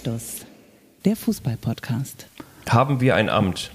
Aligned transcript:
Anstoß, 0.00 0.44
der 1.06 1.16
Fußball-Podcast. 1.16 2.26
Haben 2.68 3.00
wir 3.00 3.14
ein 3.14 3.30
Amt? 3.30 3.70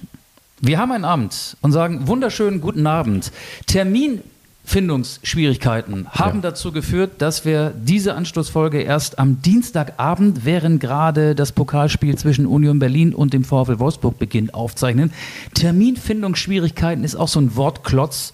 Wir 0.59 0.77
haben 0.77 0.91
ein 0.91 1.03
Amt 1.03 1.57
und 1.61 1.71
sagen 1.71 2.07
wunderschönen 2.07 2.61
guten 2.61 2.85
Abend. 2.85 3.31
Terminfindungsschwierigkeiten 3.65 6.05
haben 6.11 6.37
Ja. 6.37 6.41
dazu 6.51 6.71
geführt, 6.71 7.13
dass 7.23 7.43
wir 7.43 7.73
diese 7.75 8.13
Anstoßfolge 8.13 8.81
erst 8.83 9.17
am 9.17 9.41
Dienstagabend, 9.41 10.45
während 10.45 10.79
gerade 10.79 11.33
das 11.33 11.53
Pokalspiel 11.53 12.15
zwischen 12.19 12.45
Union 12.45 12.77
Berlin 12.77 13.15
und 13.15 13.33
dem 13.33 13.43
VfL 13.43 13.79
Wolfsburg 13.79 14.19
beginnt, 14.19 14.53
aufzeichnen. 14.53 15.11
Terminfindungsschwierigkeiten 15.55 17.03
ist 17.03 17.15
auch 17.15 17.29
so 17.29 17.39
ein 17.41 17.55
Wortklotz. 17.55 18.33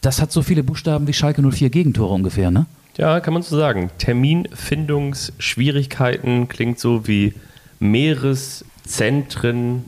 Das 0.00 0.20
hat 0.20 0.32
so 0.32 0.42
viele 0.42 0.64
Buchstaben 0.64 1.06
wie 1.06 1.12
Schalke 1.12 1.40
04 1.48 1.70
Gegentore 1.70 2.12
ungefähr, 2.14 2.50
ne? 2.50 2.66
Ja, 2.98 3.20
kann 3.20 3.32
man 3.32 3.42
so 3.42 3.56
sagen. 3.56 3.90
Terminfindungsschwierigkeiten 3.98 6.48
klingt 6.48 6.80
so 6.80 7.06
wie 7.06 7.34
Meereszentren, 7.78 9.84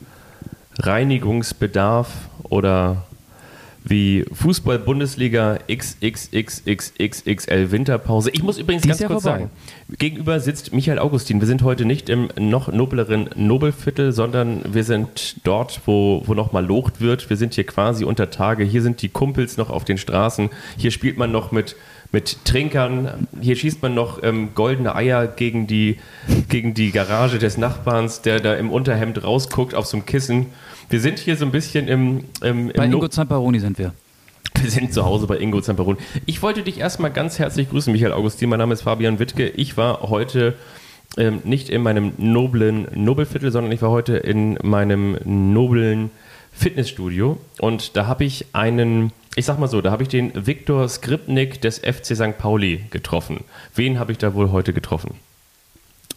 Reinigungsbedarf 0.78 2.08
oder 2.44 3.04
wie 3.82 4.24
Fußball-Bundesliga 4.32 5.58
XXXXXXL 5.68 7.72
Winterpause. 7.72 8.30
Ich 8.30 8.42
muss 8.42 8.58
übrigens 8.58 8.86
ganz 8.86 8.98
kurz 8.98 9.22
vorbei. 9.22 9.38
sagen, 9.38 9.50
gegenüber 9.98 10.38
sitzt 10.38 10.72
Michael 10.72 10.98
Augustin. 10.98 11.40
Wir 11.40 11.48
sind 11.48 11.62
heute 11.62 11.86
nicht 11.86 12.10
im 12.10 12.28
noch 12.38 12.72
nobleren 12.72 13.30
Nobelviertel, 13.34 14.12
sondern 14.12 14.60
wir 14.72 14.84
sind 14.84 15.44
dort, 15.44 15.80
wo, 15.86 16.22
wo 16.26 16.34
noch 16.34 16.52
mal 16.52 16.64
locht 16.64 17.00
wird. 17.00 17.30
Wir 17.30 17.36
sind 17.36 17.54
hier 17.54 17.64
quasi 17.64 18.04
unter 18.04 18.30
Tage. 18.30 18.64
Hier 18.64 18.82
sind 18.82 19.02
die 19.02 19.08
Kumpels 19.08 19.56
noch 19.56 19.70
auf 19.70 19.84
den 19.84 19.98
Straßen. 19.98 20.50
Hier 20.76 20.90
spielt 20.90 21.16
man 21.16 21.32
noch 21.32 21.50
mit, 21.50 21.74
mit 22.12 22.44
Trinkern. 22.44 23.28
Hier 23.40 23.56
schießt 23.56 23.82
man 23.82 23.94
noch 23.94 24.22
ähm, 24.22 24.50
goldene 24.54 24.94
Eier 24.94 25.26
gegen 25.26 25.66
die, 25.66 25.98
gegen 26.48 26.74
die 26.74 26.90
Garage 26.90 27.38
des 27.38 27.56
Nachbarns, 27.56 28.22
der 28.22 28.40
da 28.40 28.54
im 28.54 28.70
Unterhemd 28.70 29.22
rausguckt 29.22 29.74
auf 29.74 29.86
so 29.86 29.96
einem 29.96 30.06
Kissen. 30.06 30.46
Wir 30.88 31.00
sind 31.00 31.18
hier 31.18 31.36
so 31.36 31.44
ein 31.44 31.52
bisschen 31.52 31.88
im, 31.88 32.24
im, 32.42 32.72
Bei 32.74 32.84
im 32.84 32.92
Ingo 32.92 33.08
Zamparoni 33.08 33.60
sind 33.60 33.78
wir. 33.78 33.92
wir 34.60 34.70
sind 34.70 34.92
zu 34.92 35.04
Hause 35.04 35.26
bei 35.26 35.38
Ingo 35.38 35.60
Zamperoni. 35.60 35.98
Ich 36.26 36.42
wollte 36.42 36.62
dich 36.62 36.78
erstmal 36.78 37.12
ganz 37.12 37.38
herzlich 37.38 37.70
grüßen, 37.70 37.92
Michael 37.92 38.12
Augustin. 38.12 38.48
Mein 38.48 38.58
Name 38.58 38.74
ist 38.74 38.82
Fabian 38.82 39.18
Wittke. 39.18 39.48
Ich 39.48 39.76
war 39.76 40.02
heute 40.02 40.54
ähm, 41.16 41.40
nicht 41.44 41.68
in 41.68 41.82
meinem 41.82 42.12
noblen 42.18 42.88
Nobelviertel, 42.94 43.52
sondern 43.52 43.72
ich 43.72 43.82
war 43.82 43.90
heute 43.90 44.16
in 44.16 44.58
meinem 44.62 45.16
noblen 45.24 46.10
Fitnessstudio. 46.60 47.38
Und 47.58 47.96
da 47.96 48.06
habe 48.06 48.24
ich 48.24 48.46
einen, 48.52 49.12
ich 49.34 49.46
sag 49.46 49.58
mal 49.58 49.68
so, 49.68 49.80
da 49.80 49.90
habe 49.90 50.02
ich 50.02 50.10
den 50.10 50.46
Viktor 50.46 50.88
Skripnik 50.88 51.60
des 51.62 51.78
FC 51.78 52.14
St. 52.14 52.36
Pauli 52.36 52.84
getroffen. 52.90 53.44
Wen 53.74 53.98
habe 53.98 54.12
ich 54.12 54.18
da 54.18 54.34
wohl 54.34 54.50
heute 54.50 54.72
getroffen? 54.74 55.14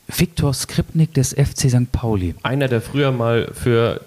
Viktor 0.08 0.54
Skripnik 0.54 1.14
des 1.14 1.30
FC 1.34 1.70
St. 1.70 1.92
Pauli. 1.94 2.36
Einer, 2.44 2.68
der 2.68 2.82
früher 2.82 3.14
mal 3.14 3.52
für, 3.54 4.02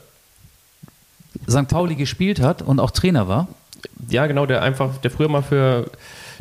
St. 1.49 1.69
Pauli 1.69 1.95
gespielt 1.95 2.41
hat 2.41 2.61
und 2.61 2.81
auch 2.81 2.91
Trainer 2.91 3.29
war. 3.29 3.49
ja 4.09 4.27
genau, 4.27 4.45
der 4.45 4.63
einfach, 4.63 4.99
der 4.99 5.11
früher 5.11 5.29
mal 5.29 5.43
für 5.43 5.91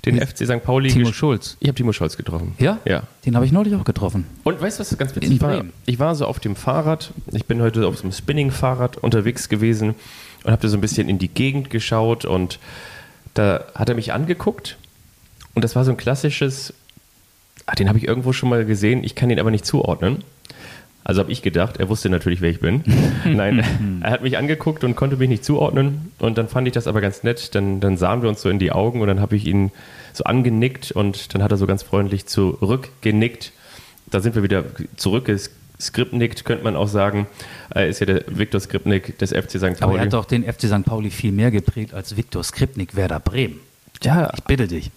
den 0.05 0.15
Mit 0.15 0.27
FC 0.27 0.45
St. 0.45 0.63
Pauli 0.63 0.89
Timo 0.89 1.11
Schulz. 1.11 1.57
Ich 1.59 1.67
habe 1.67 1.75
Timo 1.75 1.91
Scholz 1.91 2.15
getroffen. 2.17 2.53
Ja? 2.59 2.79
Ja. 2.85 3.03
Den 3.25 3.35
habe 3.35 3.45
ich 3.45 3.51
neulich 3.51 3.75
auch 3.75 3.83
getroffen. 3.83 4.25
Und 4.43 4.61
weißt 4.61 4.79
du, 4.79 4.81
was 4.81 4.97
ganz 4.97 5.15
witzig 5.15 5.41
war? 5.41 5.65
Ich 5.85 5.99
war 5.99 6.15
so 6.15 6.25
auf 6.25 6.39
dem 6.39 6.55
Fahrrad, 6.55 7.11
ich 7.31 7.45
bin 7.45 7.61
heute 7.61 7.87
auf 7.87 7.97
so 7.97 8.03
einem 8.03 8.11
Spinning-Fahrrad 8.11 8.97
unterwegs 8.97 9.49
gewesen 9.49 9.95
und 10.43 10.51
habe 10.51 10.61
da 10.61 10.67
so 10.67 10.77
ein 10.77 10.81
bisschen 10.81 11.09
in 11.09 11.17
die 11.17 11.27
Gegend 11.27 11.69
geschaut 11.69 12.25
und 12.25 12.59
da 13.33 13.65
hat 13.73 13.89
er 13.89 13.95
mich 13.95 14.13
angeguckt 14.13 14.77
und 15.55 15.63
das 15.63 15.75
war 15.75 15.83
so 15.83 15.91
ein 15.91 15.97
klassisches, 15.97 16.73
ah, 17.65 17.75
den 17.75 17.89
habe 17.89 17.97
ich 17.97 18.07
irgendwo 18.07 18.31
schon 18.31 18.49
mal 18.49 18.65
gesehen, 18.65 19.03
ich 19.03 19.15
kann 19.15 19.29
ihn 19.29 19.39
aber 19.39 19.51
nicht 19.51 19.65
zuordnen. 19.65 20.23
Also 21.07 21.21
habe 21.21 21.31
ich 21.31 21.43
gedacht, 21.43 21.77
er 21.77 21.87
wusste 21.87 22.09
natürlich, 22.09 22.41
wer 22.41 22.49
ich 22.49 22.59
bin. 22.59 22.83
Nein, 23.25 23.63
er 24.01 24.09
hat 24.11 24.23
mich 24.23 24.37
angeguckt 24.39 24.83
und 24.83 24.95
konnte 24.95 25.17
mich 25.17 25.29
nicht 25.29 25.45
zuordnen. 25.45 26.11
Und 26.17 26.37
dann 26.39 26.47
fand 26.49 26.67
ich 26.67 26.73
das 26.73 26.87
aber 26.87 26.99
ganz 26.99 27.21
nett. 27.21 27.53
Dann, 27.53 27.79
dann 27.79 27.95
sahen 27.95 28.23
wir 28.23 28.29
uns 28.29 28.41
so 28.41 28.49
in 28.49 28.57
die 28.57 28.71
Augen 28.71 29.01
und 29.01 29.07
dann 29.07 29.19
habe 29.19 29.35
ich 29.35 29.45
ihn 29.45 29.71
so 30.13 30.23
angenickt 30.23 30.91
und 30.91 31.33
dann 31.35 31.43
hat 31.43 31.51
er 31.51 31.57
so 31.57 31.67
ganz 31.67 31.83
freundlich 31.83 32.25
zurückgenickt. 32.25 33.51
Da 34.09 34.19
sind 34.19 34.33
wir 34.35 34.41
wieder 34.41 34.63
zurückgeskriptnickt, 34.95 36.43
könnte 36.43 36.63
man 36.63 36.75
auch 36.75 36.87
sagen. 36.87 37.27
Er 37.69 37.87
ist 37.87 37.99
ja 37.99 38.07
der 38.07 38.23
Viktor 38.27 38.59
Skripnik 38.59 39.17
des 39.19 39.31
FC 39.31 39.51
St. 39.51 39.61
Pauli. 39.61 39.75
Aber 39.81 39.95
er 39.97 40.01
hat 40.05 40.13
doch 40.13 40.25
den 40.25 40.43
FC 40.43 40.61
St. 40.63 40.85
Pauli 40.85 41.11
viel 41.11 41.31
mehr 41.31 41.51
geprägt 41.51 41.93
als 41.93 42.17
Viktor 42.17 42.43
Skripnik 42.43 42.95
Werder 42.95 43.19
Bremen. 43.19 43.59
ja, 44.03 44.31
Ich 44.35 44.43
bitte 44.43 44.67
dich. 44.67 44.89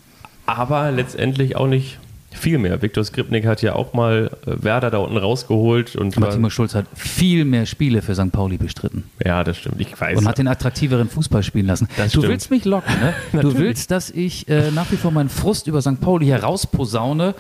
aber 0.47 0.91
letztendlich 0.91 1.57
auch 1.57 1.67
nicht 1.67 1.99
viel 2.31 2.59
mehr. 2.59 2.81
Viktor 2.83 3.05
Skripnik 3.05 3.47
hat 3.47 3.63
ja 3.63 3.75
auch 3.75 3.93
mal 3.93 4.31
äh, 4.47 4.63
Werder 4.63 4.91
da 4.91 4.99
unten 4.99 5.17
rausgeholt 5.17 5.97
und 5.97 6.17
Aber 6.17 6.31
Timo 6.31 6.51
Schulz 6.51 6.75
hat 6.75 6.87
viel 6.95 7.45
mehr 7.45 7.67
Spiele 7.67 8.03
für 8.03 8.15
St. 8.15 8.33
Pauli 8.33 8.59
bestritten 8.59 9.05
ja, 9.25 9.45
das 9.45 9.59
stimmt. 9.59 9.81
Ich 9.81 10.01
weiß. 10.01 10.19
und 10.19 10.27
hat 10.27 10.39
den 10.39 10.49
attraktiveren 10.49 11.09
Fußball 11.09 11.43
spielen 11.43 11.67
lassen. 11.67 11.89
Das 11.97 12.13
du 12.13 12.21
stimmt. 12.21 12.33
willst 12.33 12.51
mich 12.51 12.65
locken, 12.65 12.95
ne? 13.01 13.15
Du 13.43 13.59
willst, 13.59 13.91
dass 13.91 14.11
ich 14.11 14.49
äh, 14.49 14.71
nach 14.71 14.91
wie 14.91 14.97
vor 14.97 15.11
meinen 15.11 15.29
Frust 15.29 15.67
über 15.67 15.83
St. 15.83 16.01
Pauli 16.01 16.27
herausposaune. 16.27 17.35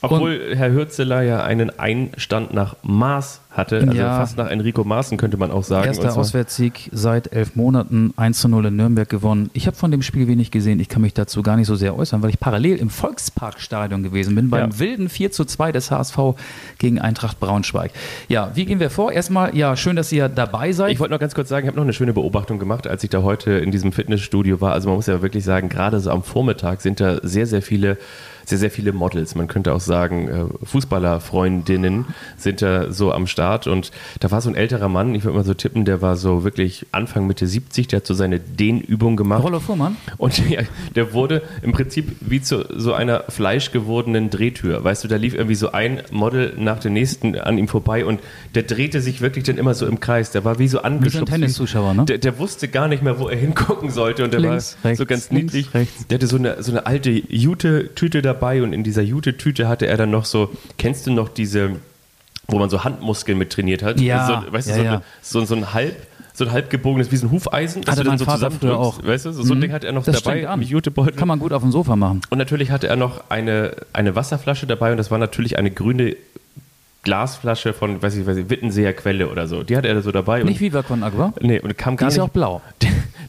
Obwohl 0.00 0.54
Herr 0.54 0.72
Hürzeler 0.72 1.22
ja 1.22 1.42
einen 1.42 1.76
Einstand 1.78 2.54
nach 2.54 2.76
Maß 2.82 3.40
hatte, 3.50 3.80
also 3.80 3.92
Ja. 3.92 4.16
fast 4.16 4.36
nach 4.36 4.48
Enrico 4.48 4.84
Maaßen 4.84 5.18
könnte 5.18 5.36
man 5.36 5.50
auch 5.50 5.64
sagen. 5.64 5.88
Erster 5.88 6.12
Und 6.12 6.18
Auswärtssieg 6.18 6.88
seit 6.92 7.32
elf 7.32 7.56
Monaten, 7.56 8.12
1 8.16 8.38
zu 8.40 8.48
0 8.48 8.66
in 8.66 8.76
Nürnberg 8.76 9.08
gewonnen. 9.08 9.50
Ich 9.54 9.66
habe 9.66 9.76
von 9.76 9.90
dem 9.90 10.02
Spiel 10.02 10.28
wenig 10.28 10.52
gesehen. 10.52 10.78
Ich 10.78 10.88
kann 10.88 11.02
mich 11.02 11.14
dazu 11.14 11.42
gar 11.42 11.56
nicht 11.56 11.66
so 11.66 11.74
sehr 11.74 11.96
äußern, 11.98 12.22
weil 12.22 12.30
ich 12.30 12.38
parallel 12.38 12.76
im 12.76 12.90
Volksparkstadion 12.90 14.04
gewesen 14.04 14.36
bin, 14.36 14.50
beim 14.50 14.70
Ja. 14.70 14.78
wilden 14.78 15.08
4 15.08 15.32
zu 15.32 15.44
2 15.44 15.72
des 15.72 15.90
HSV 15.90 16.18
gegen 16.78 17.00
Eintracht 17.00 17.40
Braunschweig. 17.40 17.90
Ja, 18.28 18.52
wie 18.54 18.66
gehen 18.66 18.78
wir 18.78 18.90
vor? 18.90 19.10
Erstmal, 19.10 19.56
ja, 19.56 19.76
schön, 19.76 19.96
dass 19.96 20.12
ihr 20.12 20.28
dabei 20.28 20.70
seid. 20.72 20.92
Ich 20.92 21.00
wollte 21.00 21.12
noch 21.14 21.20
ganz 21.20 21.34
kurz 21.34 21.48
sagen, 21.48 21.64
ich 21.66 21.68
habe 21.68 21.76
noch 21.76 21.84
eine 21.84 21.92
schöne 21.92 22.12
Beobachtung 22.12 22.60
gemacht, 22.60 22.86
als 22.86 23.02
ich 23.02 23.10
da 23.10 23.22
heute 23.22 23.50
in 23.52 23.72
diesem 23.72 23.90
Fitnessstudio 23.90 24.60
war. 24.60 24.72
Also 24.74 24.88
man 24.88 24.96
muss 24.96 25.06
ja 25.06 25.20
wirklich 25.22 25.42
sagen, 25.44 25.68
gerade 25.68 25.98
so 25.98 26.10
am 26.12 26.22
Vormittag 26.22 26.80
sind 26.82 27.00
da 27.00 27.18
sehr, 27.26 27.46
sehr 27.46 27.62
viele, 27.62 27.98
sehr, 28.48 28.58
sehr 28.58 28.70
viele 28.70 28.92
Models. 28.92 29.34
Man 29.34 29.46
könnte 29.46 29.74
auch 29.74 29.80
sagen, 29.80 30.28
äh, 30.28 30.66
Fußballerfreundinnen 30.66 32.06
sind 32.36 32.62
da 32.62 32.90
so 32.90 33.12
am 33.12 33.26
Start. 33.26 33.66
Und 33.66 33.90
da 34.20 34.30
war 34.30 34.40
so 34.40 34.48
ein 34.48 34.54
älterer 34.54 34.88
Mann, 34.88 35.14
ich 35.14 35.24
würde 35.24 35.36
mal 35.36 35.44
so 35.44 35.54
tippen, 35.54 35.84
der 35.84 36.00
war 36.00 36.16
so 36.16 36.44
wirklich 36.44 36.86
Anfang, 36.92 37.26
Mitte 37.26 37.46
70, 37.46 37.88
der 37.88 37.98
hat 37.98 38.06
so 38.06 38.14
seine 38.14 38.40
Dehnübung 38.40 39.16
gemacht. 39.16 39.44
Rollo 39.44 39.60
Fuhrmann? 39.60 39.96
Und 40.16 40.38
ja, 40.50 40.62
der 40.94 41.12
wurde 41.12 41.42
im 41.62 41.72
Prinzip 41.72 42.16
wie 42.20 42.40
zu 42.40 42.64
so 42.74 42.94
einer 42.94 43.24
fleischgewordenen 43.28 44.30
Drehtür. 44.30 44.82
Weißt 44.82 45.04
du, 45.04 45.08
da 45.08 45.16
lief 45.16 45.34
irgendwie 45.34 45.54
so 45.54 45.72
ein 45.72 46.00
Model 46.10 46.54
nach 46.56 46.78
dem 46.78 46.94
nächsten 46.94 47.38
an 47.38 47.58
ihm 47.58 47.68
vorbei 47.68 48.04
und 48.04 48.20
der 48.54 48.62
drehte 48.62 49.00
sich 49.00 49.20
wirklich 49.20 49.44
dann 49.44 49.58
immer 49.58 49.74
so 49.74 49.86
im 49.86 50.00
Kreis. 50.00 50.30
Der 50.30 50.44
war 50.44 50.58
wie 50.58 50.68
so 50.68 50.80
angeschubst. 50.80 51.32
Tenniszuschauer, 51.32 51.94
ne? 51.94 52.04
Der, 52.06 52.18
der 52.18 52.38
wusste 52.38 52.68
gar 52.68 52.88
nicht 52.88 53.02
mehr, 53.02 53.18
wo 53.18 53.28
er 53.28 53.36
hingucken 53.36 53.90
sollte 53.90 54.24
und 54.24 54.32
der 54.32 54.40
Links, 54.40 54.78
war 54.82 54.90
rechts, 54.90 54.98
so 54.98 55.06
ganz 55.06 55.30
links, 55.30 55.52
niedlich. 55.52 55.74
rechts. 55.74 56.06
Der 56.06 56.16
hatte 56.16 56.26
so 56.26 56.36
eine, 56.36 56.62
so 56.62 56.72
eine 56.72 56.86
alte 56.86 57.10
Jute-Tüte 57.10 58.22
dabei 58.22 58.37
und 58.62 58.72
in 58.72 58.82
dieser 58.84 59.02
Jute-Tüte 59.02 59.68
hatte 59.68 59.86
er 59.86 59.96
dann 59.96 60.10
noch 60.10 60.24
so, 60.24 60.50
kennst 60.78 61.06
du 61.06 61.12
noch 61.12 61.28
diese, 61.28 61.70
wo 62.46 62.58
man 62.58 62.70
so 62.70 62.84
Handmuskeln 62.84 63.36
mit 63.38 63.50
trainiert 63.50 63.82
hat? 63.82 64.00
Ja, 64.00 64.42
so, 64.46 64.52
weißt 64.52 64.68
du, 64.68 64.72
ja, 64.72 64.76
so, 64.78 64.82
ja. 64.84 65.02
So, 65.22 65.44
so 65.44 65.54
ein 65.54 65.72
halb 65.74 65.94
so 66.34 66.44
ein 66.44 66.52
halb 66.52 66.70
gebogenes, 66.70 67.10
wie 67.10 67.16
so 67.16 67.26
ein 67.26 67.32
Hufeisen, 67.32 67.82
das 67.82 67.94
Hatte 67.96 68.04
du 68.04 68.10
dann 68.10 68.18
so 68.18 68.24
zusammendrückst. 68.24 68.76
auch. 68.78 69.04
Weißt 69.04 69.26
du, 69.26 69.32
so, 69.32 69.42
so 69.42 69.54
ein 69.54 69.56
Mhm. 69.56 69.60
Ding 69.62 69.72
hat 69.72 69.82
er 69.82 69.90
noch 69.90 70.04
Das 70.04 70.22
dabei, 70.22 70.46
an. 70.48 70.62
Jutebeutel. 70.62 71.16
Kann 71.16 71.26
man 71.26 71.40
gut 71.40 71.52
auf 71.52 71.62
dem 71.62 71.72
Sofa 71.72 71.96
machen. 71.96 72.20
Und 72.30 72.38
natürlich 72.38 72.70
hatte 72.70 72.86
er 72.86 72.94
noch 72.94 73.24
eine, 73.28 73.72
eine 73.92 74.14
Wasserflasche 74.14 74.68
dabei 74.68 74.92
und 74.92 74.98
das 74.98 75.10
war 75.10 75.18
natürlich 75.18 75.58
eine 75.58 75.72
grüne 75.72 76.14
Glasflasche 77.02 77.72
von, 77.72 78.02
weiß 78.02 78.16
ich, 78.16 78.26
weiß 78.26 78.36
ich, 78.36 78.50
Wittenseer 78.50 78.92
Quelle 78.92 79.28
oder 79.30 79.48
so. 79.48 79.64
Die 79.64 79.76
hatte 79.76 79.88
er 79.88 80.00
so 80.02 80.12
dabei. 80.12 80.42
Nicht 80.44 80.54
und, 80.56 80.60
Viva 80.60 80.84
Agua? 81.02 81.32
nee, 81.40 81.58
und 81.58 81.76
kam 81.76 81.94
Die 81.94 82.00
gar 82.02 82.08
ist 82.08 82.14
nicht, 82.14 82.18
ja 82.18 82.24
auch 82.24 82.28
blau. 82.28 82.60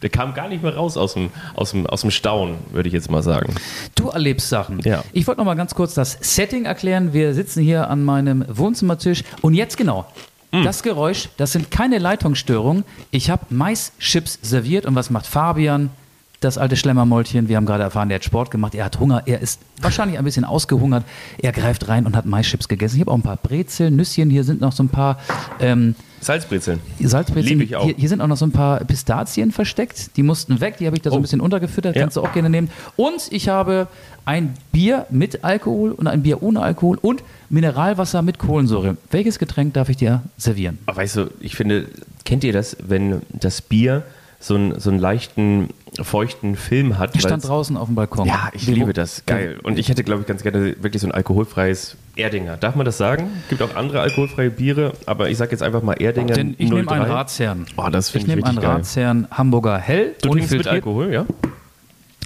Der, 0.01 0.09
kam 0.09 0.33
gar 0.33 0.47
nicht 0.47 0.63
mehr 0.63 0.75
raus 0.75 0.97
aus 0.97 1.13
dem, 1.13 1.29
aus 1.55 1.71
dem, 1.71 1.85
aus 1.85 2.01
dem 2.01 2.11
Staunen, 2.11 2.57
würde 2.71 2.87
ich 2.87 2.93
jetzt 2.93 3.09
mal 3.11 3.23
sagen. 3.23 3.55
Du 3.95 4.09
erlebst 4.09 4.49
Sachen. 4.49 4.79
Ja. 4.81 5.03
Ich 5.13 5.27
wollte 5.27 5.39
noch 5.41 5.45
mal 5.45 5.55
ganz 5.55 5.75
kurz 5.75 5.93
das 5.93 6.17
Setting 6.21 6.65
erklären. 6.65 7.13
Wir 7.13 7.33
sitzen 7.33 7.61
hier 7.61 7.89
an 7.89 8.03
meinem 8.03 8.45
Wohnzimmertisch 8.47 9.23
und 9.41 9.53
jetzt 9.53 9.77
genau. 9.77 10.05
Hm. 10.51 10.63
Das 10.63 10.81
Geräusch, 10.83 11.29
das 11.37 11.51
sind 11.51 11.69
keine 11.69 11.99
Leitungsstörungen. 11.99 12.83
Ich 13.11 13.29
habe 13.29 13.45
Maischips 13.49 14.39
serviert 14.41 14.85
und 14.85 14.95
was 14.95 15.09
macht 15.09 15.27
Fabian? 15.27 15.91
Das 16.41 16.57
alte 16.57 16.77
Schlemmermäulchen, 16.77 17.49
wir 17.49 17.57
haben 17.57 17.65
gerade 17.65 17.83
erfahren, 17.83 18.07
der 18.07 18.15
hat 18.15 18.23
Sport 18.23 18.49
gemacht, 18.49 18.73
er 18.73 18.85
hat 18.85 18.97
Hunger, 18.99 19.23
er 19.25 19.41
ist 19.41 19.59
wahrscheinlich 19.81 20.17
ein 20.17 20.23
bisschen 20.23 20.45
ausgehungert. 20.45 21.03
Er 21.37 21.51
greift 21.51 21.89
rein 21.89 22.05
und 22.05 22.15
hat 22.15 22.25
Maischips 22.25 22.69
gegessen. 22.69 22.95
Ich 22.95 23.01
habe 23.01 23.11
auch 23.11 23.17
ein 23.17 23.21
paar 23.23 23.35
Brezeln, 23.35 23.97
Nüsschen, 23.97 24.29
hier 24.29 24.45
sind 24.45 24.61
noch 24.61 24.71
so 24.71 24.83
ein 24.83 24.87
paar 24.89 25.19
ähm, 25.59 25.95
Salzbrezeln. 26.21 26.79
Salzbrezeln. 27.01 27.45
Liebe 27.59 27.63
ich 27.65 27.75
auch. 27.75 27.83
Hier, 27.83 27.95
hier 27.97 28.07
sind 28.07 28.21
auch 28.21 28.27
noch 28.27 28.37
so 28.37 28.45
ein 28.45 28.51
paar 28.53 28.79
Pistazien 28.85 29.51
versteckt. 29.51 30.15
Die 30.17 30.23
mussten 30.23 30.59
weg. 30.59 30.75
Die 30.77 30.85
habe 30.85 30.95
ich 30.97 31.01
da 31.01 31.09
so 31.09 31.15
Oh. 31.15 31.19
ein 31.19 31.21
bisschen 31.21 31.39
untergefüttert. 31.41 31.95
Ja. 31.95 32.01
Kannst 32.03 32.17
du 32.17 32.21
auch 32.21 32.33
gerne 32.33 32.49
nehmen. 32.49 32.69
Und 32.97 33.27
ich 33.31 33.47
habe 33.49 33.87
ein 34.25 34.53
Bier 34.73 35.05
mit 35.09 35.43
Alkohol 35.45 35.91
und 35.91 36.07
ein 36.07 36.21
Bier 36.23 36.43
ohne 36.43 36.61
Alkohol 36.61 36.97
und 37.01 37.23
Mineralwasser 37.49 38.21
mit 38.21 38.37
Kohlensäure. 38.37 38.97
Welches 39.11 39.39
Getränk 39.39 39.73
darf 39.75 39.87
ich 39.89 39.97
dir 39.97 40.21
servieren? 40.37 40.77
Weißt 40.87 41.15
du, 41.15 41.29
ich 41.39 41.55
finde, 41.55 41.87
kennt 42.25 42.43
ihr 42.43 42.51
das, 42.53 42.75
wenn 42.85 43.21
das 43.31 43.61
Bier 43.61 44.03
so 44.41 44.55
einen, 44.55 44.79
so 44.79 44.89
einen 44.89 44.99
leichten, 44.99 45.69
feuchten 46.01 46.55
Film 46.55 46.97
hat. 46.97 47.13
Ich 47.15 47.21
stand 47.21 47.45
draußen 47.45 47.75
auf 47.75 47.87
dem 47.87 47.95
Balkon. 47.95 48.25
Ja, 48.25 48.49
ich 48.53 48.67
liebe 48.67 48.93
das. 48.93 49.23
Geil. 49.25 49.59
Und 49.63 49.77
ich 49.77 49.89
hätte, 49.89 50.03
glaube 50.03 50.21
ich, 50.21 50.27
ganz 50.27 50.43
gerne 50.43 50.75
wirklich 50.81 51.01
so 51.01 51.07
ein 51.07 51.11
alkoholfreies 51.11 51.97
Erdinger. 52.15 52.55
Darf 52.55 52.75
man 52.75 52.85
das 52.85 52.97
sagen? 52.97 53.29
Gibt 53.49 53.61
auch 53.61 53.75
andere 53.75 53.99
alkoholfreie 53.99 54.49
Biere, 54.49 54.93
aber 55.05 55.29
ich 55.29 55.37
sage 55.37 55.51
jetzt 55.51 55.61
einfach 55.61 55.83
mal 55.83 55.93
Erdinger. 56.01 56.33
Denn 56.33 56.55
ich 56.57 56.69
nehme 56.69 56.85
03. 56.85 56.91
einen 56.95 57.11
Ratsherrn. 57.11 57.65
Oh, 57.75 57.89
das 57.91 58.09
ich 58.09 58.15
ich 58.21 58.27
nehme 58.27 58.45
einen 58.45 58.59
geil. 58.59 58.69
Ratsherrn 58.69 59.27
Hamburger 59.29 59.77
Hell. 59.77 60.15
Du 60.21 60.29
trinkst 60.29 60.51
mit. 60.51 60.67
Alkohol, 60.67 61.11
ja? 61.11 61.25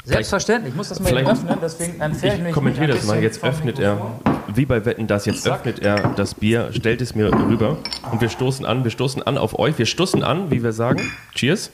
Selbstverständlich, 0.05 0.73
ich 0.73 0.75
muss 0.77 0.89
das 0.89 0.99
mal 0.99 1.07
Vielleicht- 1.09 1.29
öffnen, 1.29 1.57
deswegen 1.61 2.01
entferne 2.01 2.33
ich 2.35 2.39
mich 2.41 2.47
Ich 2.49 2.53
kommentiere 2.53 2.87
das 2.87 3.05
mal. 3.05 3.23
Jetzt 3.23 3.41
öffnet 3.41 3.79
er, 3.79 4.19
wie 4.53 4.65
bei 4.65 4.83
Wetten 4.85 5.07
das, 5.07 5.25
jetzt 5.25 5.43
Zack. 5.43 5.59
öffnet 5.59 5.79
er 5.79 6.09
das 6.17 6.35
Bier, 6.35 6.69
stellt 6.73 7.01
es 7.01 7.15
mir 7.15 7.31
rüber 7.33 7.77
und 8.11 8.19
wir 8.19 8.27
stoßen 8.27 8.65
an. 8.65 8.83
Wir 8.83 8.91
stoßen 8.91 9.23
an 9.23 9.37
auf 9.37 9.57
euch. 9.57 9.77
Wir 9.77 9.85
stoßen 9.85 10.21
an, 10.21 10.51
wie 10.51 10.61
wir 10.61 10.73
sagen. 10.73 11.09
Cheers. 11.33 11.71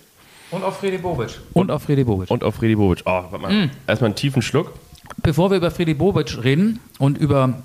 Und 0.52 0.64
auf 0.64 0.80
Fredi 0.80 0.98
Bobic. 0.98 1.40
Und 1.54 1.72
auf 1.72 1.84
Fredi 1.84 2.04
Bobic. 2.04 2.32
Und 2.32 2.44
auf 2.44 2.56
Freddy 2.56 2.76
Bobic. 2.76 3.04
Oh, 3.06 3.24
warte 3.30 3.38
mal. 3.38 3.52
Mm. 3.52 3.72
Erstmal 3.88 4.08
einen 4.08 4.16
tiefen 4.16 4.42
Schluck. 4.42 4.74
Bevor 5.22 5.52
wir 5.52 5.58
über 5.58 5.72
Fredi 5.72 5.94
Bobic 5.94 6.44
reden 6.44 6.80
und 6.98 7.18
über 7.18 7.62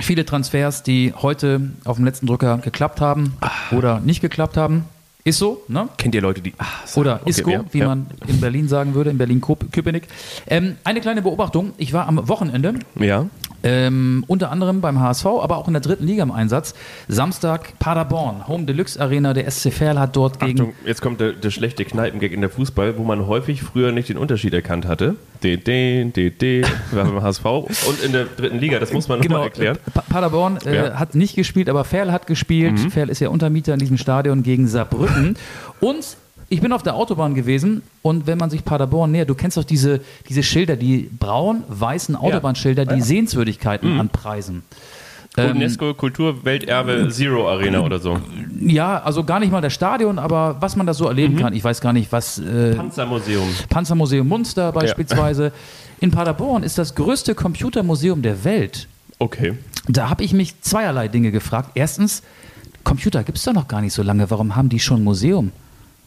viele 0.00 0.24
Transfers, 0.24 0.82
die 0.82 1.12
heute 1.16 1.72
auf 1.84 1.96
dem 1.96 2.04
letzten 2.04 2.26
Drücker 2.26 2.58
geklappt 2.58 3.00
haben 3.00 3.36
oder 3.70 4.00
nicht 4.00 4.20
geklappt 4.20 4.56
haben, 4.56 4.84
ist 5.26 5.38
so, 5.38 5.62
ne? 5.68 5.88
Kennt 5.98 6.14
ihr 6.14 6.22
Leute, 6.22 6.40
die. 6.40 6.54
So, 6.86 7.00
Oder 7.00 7.16
okay, 7.22 7.30
Isco, 7.30 7.50
ja, 7.50 7.64
wie 7.72 7.78
ja. 7.78 7.88
man 7.88 8.06
in 8.26 8.40
Berlin 8.40 8.68
sagen 8.68 8.94
würde, 8.94 9.10
in 9.10 9.18
Berlin-Köpenick. 9.18 10.06
Ähm, 10.46 10.76
eine 10.84 11.00
kleine 11.00 11.20
Beobachtung. 11.20 11.72
Ich 11.78 11.92
war 11.92 12.06
am 12.06 12.28
Wochenende 12.28 12.74
Ja. 12.98 13.26
ähm, 13.64 14.24
unter 14.28 14.50
anderem 14.52 14.80
beim 14.80 15.00
HSV, 15.00 15.26
aber 15.26 15.56
auch 15.56 15.66
in 15.66 15.72
der 15.74 15.82
dritten 15.82 16.06
Liga 16.06 16.22
im 16.22 16.30
Einsatz. 16.30 16.74
Samstag 17.08 17.78
Paderborn, 17.80 18.46
Home 18.46 18.64
Deluxe 18.66 19.00
Arena. 19.00 19.34
Der 19.34 19.50
SC 19.50 19.72
Verl 19.72 19.98
hat 19.98 20.14
dort 20.14 20.38
gegen. 20.38 20.60
Achtung, 20.60 20.72
jetzt 20.86 21.02
kommt 21.02 21.20
der, 21.20 21.32
der 21.32 21.50
schlechte 21.50 21.84
Kneipengag 21.84 22.30
in 22.30 22.40
der 22.40 22.50
Fußball, 22.50 22.96
wo 22.96 23.02
man 23.02 23.26
häufig 23.26 23.62
früher 23.62 23.90
nicht 23.92 24.08
den 24.08 24.18
Unterschied 24.18 24.54
erkannt 24.54 24.86
hatte. 24.86 25.16
DD, 25.42 26.04
DD, 26.16 26.64
war 26.92 27.04
beim 27.04 27.22
HSV 27.22 27.44
und 27.44 28.02
in 28.04 28.12
der 28.12 28.24
dritten 28.24 28.58
Liga, 28.58 28.78
das 28.78 28.92
muss 28.92 29.06
man 29.08 29.20
Genau, 29.20 29.34
nochmal 29.34 29.48
erklären. 29.48 29.78
Pa 29.92 30.02
Paderborn 30.08 30.58
äh, 30.64 30.74
Ja. 30.74 30.90
Mhm. 30.90 30.98
hat 30.98 31.14
nicht 31.14 31.34
gespielt, 31.36 31.68
aber 31.68 31.84
Ferl 31.84 32.10
hat 32.12 32.26
gespielt. 32.26 32.78
Ferl 32.90 33.10
ist 33.10 33.20
ja 33.20 33.28
Untermieter 33.28 33.74
in 33.74 33.78
diesem 33.78 33.98
Stadion 33.98 34.42
gegen 34.42 34.66
Saarbrücken. 34.66 35.15
Und 35.80 36.16
ich 36.48 36.60
bin 36.60 36.72
auf 36.72 36.82
der 36.82 36.94
Autobahn 36.94 37.34
gewesen 37.34 37.82
und 38.02 38.26
wenn 38.26 38.38
man 38.38 38.50
sich 38.50 38.64
Paderborn 38.64 39.10
nähert, 39.10 39.28
du 39.28 39.34
kennst 39.34 39.56
doch 39.56 39.64
diese, 39.64 40.00
diese 40.28 40.42
Schilder, 40.42 40.76
die 40.76 41.10
braun-weißen 41.18 42.14
Autobahnschilder, 42.14 42.86
die 42.86 43.00
Sehenswürdigkeiten 43.00 43.98
anpreisen. 43.98 44.62
Ähm, 45.38 45.56
UNESCO 45.56 45.92
Kulturwelterbe 45.92 47.08
Zero 47.10 47.50
Arena 47.50 47.80
oder 47.80 47.98
so. 47.98 48.18
Ja, 48.58 49.02
also 49.02 49.22
gar 49.22 49.38
nicht 49.38 49.52
mal 49.52 49.60
das 49.60 49.74
Stadion, 49.74 50.18
aber 50.18 50.56
was 50.60 50.76
man 50.76 50.86
da 50.86 50.94
so 50.94 51.06
erleben 51.06 51.36
kann. 51.36 51.52
Ich 51.52 51.62
weiß 51.62 51.80
gar 51.82 51.92
nicht, 51.92 52.10
was 52.10 52.38
äh, 52.38 52.74
Panzermuseum. 52.74 53.46
Panzermuseum 53.68 54.26
Munster 54.26 54.72
beispielsweise. 54.72 55.52
In 56.00 56.10
Paderborn 56.10 56.62
ist 56.62 56.78
das 56.78 56.94
größte 56.94 57.34
Computermuseum 57.34 58.22
der 58.22 58.44
Welt. 58.44 58.88
Okay. 59.18 59.54
Da 59.88 60.08
habe 60.08 60.24
ich 60.24 60.32
mich 60.32 60.60
zweierlei 60.62 61.08
Dinge 61.08 61.32
gefragt. 61.32 61.70
Erstens, 61.74 62.22
Computer 62.86 63.24
gibt 63.24 63.36
es 63.36 63.44
doch 63.44 63.52
noch 63.52 63.66
gar 63.66 63.80
nicht 63.80 63.92
so 63.92 64.02
lange. 64.02 64.30
Warum 64.30 64.54
haben 64.54 64.68
die 64.68 64.78
schon 64.78 65.00
ein 65.00 65.04
Museum? 65.04 65.50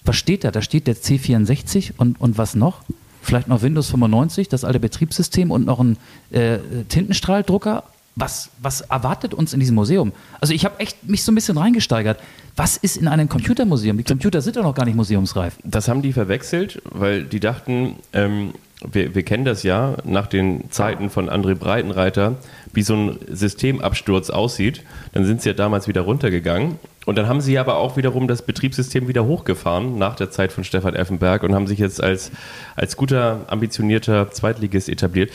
Was 0.05 0.15
steht 0.15 0.45
da? 0.45 0.49
Da 0.49 0.61
steht 0.61 0.87
der 0.87 0.95
C64 0.95 1.91
und, 1.97 2.21
und 2.21 2.37
was 2.37 2.55
noch? 2.55 2.83
Vielleicht 3.21 3.49
noch 3.49 3.61
Windows 3.61 3.89
95, 3.89 4.47
das 4.47 4.63
alte 4.63 4.79
Betriebssystem 4.79 5.51
und 5.51 5.65
noch 5.65 5.81
ein 5.81 5.97
äh, 6.31 6.59
Tintenstrahldrucker. 6.87 7.83
Was, 8.15 8.49
was 8.61 8.79
erwartet 8.79 9.33
uns 9.33 9.51
in 9.53 9.59
diesem 9.59 9.75
Museum? 9.75 10.13
Also 10.39 10.53
ich 10.53 10.63
habe 10.63 10.79
echt 10.79 11.03
mich 11.07 11.23
so 11.23 11.33
ein 11.33 11.35
bisschen 11.35 11.57
reingesteigert. 11.57 12.17
Was 12.55 12.77
ist 12.77 12.95
in 12.95 13.09
einem 13.09 13.27
Computermuseum? 13.27 13.97
Die 13.97 14.05
Computer 14.05 14.41
sind 14.41 14.55
doch 14.55 14.63
noch 14.63 14.73
gar 14.73 14.85
nicht 14.85 14.95
museumsreif. 14.95 15.57
Das 15.65 15.89
haben 15.89 16.01
die 16.01 16.13
verwechselt, 16.13 16.81
weil 16.85 17.25
die 17.25 17.41
dachten, 17.41 17.97
ähm, 18.13 18.53
wir, 18.87 19.13
wir 19.13 19.23
kennen 19.23 19.45
das 19.45 19.63
ja 19.63 19.97
nach 20.05 20.27
den 20.27 20.71
Zeiten 20.71 21.09
von 21.09 21.29
André 21.29 21.55
Breitenreiter, 21.55 22.35
wie 22.73 22.81
so 22.81 22.95
ein 22.95 23.17
Systemabsturz 23.27 24.29
aussieht. 24.29 24.83
Dann 25.13 25.25
sind 25.25 25.41
sie 25.41 25.49
ja 25.49 25.53
damals 25.53 25.87
wieder 25.87 26.01
runtergegangen. 26.01 26.79
Und 27.05 27.17
dann 27.17 27.27
haben 27.27 27.41
sie 27.41 27.57
aber 27.57 27.77
auch 27.77 27.97
wiederum 27.97 28.27
das 28.27 28.41
Betriebssystem 28.41 29.07
wieder 29.07 29.25
hochgefahren 29.25 29.97
nach 29.97 30.15
der 30.15 30.31
Zeit 30.31 30.51
von 30.51 30.63
Stefan 30.63 30.95
Effenberg 30.95 31.43
und 31.43 31.55
haben 31.55 31.67
sich 31.67 31.79
jetzt 31.79 32.01
als, 32.01 32.31
als 32.75 32.95
guter, 32.95 33.45
ambitionierter 33.47 34.31
Zweitligist 34.31 34.89
etabliert. 34.89 35.31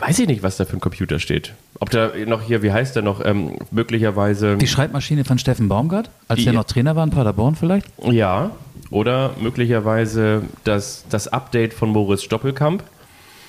Weiß 0.00 0.18
ich 0.18 0.26
nicht, 0.26 0.42
was 0.42 0.56
da 0.56 0.64
für 0.64 0.76
ein 0.76 0.80
Computer 0.80 1.20
steht. 1.20 1.54
Ob 1.78 1.90
da 1.90 2.10
noch 2.26 2.42
hier, 2.42 2.62
wie 2.62 2.72
heißt 2.72 2.96
der 2.96 3.02
noch, 3.02 3.24
ähm, 3.24 3.58
möglicherweise. 3.70 4.56
Die 4.56 4.66
Schreibmaschine 4.66 5.24
von 5.24 5.38
Steffen 5.38 5.68
Baumgart, 5.68 6.10
als 6.26 6.44
er 6.44 6.52
noch 6.52 6.64
Trainer 6.64 6.96
war 6.96 7.04
in 7.04 7.10
Paderborn 7.10 7.54
vielleicht? 7.54 7.86
Ja, 8.10 8.50
oder 8.90 9.32
möglicherweise 9.40 10.42
das, 10.64 11.04
das 11.10 11.28
Update 11.28 11.74
von 11.74 11.90
Moritz 11.90 12.22
Stoppelkamp, 12.22 12.82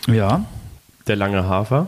Ja. 0.08 0.46
der 1.08 1.16
lange 1.16 1.48
Hafer. 1.48 1.88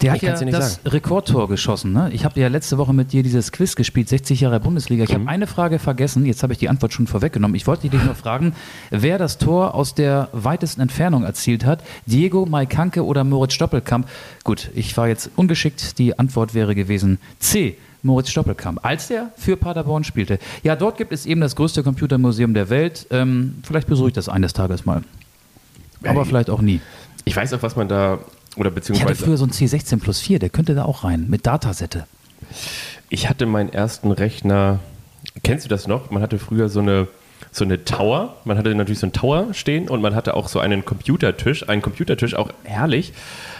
Der 0.00 0.10
hat 0.10 0.16
Ich 0.16 0.22
ja 0.24 0.32
nicht 0.44 0.52
das 0.52 0.80
Rekordtor 0.84 1.46
geschossen. 1.48 1.92
Ne? 1.92 2.10
Ich 2.12 2.24
habe 2.24 2.40
ja 2.40 2.48
letzte 2.48 2.76
Woche 2.76 2.92
mit 2.92 3.12
dir 3.12 3.22
dieses 3.22 3.52
Quiz 3.52 3.76
gespielt, 3.76 4.08
60 4.08 4.40
Jahre 4.40 4.58
Bundesliga. 4.58 5.04
Ich 5.04 5.10
Mhm. 5.10 5.14
habe 5.14 5.28
eine 5.28 5.46
Frage 5.46 5.78
vergessen, 5.78 6.26
jetzt 6.26 6.42
habe 6.42 6.52
ich 6.52 6.58
die 6.58 6.68
Antwort 6.68 6.92
schon 6.92 7.06
vorweggenommen. 7.06 7.54
Ich 7.54 7.68
wollte 7.68 7.88
dich 7.88 8.02
nur 8.02 8.16
fragen, 8.16 8.52
wer 8.90 9.18
das 9.18 9.38
Tor 9.38 9.74
aus 9.76 9.94
der 9.94 10.28
weitesten 10.32 10.80
Entfernung 10.80 11.22
erzielt 11.22 11.64
hat. 11.64 11.84
Diego 12.06 12.46
Maikanke 12.46 13.04
oder 13.04 13.22
Moritz 13.22 13.52
Stoppelkamp? 13.52 14.08
Gut, 14.42 14.70
ich 14.74 14.96
war 14.96 15.06
jetzt 15.06 15.30
ungeschickt. 15.36 15.98
Die 16.00 16.18
Antwort 16.18 16.52
wäre 16.52 16.74
gewesen 16.74 17.18
C. 17.38 17.76
Moritz 18.02 18.30
Stoppelkamp, 18.30 18.84
als 18.84 19.08
der 19.08 19.30
für 19.36 19.56
Paderborn 19.56 20.04
spielte. 20.04 20.38
Ja, 20.62 20.76
dort 20.76 20.96
gibt 20.96 21.12
es 21.12 21.24
eben 21.26 21.40
das 21.40 21.54
größte 21.56 21.82
Computermuseum 21.82 22.52
der 22.54 22.68
Welt. 22.68 23.06
Ähm, 23.10 23.58
vielleicht 23.62 23.86
besuche 23.86 24.08
ich 24.08 24.14
das 24.14 24.28
eines 24.28 24.52
Tages 24.52 24.84
mal. 24.84 25.02
Aber 26.04 26.24
vielleicht 26.24 26.50
auch 26.50 26.60
nie. 26.60 26.80
Ich 27.24 27.36
weiß 27.36 27.52
auch, 27.54 27.62
was 27.62 27.76
man 27.76 27.88
da, 27.88 28.14
oder 28.14 28.20
Ich 28.56 28.64
hatte 28.64 28.70
beziehungsweise, 28.70 29.24
früher 29.24 29.36
so 29.36 29.44
ein 29.44 29.50
C16 29.50 30.00
plus 30.00 30.18
4, 30.20 30.38
der 30.40 30.50
könnte 30.50 30.74
da 30.74 30.84
auch 30.84 31.04
rein, 31.04 31.26
mit 31.28 31.46
Datasette. 31.46 32.06
ich 33.08 33.28
hatte 33.28 33.46
meinen 33.46 33.72
ersten 33.72 34.10
Rechner, 34.10 34.80
kennst 35.44 35.64
du 35.64 35.68
das 35.68 35.86
noch? 35.86 36.10
Man 36.10 36.22
hatte 36.22 36.38
früher 36.38 36.68
so 36.68 36.80
eine, 36.80 37.06
so 37.52 37.64
eine 37.64 37.84
Tower, 37.84 38.36
man 38.44 38.58
hatte 38.58 38.74
natürlich 38.74 38.98
so 38.98 39.06
einen 39.06 39.12
Tower 39.12 39.54
stehen 39.54 39.88
und 39.88 40.00
man 40.02 40.16
hatte 40.16 40.34
auch 40.34 40.48
so 40.48 40.58
einen 40.58 40.84
Computertisch, 40.84 41.68
einen 41.68 41.82
Computertisch, 41.82 42.34
auch 42.34 42.50
herrlich, 42.64 43.12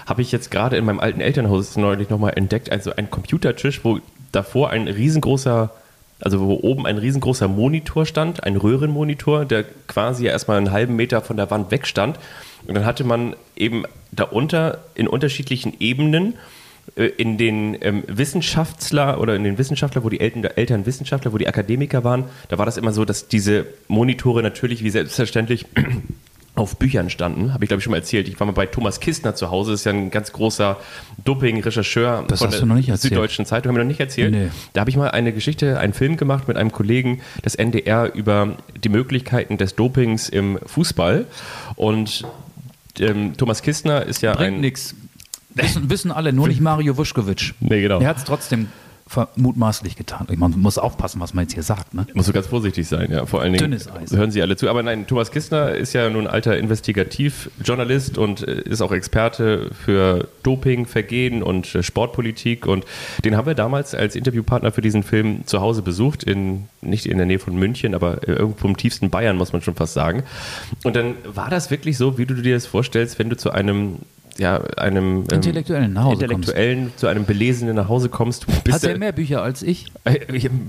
habe 0.06 0.22
ich 0.22 0.32
jetzt 0.32 0.50
gerade 0.50 0.76
in 0.76 0.84
meinem 0.84 0.98
alten 0.98 1.20
Elternhaus 1.20 1.76
neulich 1.76 2.10
nochmal 2.10 2.32
entdeckt, 2.34 2.72
also 2.72 2.92
ein 2.96 3.08
Computertisch, 3.08 3.84
wo 3.84 4.00
davor 4.32 4.70
ein 4.70 4.88
riesengroßer 4.88 5.70
also 6.22 6.40
wo 6.40 6.54
oben 6.62 6.86
ein 6.86 6.98
riesengroßer 6.98 7.48
Monitor 7.48 8.06
stand, 8.06 8.44
ein 8.44 8.56
Röhrenmonitor, 8.56 9.44
der 9.44 9.64
quasi 9.88 10.26
erstmal 10.26 10.56
einen 10.56 10.70
halben 10.70 10.94
Meter 10.96 11.20
von 11.20 11.36
der 11.36 11.50
Wand 11.50 11.70
weg 11.70 11.86
stand. 11.86 12.18
Und 12.66 12.74
dann 12.74 12.84
hatte 12.86 13.02
man 13.02 13.34
eben 13.56 13.84
darunter 14.12 14.78
in 14.94 15.08
unterschiedlichen 15.08 15.74
Ebenen 15.80 16.34
äh, 16.94 17.06
in 17.06 17.38
den 17.38 17.76
ähm, 17.80 18.04
Wissenschaftler 18.06 19.20
oder 19.20 19.34
in 19.34 19.42
den 19.42 19.58
Wissenschaftler, 19.58 20.04
wo 20.04 20.08
die 20.08 20.20
Eltern, 20.20 20.44
Eltern 20.44 20.86
Wissenschaftler, 20.86 21.32
wo 21.32 21.38
die 21.38 21.48
Akademiker 21.48 22.04
waren, 22.04 22.24
da 22.48 22.58
war 22.58 22.66
das 22.66 22.76
immer 22.76 22.92
so, 22.92 23.04
dass 23.04 23.26
diese 23.26 23.66
Monitore 23.88 24.42
natürlich 24.42 24.84
wie 24.84 24.90
selbstverständlich 24.90 25.66
auf 26.54 26.76
Büchern 26.76 27.08
standen, 27.08 27.54
habe 27.54 27.64
ich 27.64 27.68
glaube 27.68 27.78
ich 27.78 27.84
schon 27.84 27.92
mal 27.92 27.96
erzählt. 27.96 28.28
Ich 28.28 28.38
war 28.38 28.46
mal 28.46 28.52
bei 28.52 28.66
Thomas 28.66 29.00
Kistner 29.00 29.34
zu 29.34 29.50
Hause, 29.50 29.70
das 29.70 29.80
ist 29.80 29.84
ja 29.86 29.92
ein 29.92 30.10
ganz 30.10 30.32
großer 30.32 30.76
Doping-Rechercheur 31.24 32.24
Das 32.28 32.40
von 32.40 32.48
hast 32.48 32.54
der 32.54 32.60
du 32.60 32.66
noch 32.66 32.74
nicht 32.74 32.88
erzählt. 32.88 33.14
Süddeutschen 33.14 33.46
Zeitung, 33.46 33.70
haben 33.70 33.76
wir 33.76 33.84
noch 33.84 33.88
nicht 33.88 34.00
erzählt. 34.00 34.32
Nee. 34.32 34.48
Da 34.72 34.80
habe 34.82 34.90
ich 34.90 34.96
mal 34.96 35.10
eine 35.10 35.32
Geschichte, 35.32 35.78
einen 35.78 35.92
Film 35.94 36.16
gemacht 36.16 36.48
mit 36.48 36.56
einem 36.56 36.70
Kollegen 36.72 37.20
des 37.44 37.54
NDR 37.54 38.12
über 38.14 38.56
die 38.82 38.88
Möglichkeiten 38.90 39.56
des 39.56 39.74
Dopings 39.76 40.28
im 40.28 40.58
Fußball. 40.66 41.26
Und 41.76 42.24
ähm, 43.00 43.34
Thomas 43.36 43.62
Kistner 43.62 44.04
ist 44.04 44.20
ja 44.22 44.34
Bringt 44.34 44.56
ein. 44.56 44.60
nix. 44.60 44.94
Wissen, 45.54 45.88
wissen 45.90 46.10
alle, 46.12 46.32
nur 46.32 46.48
nicht 46.48 46.60
Mario 46.62 46.96
Vuskovic. 46.96 47.54
Nee, 47.60 47.80
genau. 47.82 48.00
Er 48.00 48.08
hat 48.08 48.18
es 48.18 48.24
trotzdem 48.24 48.68
mutmaßlich 49.36 49.96
getan. 49.96 50.26
Man 50.36 50.58
muss 50.58 50.78
aufpassen, 50.78 51.20
was 51.20 51.34
man 51.34 51.44
jetzt 51.44 51.54
hier 51.54 51.62
sagt. 51.62 51.94
Ne? 51.94 52.06
Muss 52.14 52.26
so 52.26 52.32
ganz 52.32 52.46
vorsichtig 52.46 52.88
sein, 52.88 53.10
ja. 53.10 53.26
Vor 53.26 53.40
allen 53.40 53.52
Dingen 53.52 53.70
Dünnes 53.70 53.90
Eis. 53.90 54.12
hören 54.12 54.30
Sie 54.30 54.40
alle 54.40 54.56
zu. 54.56 54.68
Aber 54.68 54.82
nein, 54.82 55.06
Thomas 55.06 55.30
Kistner 55.30 55.72
ist 55.72 55.92
ja 55.92 56.08
nun 56.08 56.26
alter 56.26 56.56
Investigativjournalist 56.56 58.18
und 58.18 58.46
äh, 58.46 58.62
ist 58.62 58.80
auch 58.80 58.92
Experte 58.92 59.70
für 59.72 60.28
Doping, 60.42 60.86
Vergehen 60.86 61.42
und 61.42 61.74
äh, 61.74 61.82
Sportpolitik. 61.82 62.66
Und 62.66 62.84
den 63.24 63.36
haben 63.36 63.46
wir 63.46 63.54
damals 63.54 63.94
als 63.94 64.16
Interviewpartner 64.16 64.72
für 64.72 64.80
diesen 64.80 65.02
Film 65.02 65.46
zu 65.46 65.60
Hause 65.60 65.82
besucht, 65.82 66.24
in, 66.24 66.68
nicht 66.80 67.06
in 67.06 67.18
der 67.18 67.26
Nähe 67.26 67.38
von 67.38 67.54
München, 67.54 67.94
aber 67.94 68.26
äh, 68.26 68.32
irgendwo 68.32 68.66
im 68.68 68.76
tiefsten 68.76 69.10
Bayern, 69.10 69.36
muss 69.36 69.52
man 69.52 69.62
schon 69.62 69.74
fast 69.74 69.94
sagen. 69.94 70.22
Und 70.84 70.96
dann 70.96 71.14
war 71.24 71.50
das 71.50 71.70
wirklich 71.70 71.96
so, 71.96 72.18
wie 72.18 72.26
du 72.26 72.34
dir 72.34 72.54
das 72.54 72.66
vorstellst, 72.66 73.18
wenn 73.18 73.28
du 73.28 73.36
zu 73.36 73.50
einem 73.50 73.98
ja, 74.42 74.60
einem 74.76 75.18
ähm, 75.20 75.24
Intellektuellen 75.36 75.92
nach 75.92 76.04
Hause 76.04 76.24
Intellektuellen, 76.24 76.92
zu 76.96 77.06
einem 77.06 77.24
Belesenen 77.24 77.76
nach 77.76 77.88
Hause 77.88 78.08
kommst. 78.08 78.46
Hat 78.70 78.82
er 78.84 78.94
du- 78.94 78.98
mehr 78.98 79.12
Bücher 79.12 79.42
als 79.42 79.62
ich? 79.62 79.86
Äh, 80.04 80.18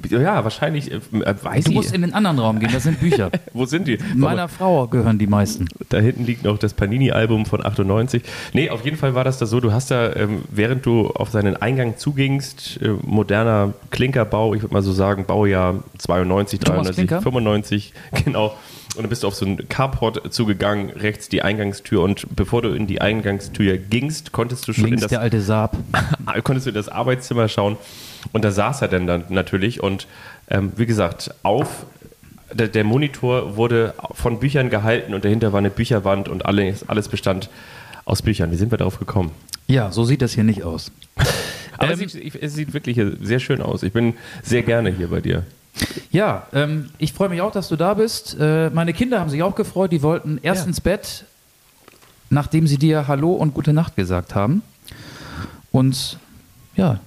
Ja, 0.10 0.44
wahrscheinlich. 0.44 0.92
äh, 0.92 1.00
Weiß 1.42 1.66
Du 1.66 1.72
ich. 1.72 1.76
musst 1.76 1.94
in 1.94 2.02
den 2.04 2.14
anderen 2.14 2.38
Raum 2.40 2.60
gehen, 2.60 2.70
das 2.72 2.84
sind 2.84 3.00
Bücher. 3.00 3.32
Wo 3.54 3.66
sind 3.66 3.88
die? 3.88 3.98
Meiner 4.16 4.48
Frau 4.48 4.88
gehören 4.88 5.18
die 5.18 5.28
meisten. 5.28 5.68
Da 5.90 5.98
hinten 6.00 6.26
liegt 6.26 6.44
noch 6.44 6.58
das 6.60 6.74
Panini-Album 6.76 7.46
von 7.46 7.66
98. 7.66 8.22
Nee, 8.54 8.70
auf 8.70 8.86
jeden 8.86 8.98
Fall 8.98 9.16
war 9.16 9.24
das 9.24 9.40
da 9.40 9.46
so, 9.48 9.60
du 9.60 9.72
hast 9.74 9.90
da, 9.92 10.14
ähm, 10.16 10.44
während 10.52 10.86
du 10.86 11.08
auf 11.08 11.30
seinen 11.32 11.58
Eingang 11.58 11.98
zugingst, 11.98 12.80
äh, 12.82 12.90
moderner 13.02 13.74
Klinkerbau, 13.90 14.54
ich 14.54 14.62
würde 14.62 14.74
mal 14.74 14.84
so 14.84 14.92
sagen, 14.94 15.26
Baujahr 15.26 15.84
92, 15.98 16.60
Thomas 16.60 16.84
93, 16.88 16.96
Klinker? 17.08 17.22
95, 17.22 17.94
genau. 18.26 18.54
Und 18.96 19.04
dann 19.04 19.10
bist 19.10 19.24
du 19.24 19.28
auf 19.28 19.36
so 19.36 19.46
einen 19.46 19.68
Carport 19.70 20.34
zugegangen, 20.34 20.90
rechts 20.92 21.30
die 21.30 21.42
Eingangstür 21.42 22.02
und 22.02 22.36
bevor 22.36 22.62
du 22.62 22.70
in 22.70 22.88
die 22.88 23.02
Eingangstür 23.02 23.78
gingst, 23.78 24.32
konntest 24.32 24.68
du 24.68 24.74
schon 24.74 24.86
Links 24.86 25.04
in 25.04 25.10
der 25.10 25.18
das, 25.18 25.24
alte 25.24 25.42
Saab. 25.42 25.78
konntest 26.44 26.68
du 26.68 26.70
in 26.70 26.76
das 26.76 26.90
Arbeitszimmer 26.90 27.48
schauen 27.48 27.78
und 28.32 28.44
da 28.44 28.52
saß 28.52 28.82
er 28.82 28.88
dann, 28.88 29.08
dann 29.08 29.26
natürlich 29.30 29.82
und 29.82 30.08
ähm, 30.50 30.74
wie 30.76 30.86
gesagt, 30.86 31.34
auf 31.44 31.86
der, 32.54 32.68
der 32.68 32.84
Monitor 32.84 33.56
wurde 33.58 33.94
von 34.12 34.40
Büchern 34.40 34.70
gehalten 34.70 35.14
und 35.14 35.26
dahinter 35.26 35.54
war 35.54 35.60
eine 35.60 35.70
Bücherwand 35.70 36.30
und 36.30 36.46
alles, 36.46 36.88
alles 36.88 37.08
bestand 37.08 37.50
aus 38.06 38.22
Büchern. 38.22 38.52
Wie 38.52 38.56
sind 38.56 38.72
wir 38.72 38.78
darauf 38.78 39.00
gekommen? 39.00 39.32
Ja, 39.68 39.92
so 39.92 40.04
sieht 40.04 40.22
das 40.22 40.34
hier 40.34 40.44
nicht 40.44 40.64
aus. 40.64 40.92
Aber 41.78 41.94
Ähm, 41.94 42.02
es, 42.02 42.12
sieht, 42.14 42.36
es 42.36 42.54
sieht 42.54 42.74
wirklich 42.74 43.00
sehr 43.22 43.40
schön 43.40 43.62
aus. 43.62 43.84
Ich 43.84 43.94
bin 43.94 44.14
sehr 44.44 44.62
gerne 44.62 44.92
hier 44.92 45.08
bei 45.08 45.22
dir. 45.22 45.44
Ja, 46.12 46.48
ähm, 46.54 46.90
ich 47.00 47.14
freue 47.14 47.30
mich 47.30 47.42
auch, 47.42 47.52
dass 47.52 47.68
du 47.68 47.76
da 47.76 47.96
bist. 47.96 48.38
Äh, 48.40 48.70
meine 48.70 48.94
Kinder 48.94 49.20
haben 49.20 49.30
sich 49.30 49.42
auch 49.42 49.56
gefreut. 49.56 49.92
Die 49.92 50.02
wollten 50.04 50.40
erst 50.44 50.62
Ja. 50.64 50.68
ins 50.68 50.82
Bett, 50.82 51.26
nachdem 52.30 52.68
sie 52.68 52.78
dir 52.78 53.08
Hallo 53.08 53.32
und 53.34 53.54
Gute 53.54 53.74
Nacht 53.74 53.96
gesagt 53.96 54.36
haben. 54.36 54.62
Und 55.72 56.18
ja, 56.76 57.00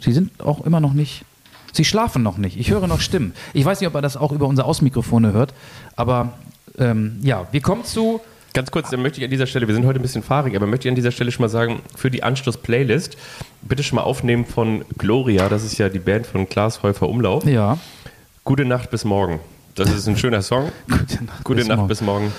sie 0.00 0.12
sind 0.12 0.40
auch 0.42 0.64
immer 0.66 0.80
noch 0.80 0.92
nicht. 0.92 1.24
Sie 1.72 1.84
schlafen 1.84 2.22
noch 2.22 2.36
nicht. 2.38 2.56
Ich 2.58 2.70
höre 2.70 2.86
noch 2.86 3.00
Stimmen. 3.00 3.34
Ich 3.52 3.64
weiß 3.64 3.80
nicht, 3.80 3.88
ob 3.88 3.94
er 3.94 4.02
das 4.02 4.16
auch 4.16 4.32
über 4.32 4.46
unser 4.46 4.64
Ausmikrofone 4.64 5.32
hört. 5.32 5.54
Aber 5.96 6.32
ähm, 6.78 7.18
ja, 7.22 7.46
wir 7.52 7.60
kommen 7.60 7.84
zu. 7.84 8.20
Ganz 8.54 8.70
kurz, 8.70 8.88
dann 8.90 9.02
möchte 9.02 9.18
ich 9.18 9.24
an 9.24 9.30
dieser 9.30 9.46
Stelle, 9.46 9.66
wir 9.66 9.74
sind 9.74 9.84
heute 9.84 9.98
ein 9.98 10.02
bisschen 10.02 10.22
fahrig, 10.22 10.54
aber 10.56 10.66
möchte 10.66 10.86
ich 10.88 10.90
an 10.90 10.94
dieser 10.94 11.10
Stelle 11.10 11.30
schon 11.32 11.42
mal 11.42 11.48
sagen, 11.48 11.82
für 11.96 12.10
die 12.10 12.22
Anschluss-Playlist, 12.22 13.16
bitte 13.62 13.82
schon 13.82 13.96
mal 13.96 14.02
aufnehmen 14.02 14.46
von 14.46 14.84
Gloria, 14.96 15.48
das 15.48 15.64
ist 15.64 15.76
ja 15.76 15.88
die 15.88 15.98
Band 15.98 16.26
von 16.26 16.48
Klaas 16.48 16.82
Häufer 16.82 17.08
Umlauf. 17.08 17.44
Ja, 17.44 17.78
Gute 18.44 18.66
Nacht 18.66 18.90
bis 18.90 19.04
morgen. 19.04 19.40
Das 19.74 19.90
ist 19.90 20.06
ein 20.06 20.18
schöner 20.18 20.42
Song. 20.42 20.70
Gute 20.88 21.24
Nacht 21.24 21.44
Gute 21.44 21.58
bis 21.60 21.68
Nacht 21.68 21.76
morgen. 21.78 21.88
bis 21.88 22.00
morgen. 22.02 22.32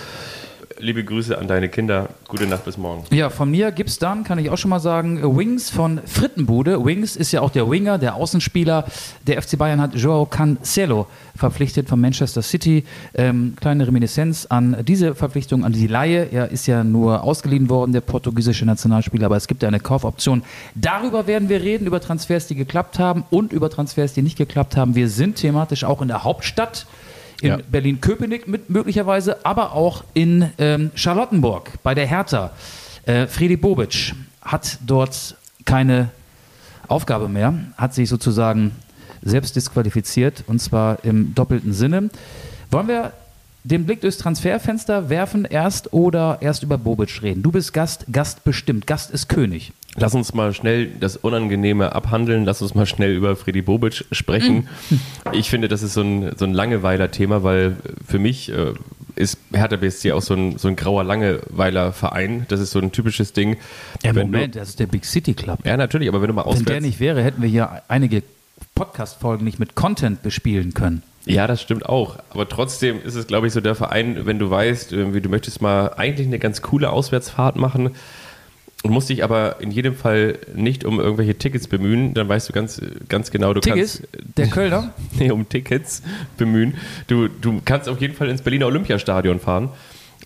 Liebe 0.77 1.05
Grüße 1.05 1.37
an 1.37 1.47
deine 1.47 1.69
Kinder. 1.69 2.09
Gute 2.27 2.47
Nacht 2.47 2.65
bis 2.65 2.77
morgen. 2.77 3.05
Ja, 3.11 3.29
von 3.29 3.49
mir 3.49 3.71
gibt's 3.71 3.97
dann, 3.97 4.25
kann 4.25 4.39
ich 4.39 4.49
auch 4.49 4.57
schon 4.57 4.69
mal 4.69 4.81
sagen, 4.81 5.37
Wings 5.37 5.69
von 5.69 6.01
Frittenbude. 6.05 6.83
Wings 6.83 7.15
ist 7.15 7.31
ja 7.31 7.39
auch 7.39 7.49
der 7.49 7.69
Winger, 7.69 7.97
der 7.97 8.15
Außenspieler. 8.15 8.85
Der 9.25 9.41
FC 9.41 9.57
Bayern 9.57 9.79
hat 9.79 9.95
Joao 9.95 10.25
Cancelo 10.25 11.07
verpflichtet 11.35 11.87
von 11.87 12.01
Manchester 12.01 12.41
City. 12.41 12.83
Ähm, 13.13 13.55
kleine 13.59 13.87
Reminiszenz 13.87 14.47
an 14.47 14.75
diese 14.85 15.15
Verpflichtung, 15.15 15.63
an 15.63 15.71
die 15.71 15.87
Laie. 15.87 16.27
Er 16.31 16.51
ist 16.51 16.67
ja 16.67 16.83
nur 16.83 17.23
ausgeliehen 17.23 17.69
worden, 17.69 17.93
der 17.93 18.01
portugiesische 18.01 18.65
Nationalspieler, 18.65 19.27
aber 19.27 19.37
es 19.37 19.47
gibt 19.47 19.61
ja 19.61 19.69
eine 19.69 19.79
Kaufoption. 19.79 20.43
Darüber 20.75 21.25
werden 21.25 21.47
wir 21.47 21.61
reden, 21.61 21.87
über 21.87 22.01
Transfers, 22.01 22.47
die 22.47 22.55
geklappt 22.55 22.99
haben 22.99 23.23
und 23.29 23.53
über 23.53 23.69
Transfers, 23.69 24.13
die 24.13 24.21
nicht 24.21 24.37
geklappt 24.37 24.75
haben. 24.75 24.95
Wir 24.95 25.07
sind 25.07 25.37
thematisch 25.37 25.85
auch 25.85 26.01
in 26.01 26.09
der 26.09 26.25
Hauptstadt 26.25 26.85
in 27.41 27.49
Ja. 27.49 27.57
Berlin-Köpenick 27.69 28.47
mit 28.47 28.69
möglicherweise, 28.69 29.45
aber 29.45 29.73
auch 29.73 30.03
in 30.13 30.49
ähm, 30.57 30.91
Charlottenburg 30.95 31.71
bei 31.83 31.93
der 31.93 32.05
Hertha. 32.05 32.51
Äh, 33.05 33.27
Fredi 33.27 33.57
Bobic 33.57 34.13
hat 34.41 34.77
dort 34.85 35.35
keine 35.65 36.09
Aufgabe 36.87 37.27
mehr, 37.29 37.53
hat 37.77 37.93
sich 37.93 38.09
sozusagen 38.09 38.71
selbst 39.21 39.55
disqualifiziert 39.55 40.43
und 40.47 40.59
zwar 40.59 41.03
im 41.03 41.33
doppelten 41.33 41.73
Sinne. 41.73 42.09
Wollen 42.71 42.87
wir 42.87 43.11
den 43.63 43.85
Blick 43.85 44.01
durchs 44.01 44.19
Transferfenster 44.19 45.09
werfen 45.09 45.45
erst 45.45 45.91
oder 45.93 46.37
erst 46.41 46.61
über 46.61 46.77
Bobic 46.77 47.21
reden? 47.23 47.41
Du 47.41 47.51
bist 47.51 47.73
Gast, 47.73 48.05
Gast 48.11 48.43
bestimmt, 48.43 48.85
Gast 48.85 49.09
ist 49.09 49.27
König. 49.27 49.73
Lass 49.97 50.13
uns 50.13 50.33
mal 50.33 50.53
schnell 50.53 50.87
das 50.99 51.15
Unangenehme 51.15 51.95
abhandeln. 51.95 52.43
Lass 52.43 52.61
uns 52.61 52.75
mal 52.75 52.85
schnell 52.85 53.15
über 53.15 53.35
Freddy 53.37 53.61
Bobic 53.61 54.05
sprechen. 54.11 54.67
Ich 55.31 55.49
finde, 55.49 55.69
das 55.69 55.83
ist 55.83 55.93
so 55.93 56.01
ein, 56.01 56.35
so 56.35 56.43
ein 56.45 56.53
Langeweiler-Thema, 56.53 57.43
weil 57.43 57.77
für 58.05 58.19
mich 58.19 58.51
äh, 58.51 58.73
ist 59.15 59.37
Hertha 59.53 59.77
BSC 59.77 60.11
auch 60.11 60.21
so 60.21 60.33
ein, 60.33 60.57
so 60.57 60.67
ein 60.67 60.75
grauer 60.75 61.05
Langeweiler-Verein. 61.05 62.45
Das 62.49 62.59
ist 62.59 62.71
so 62.71 62.79
ein 62.79 62.91
typisches 62.91 63.31
Ding. 63.31 63.57
Wenn 64.01 64.15
Moment, 64.15 64.57
das 64.57 64.69
ist 64.69 64.79
der 64.79 64.87
Big 64.87 65.05
City 65.05 65.33
Club. 65.33 65.63
Du, 65.63 65.69
ja, 65.69 65.77
natürlich, 65.77 66.09
aber 66.09 66.21
wenn 66.21 66.27
du 66.27 66.33
mal 66.33 66.43
Wenn 66.43 66.51
auswärts... 66.51 66.65
der 66.65 66.81
nicht 66.81 66.99
wäre, 66.99 67.23
hätten 67.23 67.41
wir 67.41 67.49
hier 67.49 67.83
einige 67.87 68.23
Podcast-Folgen 68.75 69.45
nicht 69.45 69.59
mit 69.59 69.75
Content 69.75 70.21
bespielen 70.21 70.73
können. 70.73 71.03
Ja, 71.25 71.47
das 71.47 71.61
stimmt 71.61 71.87
auch. 71.87 72.19
Aber 72.29 72.47
trotzdem 72.47 73.01
ist 73.01 73.15
es, 73.15 73.27
glaube 73.27 73.47
ich, 73.47 73.53
so 73.53 73.61
der 73.61 73.75
Verein, 73.75 74.25
wenn 74.25 74.39
du 74.39 74.49
weißt, 74.49 74.91
irgendwie, 74.91 75.21
du 75.21 75.29
möchtest 75.29 75.61
mal 75.61 75.93
eigentlich 75.95 76.27
eine 76.27 76.37
ganz 76.37 76.61
coole 76.61 76.89
Auswärtsfahrt 76.89 77.55
machen 77.55 77.91
und 78.85 78.91
musst 78.91 79.09
dich 79.09 79.23
aber 79.23 79.59
in 79.61 79.71
jedem 79.71 79.95
Fall 79.95 80.37
nicht 80.53 80.85
um 80.85 80.99
irgendwelche 80.99 81.35
Tickets 81.35 81.67
bemühen, 81.67 82.13
dann 82.13 82.29
weißt 82.29 82.47
du 82.47 82.53
ganz, 82.53 82.79
ganz 83.09 83.31
genau, 83.31 83.51
du 83.51 83.59
Tickets, 83.59 84.03
kannst. 84.11 84.37
der 84.37 84.47
Kölner, 84.47 84.93
Nee, 85.19 85.31
um 85.31 85.49
Tickets 85.49 86.03
bemühen. 86.37 86.75
Du, 87.07 87.27
du 87.27 87.61
kannst 87.65 87.89
auf 87.89 87.99
jeden 87.99 88.13
Fall 88.13 88.29
ins 88.29 88.43
Berliner 88.43 88.67
Olympiastadion 88.67 89.39
fahren, 89.39 89.69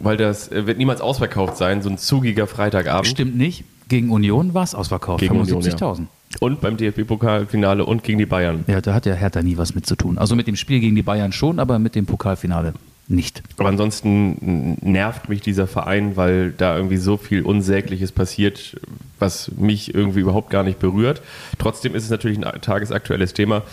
weil 0.02 0.18
das 0.18 0.52
äh, 0.52 0.68
wird 0.68 0.78
niemals 0.78 1.00
ausverkauft 1.00 1.56
sein, 1.56 1.82
so 1.82 1.90
ein 1.90 1.98
zugiger 1.98 2.48
Freitagabend. 2.48 3.08
stimmt 3.08 3.38
nicht. 3.38 3.64
Gegen 3.88 4.10
Union 4.10 4.54
war 4.54 4.64
es 4.64 4.76
ausverkauft, 4.76 5.22
Gegen 5.22 5.40
Union, 5.40 5.64
75.000. 5.64 6.08
Und 6.42 6.60
beim 6.60 6.76
DFB-Pokalfinale 6.76 7.86
und 7.86 8.04
gegen 8.04 8.20
die 8.20 8.26
Bayern. 8.26 8.66
Ja, 8.68 8.82
da 8.82 8.94
hat 8.94 9.06
ja 9.06 9.14
Hertha 9.14 9.42
nie 9.42 9.56
was 9.58 9.74
mit 9.74 9.86
zu 9.86 9.96
tun. 9.96 10.18
Also 10.18 10.36
mit 10.36 10.48
dem 10.48 10.58
Spiel 10.58 10.82
gegen 10.82 10.96
die 10.98 11.02
Bayern 11.02 11.32
schon, 11.32 11.60
aber 11.60 11.80
mit 11.80 11.96
dem 11.96 12.06
Pokalfinale 12.06 12.74
nicht. 13.10 13.42
Aber 13.58 13.70
ansonsten 13.70 14.78
nervt 14.82 15.30
mich 15.30 15.42
dieser 15.42 15.68
Verein, 15.68 16.16
weil 16.16 16.52
da 16.52 16.78
irgendwie 16.78 16.98
so 16.98 17.18
viel 17.18 17.42
Unsägliches 17.42 18.12
passiert, 18.12 18.80
was 19.18 19.52
mich 19.58 19.94
irgendwie 19.94 20.20
überhaupt 20.20 20.50
gar 20.52 20.64
nicht 20.64 20.80
berührt. 20.80 21.22
Trotzdem 21.58 21.96
ist 21.96 22.04
es 22.04 22.12
natürlich 22.12 22.38
ein 22.38 22.62
tagesaktuelles 22.62 23.34
Thema. 23.34 23.64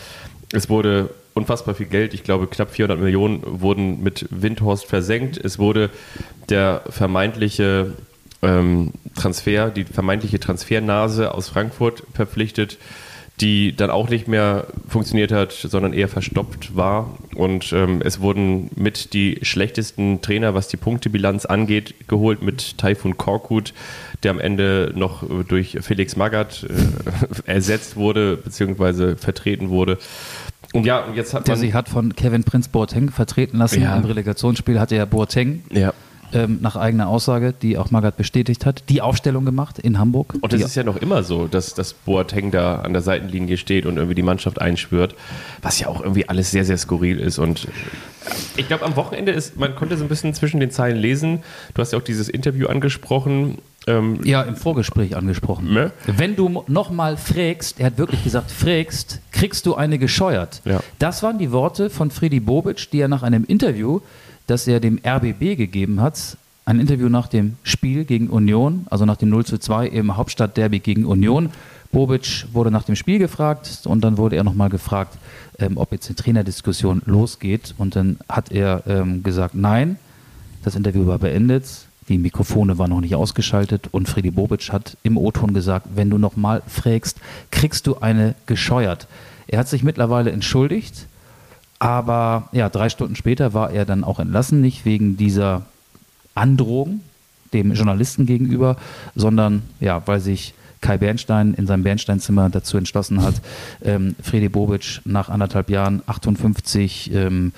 Es 0.53 0.71
wurde 0.71 1.11
unfassbar 1.35 1.75
viel 1.75 1.87
Geld, 1.87 2.15
ich 2.15 2.25
glaube 2.25 2.47
knapp 2.47 2.71
400 2.71 2.99
Millionen 2.99 3.43
wurden 3.61 4.03
mit 4.03 4.27
Windhorst 4.31 4.87
versenkt. 4.87 5.37
Es 5.37 5.59
wurde 5.59 5.91
der 6.49 6.83
vermeintliche 6.89 7.93
ähm, 8.43 8.93
Transfer, 9.15 9.69
die 9.69 9.85
vermeintliche 9.85 10.41
Transfernase 10.41 11.35
aus 11.35 11.51
Frankfurt 11.51 12.05
verpflichtet, 12.15 12.79
die 13.41 13.77
dann 13.77 13.91
auch 13.91 14.09
nicht 14.09 14.29
mehr 14.29 14.67
funktioniert 14.89 15.31
hat, 15.31 15.53
sondern 15.53 15.93
eher 15.93 16.09
verstopft 16.09 16.75
war. 16.75 17.19
Und 17.35 17.73
ähm, 17.73 18.01
es 18.03 18.21
wurden 18.21 18.71
mit 18.77 19.13
die 19.13 19.39
schlechtesten 19.43 20.23
Trainer, 20.23 20.55
was 20.55 20.69
die 20.69 20.79
Punktebilanz 20.79 21.45
angeht, 21.45 22.09
geholt 22.09 22.43
mit 22.43 22.79
Taifun 22.79 23.19
Korkut, 23.19 23.75
der 24.23 24.31
am 24.31 24.41
Ende 24.41 24.93
noch 24.95 25.23
äh, 25.23 25.45
durch 25.47 25.77
Felix 25.83 26.17
Magath 26.17 26.65
äh, 26.65 26.71
ersetzt 27.51 27.97
wurde, 27.97 28.39
beziehungsweise 28.39 29.17
vertreten 29.17 29.69
wurde. 29.69 29.99
Und 30.73 30.87
ja, 30.87 31.05
und 31.05 31.15
jetzt 31.15 31.35
hat 31.35 31.47
Der 31.47 31.55
man... 31.55 31.61
sich 31.61 31.75
hat 31.75 31.89
von 31.91 32.15
Kevin 32.17 32.45
Prince 32.45 32.71
Boateng 32.71 33.11
vertreten 33.11 33.59
lassen. 33.59 33.83
Ja. 33.83 33.97
Im 33.97 34.05
Relegationsspiel 34.05 34.81
hatte 34.81 34.97
ja 34.97 35.05
Boateng 35.05 35.63
ja. 35.71 35.93
Ähm, 36.33 36.59
nach 36.61 36.77
eigener 36.77 37.09
Aussage, 37.09 37.53
die 37.53 37.79
auch 37.79 37.91
Magath 37.91 38.17
bestätigt 38.17 38.67
hat, 38.67 38.85
die 38.89 39.01
Aufstellung 39.01 39.45
gemacht 39.45 39.79
in 39.79 39.99
Hamburg. 39.99 40.35
Und 40.41 40.53
das 40.53 40.61
die, 40.61 40.65
ist 40.65 40.75
ja 40.75 40.85
noch 40.85 40.97
immer 40.97 41.23
so, 41.23 41.47
dass, 41.47 41.75
dass 41.75 41.93
Boateng 41.93 42.51
da 42.51 42.81
an 42.81 42.93
der 42.93 43.03
Seitenlinie 43.03 43.57
steht 43.57 43.87
und 43.87 43.97
irgendwie 43.97 44.15
die 44.15 44.23
Mannschaft 44.23 44.61
einschwört, 44.61 45.15
was 45.63 45.79
ja 45.79 45.89
auch 45.89 46.01
irgendwie 46.01 46.29
alles 46.29 46.51
sehr, 46.51 46.65
sehr 46.65 46.79
skurril 46.79 47.19
ist. 47.19 47.39
Und 47.39 47.69
ich 48.57 48.67
glaube, 48.69 48.85
am 48.85 48.97
Wochenende 48.97 49.33
ist, 49.33 49.57
man 49.59 49.75
konnte 49.75 49.97
so 49.97 50.05
ein 50.05 50.09
bisschen 50.09 50.35
zwischen 50.35 50.61
den 50.61 50.71
Zeilen 50.71 50.97
lesen. 50.97 51.43
Du 51.75 51.81
hast 51.81 51.93
ja 51.93 51.99
auch 51.99 52.03
dieses 52.03 52.29
Interview 52.29 52.67
angesprochen. 52.69 53.59
Ähm, 53.87 54.19
ja, 54.25 54.43
im 54.43 54.57
Vorgespräch 54.57 55.17
angesprochen. 55.17 55.73
Ne? 55.73 55.93
Wenn 56.07 56.35
du 56.35 56.65
nochmal 56.67 57.17
fragst, 57.17 57.79
er 57.79 57.87
hat 57.87 57.99
wirklich 57.99 58.25
gesagt, 58.25 58.51
fragst, 58.51 59.21
kriegst 59.31 59.65
du 59.67 59.77
eine 59.77 59.99
gescheuert. 59.99 60.61
Ja. 60.65 60.81
Das 60.99 61.23
waren 61.23 61.39
die 61.39 61.53
Worte 61.53 61.89
von 61.89 62.11
Freddy 62.11 62.41
Bobic, 62.41 62.91
die 62.91 62.99
er 62.99 63.09
nach 63.09 63.23
einem 63.23 63.45
Interview, 63.45 64.01
das 64.47 64.67
er 64.69 64.81
dem 64.81 65.01
RBB 65.05 65.57
gegeben 65.57 66.01
hat, 66.01 66.37
ein 66.65 66.81
Interview 66.81 67.09
nach 67.09 67.29
dem 67.29 67.57
Spiel 67.63 68.05
gegen 68.05 68.29
Union, 68.29 68.87
also 68.91 69.05
nach 69.05 69.17
dem 69.17 69.29
0 69.29 69.45
zu 69.45 69.59
2 69.59 69.87
im 69.87 70.17
Hauptstadtderby 70.17 70.81
gegen 70.81 71.05
Union. 71.05 71.51
Bobic 71.93 72.47
wurde 72.53 72.73
nach 72.73 72.83
dem 72.83 72.97
Spiel 72.97 73.19
gefragt 73.19 73.83
und 73.85 74.03
dann 74.03 74.19
wurde 74.19 74.35
er 74.35 74.43
nochmal 74.43 74.69
gefragt, 74.69 75.17
ähm, 75.61 75.77
ob 75.77 75.93
jetzt 75.93 76.09
eine 76.09 76.17
Trainerdiskussion 76.17 77.03
losgeht. 77.07 77.75
Und 77.79 77.95
dann 77.95 78.19
hat 78.29 78.51
er 78.51 78.83
ähm, 78.89 79.23
gesagt, 79.23 79.55
nein, 79.55 79.97
das 80.65 80.75
Interview 80.75 81.07
war 81.07 81.21
beendet, 81.21 81.65
die 82.09 82.19
Mikrofone 82.19 82.79
waren 82.79 82.91
noch 82.91 83.01
nicht 83.01 83.15
ausgeschaltet 83.15 83.89
und 83.93 84.09
Freddy 84.09 84.33
Bobic 84.33 84.73
hat 84.73 84.97
im 85.05 85.17
O-Ton 85.17 85.55
gesagt, 85.55 85.87
wenn 85.95 86.11
du 86.11 86.19
nochmal 86.19 86.63
fragst, 86.67 87.19
kriegst 87.53 87.87
du 87.87 87.99
eine 87.99 88.35
gescheuert. 88.47 89.07
Er 89.47 89.61
hat 89.61 89.69
sich 89.69 89.85
mittlerweile 89.85 90.33
entschuldigt, 90.33 91.07
aber 91.79 92.49
ja, 92.53 92.69
drei 92.69 92.89
Stunden 92.89 93.17
später 93.17 93.55
war 93.55 93.71
er 93.71 93.85
dann 93.85 94.05
auch 94.05 94.19
entlassen, 94.19 94.61
nicht 94.61 94.85
wegen 94.85 95.17
dieser 95.17 95.63
Androhung 96.35 97.01
dem 97.53 97.73
Journalisten 97.73 98.27
gegenüber, 98.27 98.77
sondern 99.15 99.63
ja, 99.81 100.03
weil 100.07 100.21
sich 100.21 100.55
Kai 100.81 100.99
Bernstein 100.99 101.55
in 101.55 101.67
seinem 101.67 101.83
Bernsteinzimmer 101.83 102.51
dazu 102.51 102.77
entschlossen 102.77 103.23
hat, 103.23 103.35
ähm, 103.83 104.15
Freddy 104.23 104.49
Bobic 104.49 105.01
nach 105.05 105.29
anderthalb 105.29 105.71
Jahren 105.71 106.03
58 106.07 107.13
ähm, 107.15 107.53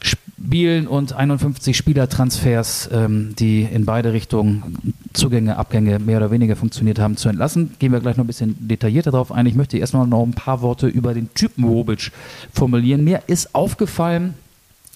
Spielen 0.00 0.86
und 0.86 1.12
51 1.12 1.76
Spielertransfers, 1.76 2.88
ähm, 2.92 3.34
die 3.38 3.62
in 3.62 3.84
beide 3.84 4.12
Richtungen 4.12 4.94
Zugänge, 5.12 5.56
Abgänge 5.56 5.98
mehr 5.98 6.18
oder 6.18 6.30
weniger 6.30 6.56
funktioniert 6.56 6.98
haben, 6.98 7.16
zu 7.16 7.28
entlassen. 7.28 7.74
Gehen 7.78 7.92
wir 7.92 8.00
gleich 8.00 8.16
noch 8.16 8.24
ein 8.24 8.28
bisschen 8.28 8.56
detaillierter 8.60 9.10
darauf 9.10 9.32
ein. 9.32 9.46
Ich 9.46 9.54
möchte 9.54 9.78
erstmal 9.78 10.06
noch 10.06 10.22
ein 10.22 10.32
paar 10.32 10.60
Worte 10.60 10.86
über 10.86 11.14
den 11.14 11.32
Typen 11.34 11.62
Bobic 11.62 12.12
formulieren. 12.52 13.04
Mir 13.04 13.22
ist 13.26 13.54
aufgefallen, 13.54 14.34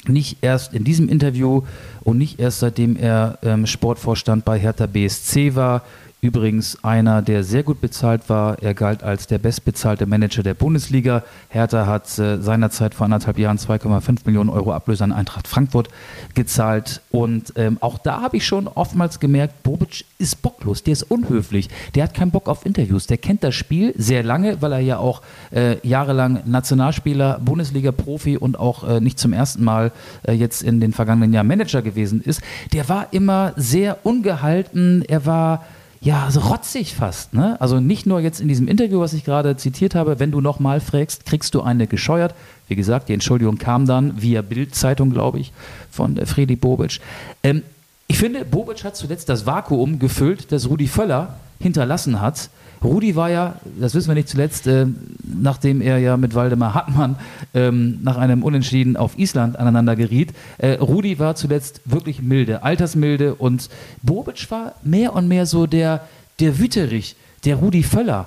nicht 0.06 0.38
erst 0.40 0.74
in 0.74 0.84
diesem 0.84 1.08
Interview 1.08 1.62
und 2.02 2.18
nicht 2.18 2.40
erst 2.40 2.60
seitdem 2.60 2.96
er 2.96 3.38
ähm, 3.42 3.66
Sportvorstand 3.66 4.44
bei 4.44 4.58
Hertha 4.58 4.86
BSC 4.86 5.54
war. 5.54 5.82
Übrigens 6.24 6.84
einer, 6.84 7.20
der 7.20 7.42
sehr 7.42 7.64
gut 7.64 7.80
bezahlt 7.80 8.28
war. 8.28 8.62
Er 8.62 8.74
galt 8.74 9.02
als 9.02 9.26
der 9.26 9.38
bestbezahlte 9.38 10.06
Manager 10.06 10.44
der 10.44 10.54
Bundesliga. 10.54 11.24
Hertha 11.48 11.86
hat 11.86 12.16
äh, 12.16 12.40
seinerzeit 12.40 12.94
vor 12.94 13.06
anderthalb 13.06 13.40
Jahren 13.40 13.58
2,5 13.58 14.18
Millionen 14.26 14.48
Euro 14.48 14.72
Ablöse 14.72 15.02
an 15.02 15.10
Eintracht 15.10 15.48
Frankfurt 15.48 15.88
gezahlt. 16.34 17.00
Und 17.10 17.54
ähm, 17.56 17.76
auch 17.80 17.98
da 17.98 18.20
habe 18.20 18.36
ich 18.36 18.46
schon 18.46 18.68
oftmals 18.68 19.18
gemerkt, 19.18 19.64
Bobic 19.64 20.04
ist 20.18 20.40
bocklos, 20.42 20.84
der 20.84 20.92
ist 20.92 21.02
unhöflich, 21.02 21.68
der 21.96 22.04
hat 22.04 22.14
keinen 22.14 22.30
Bock 22.30 22.48
auf 22.48 22.64
Interviews, 22.64 23.08
der 23.08 23.18
kennt 23.18 23.42
das 23.42 23.56
Spiel 23.56 23.92
sehr 23.96 24.22
lange, 24.22 24.62
weil 24.62 24.70
er 24.70 24.78
ja 24.78 24.98
auch 24.98 25.22
äh, 25.50 25.84
jahrelang 25.84 26.44
Nationalspieler, 26.46 27.40
Bundesliga-Profi 27.44 28.36
und 28.36 28.60
auch 28.60 28.88
äh, 28.88 29.00
nicht 29.00 29.18
zum 29.18 29.32
ersten 29.32 29.64
Mal 29.64 29.90
äh, 30.22 30.34
jetzt 30.34 30.62
in 30.62 30.78
den 30.78 30.92
vergangenen 30.92 31.32
Jahren 31.32 31.48
Manager 31.48 31.82
gewesen 31.82 32.22
ist. 32.22 32.42
Der 32.72 32.88
war 32.88 33.08
immer 33.10 33.54
sehr 33.56 34.06
ungehalten, 34.06 35.02
er 35.08 35.26
war 35.26 35.64
ja, 36.02 36.28
so 36.32 36.40
rotzig 36.40 36.96
fast. 36.96 37.32
Ne? 37.32 37.60
Also 37.60 37.78
nicht 37.78 38.06
nur 38.06 38.18
jetzt 38.18 38.40
in 38.40 38.48
diesem 38.48 38.66
Interview, 38.66 38.98
was 38.98 39.12
ich 39.12 39.24
gerade 39.24 39.56
zitiert 39.56 39.94
habe, 39.94 40.18
wenn 40.18 40.32
du 40.32 40.40
nochmal 40.40 40.80
fragst, 40.80 41.24
kriegst 41.26 41.54
du 41.54 41.62
eine 41.62 41.86
gescheuert. 41.86 42.34
Wie 42.66 42.74
gesagt, 42.74 43.08
die 43.08 43.14
Entschuldigung 43.14 43.56
kam 43.56 43.86
dann 43.86 44.20
via 44.20 44.42
Bild-Zeitung, 44.42 45.10
glaube 45.10 45.38
ich, 45.38 45.52
von 45.92 46.16
äh, 46.16 46.26
Fredi 46.26 46.56
Bobic. 46.56 47.00
Ähm, 47.44 47.62
ich 48.08 48.18
finde, 48.18 48.44
Bobic 48.44 48.82
hat 48.82 48.96
zuletzt 48.96 49.28
das 49.28 49.46
Vakuum 49.46 50.00
gefüllt, 50.00 50.50
das 50.50 50.68
Rudi 50.68 50.88
Völler 50.88 51.36
hinterlassen 51.60 52.20
hat. 52.20 52.50
Rudi 52.84 53.16
war 53.16 53.30
ja, 53.30 53.56
das 53.78 53.94
wissen 53.94 54.08
wir 54.08 54.14
nicht 54.14 54.28
zuletzt, 54.28 54.66
äh, 54.66 54.86
nachdem 55.22 55.80
er 55.80 55.98
ja 55.98 56.16
mit 56.16 56.34
Waldemar 56.34 56.74
Hartmann 56.74 57.16
ähm, 57.54 58.00
nach 58.02 58.16
einem 58.16 58.42
Unentschieden 58.42 58.96
auf 58.96 59.18
Island 59.18 59.58
aneinander 59.58 59.96
geriet. 59.96 60.32
Äh, 60.58 60.72
Rudi 60.74 61.18
war 61.18 61.34
zuletzt 61.34 61.80
wirklich 61.84 62.22
milde, 62.22 62.62
altersmilde 62.62 63.34
und 63.34 63.68
Bobic 64.02 64.50
war 64.50 64.74
mehr 64.82 65.14
und 65.14 65.28
mehr 65.28 65.46
so 65.46 65.66
der, 65.66 66.06
der 66.40 66.58
Wüterich, 66.58 67.16
der 67.44 67.56
Rudi 67.56 67.82
Völler 67.82 68.26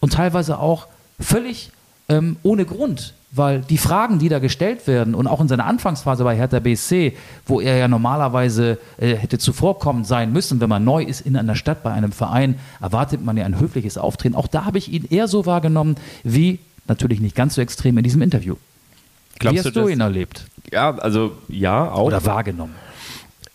und 0.00 0.14
teilweise 0.14 0.58
auch 0.58 0.88
völlig 1.20 1.70
ähm, 2.08 2.36
ohne 2.42 2.64
Grund 2.64 3.14
weil 3.34 3.62
die 3.62 3.78
Fragen, 3.78 4.18
die 4.18 4.28
da 4.28 4.38
gestellt 4.38 4.86
werden 4.86 5.14
und 5.14 5.26
auch 5.26 5.40
in 5.40 5.48
seiner 5.48 5.64
Anfangsphase 5.64 6.22
bei 6.22 6.36
Hertha 6.36 6.60
BSC, 6.60 7.16
wo 7.46 7.60
er 7.60 7.78
ja 7.78 7.88
normalerweise 7.88 8.78
äh, 8.98 9.16
hätte 9.16 9.38
zuvorkommend 9.38 10.06
sein 10.06 10.32
müssen, 10.32 10.60
wenn 10.60 10.68
man 10.68 10.84
neu 10.84 11.02
ist 11.02 11.22
in 11.22 11.36
einer 11.36 11.56
Stadt 11.56 11.82
bei 11.82 11.92
einem 11.92 12.12
Verein, 12.12 12.58
erwartet 12.80 13.24
man 13.24 13.38
ja 13.38 13.46
ein 13.46 13.58
höfliches 13.58 13.96
Auftreten. 13.96 14.34
Auch 14.34 14.48
da 14.48 14.66
habe 14.66 14.76
ich 14.76 14.92
ihn 14.92 15.06
eher 15.08 15.28
so 15.28 15.46
wahrgenommen 15.46 15.96
wie 16.22 16.58
natürlich 16.86 17.20
nicht 17.20 17.34
ganz 17.34 17.54
so 17.54 17.62
extrem 17.62 17.96
in 17.96 18.04
diesem 18.04 18.20
Interview. 18.20 18.56
Glaubst 19.38 19.54
wie 19.54 19.58
hast 19.66 19.76
du, 19.76 19.80
du 19.82 19.88
ihn 19.88 20.00
erlebt 20.00 20.44
Ja, 20.70 20.94
also 20.98 21.32
ja, 21.48 21.90
auch. 21.90 22.04
oder 22.04 22.24
wahrgenommen? 22.26 22.74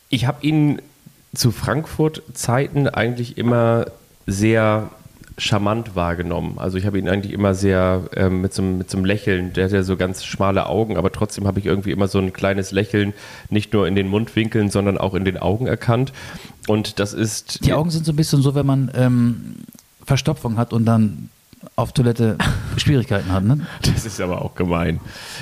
Ich 0.09 0.25
habe 0.25 0.45
ihn 0.45 0.81
zu 1.35 1.51
Frankfurt-Zeiten 1.51 2.87
eigentlich 2.87 3.37
immer 3.37 3.85
sehr 4.25 4.89
charmant 5.37 5.95
wahrgenommen. 5.95 6.57
Also 6.57 6.77
ich 6.77 6.85
habe 6.85 6.97
ihn 6.97 7.07
eigentlich 7.07 7.31
immer 7.31 7.53
sehr 7.53 8.09
ähm, 8.15 8.41
mit, 8.41 8.53
so, 8.53 8.63
mit 8.63 8.89
so 8.89 8.97
einem 8.97 9.05
Lächeln, 9.05 9.53
der 9.53 9.65
hat 9.65 9.71
ja 9.71 9.83
so 9.83 9.95
ganz 9.95 10.25
schmale 10.25 10.67
Augen, 10.67 10.97
aber 10.97 11.11
trotzdem 11.11 11.45
habe 11.45 11.59
ich 11.59 11.65
irgendwie 11.65 11.91
immer 11.91 12.07
so 12.07 12.17
ein 12.17 12.33
kleines 12.33 12.71
Lächeln, 12.71 13.13
nicht 13.49 13.71
nur 13.71 13.87
in 13.87 13.95
den 13.95 14.07
Mundwinkeln, 14.07 14.71
sondern 14.71 14.97
auch 14.97 15.13
in 15.13 15.25
den 15.25 15.37
Augen 15.37 15.67
erkannt. 15.67 16.11
Und 16.67 16.99
das 16.99 17.13
ist. 17.13 17.63
Die 17.65 17.73
Augen 17.73 17.91
sind 17.91 18.05
so 18.05 18.13
ein 18.13 18.15
bisschen 18.15 18.41
so, 18.41 18.55
wenn 18.55 18.65
man 18.65 18.91
ähm, 18.95 19.55
Verstopfung 20.05 20.57
hat 20.57 20.73
und 20.73 20.85
dann 20.85 21.29
auf 21.75 21.91
Toilette 21.93 22.37
Schwierigkeiten 22.77 23.31
hat, 23.31 23.43
ne? 23.43 23.67
Das 23.83 24.05
ist 24.05 24.19
aber 24.19 24.41
auch 24.41 24.55
gemein. 24.55 24.99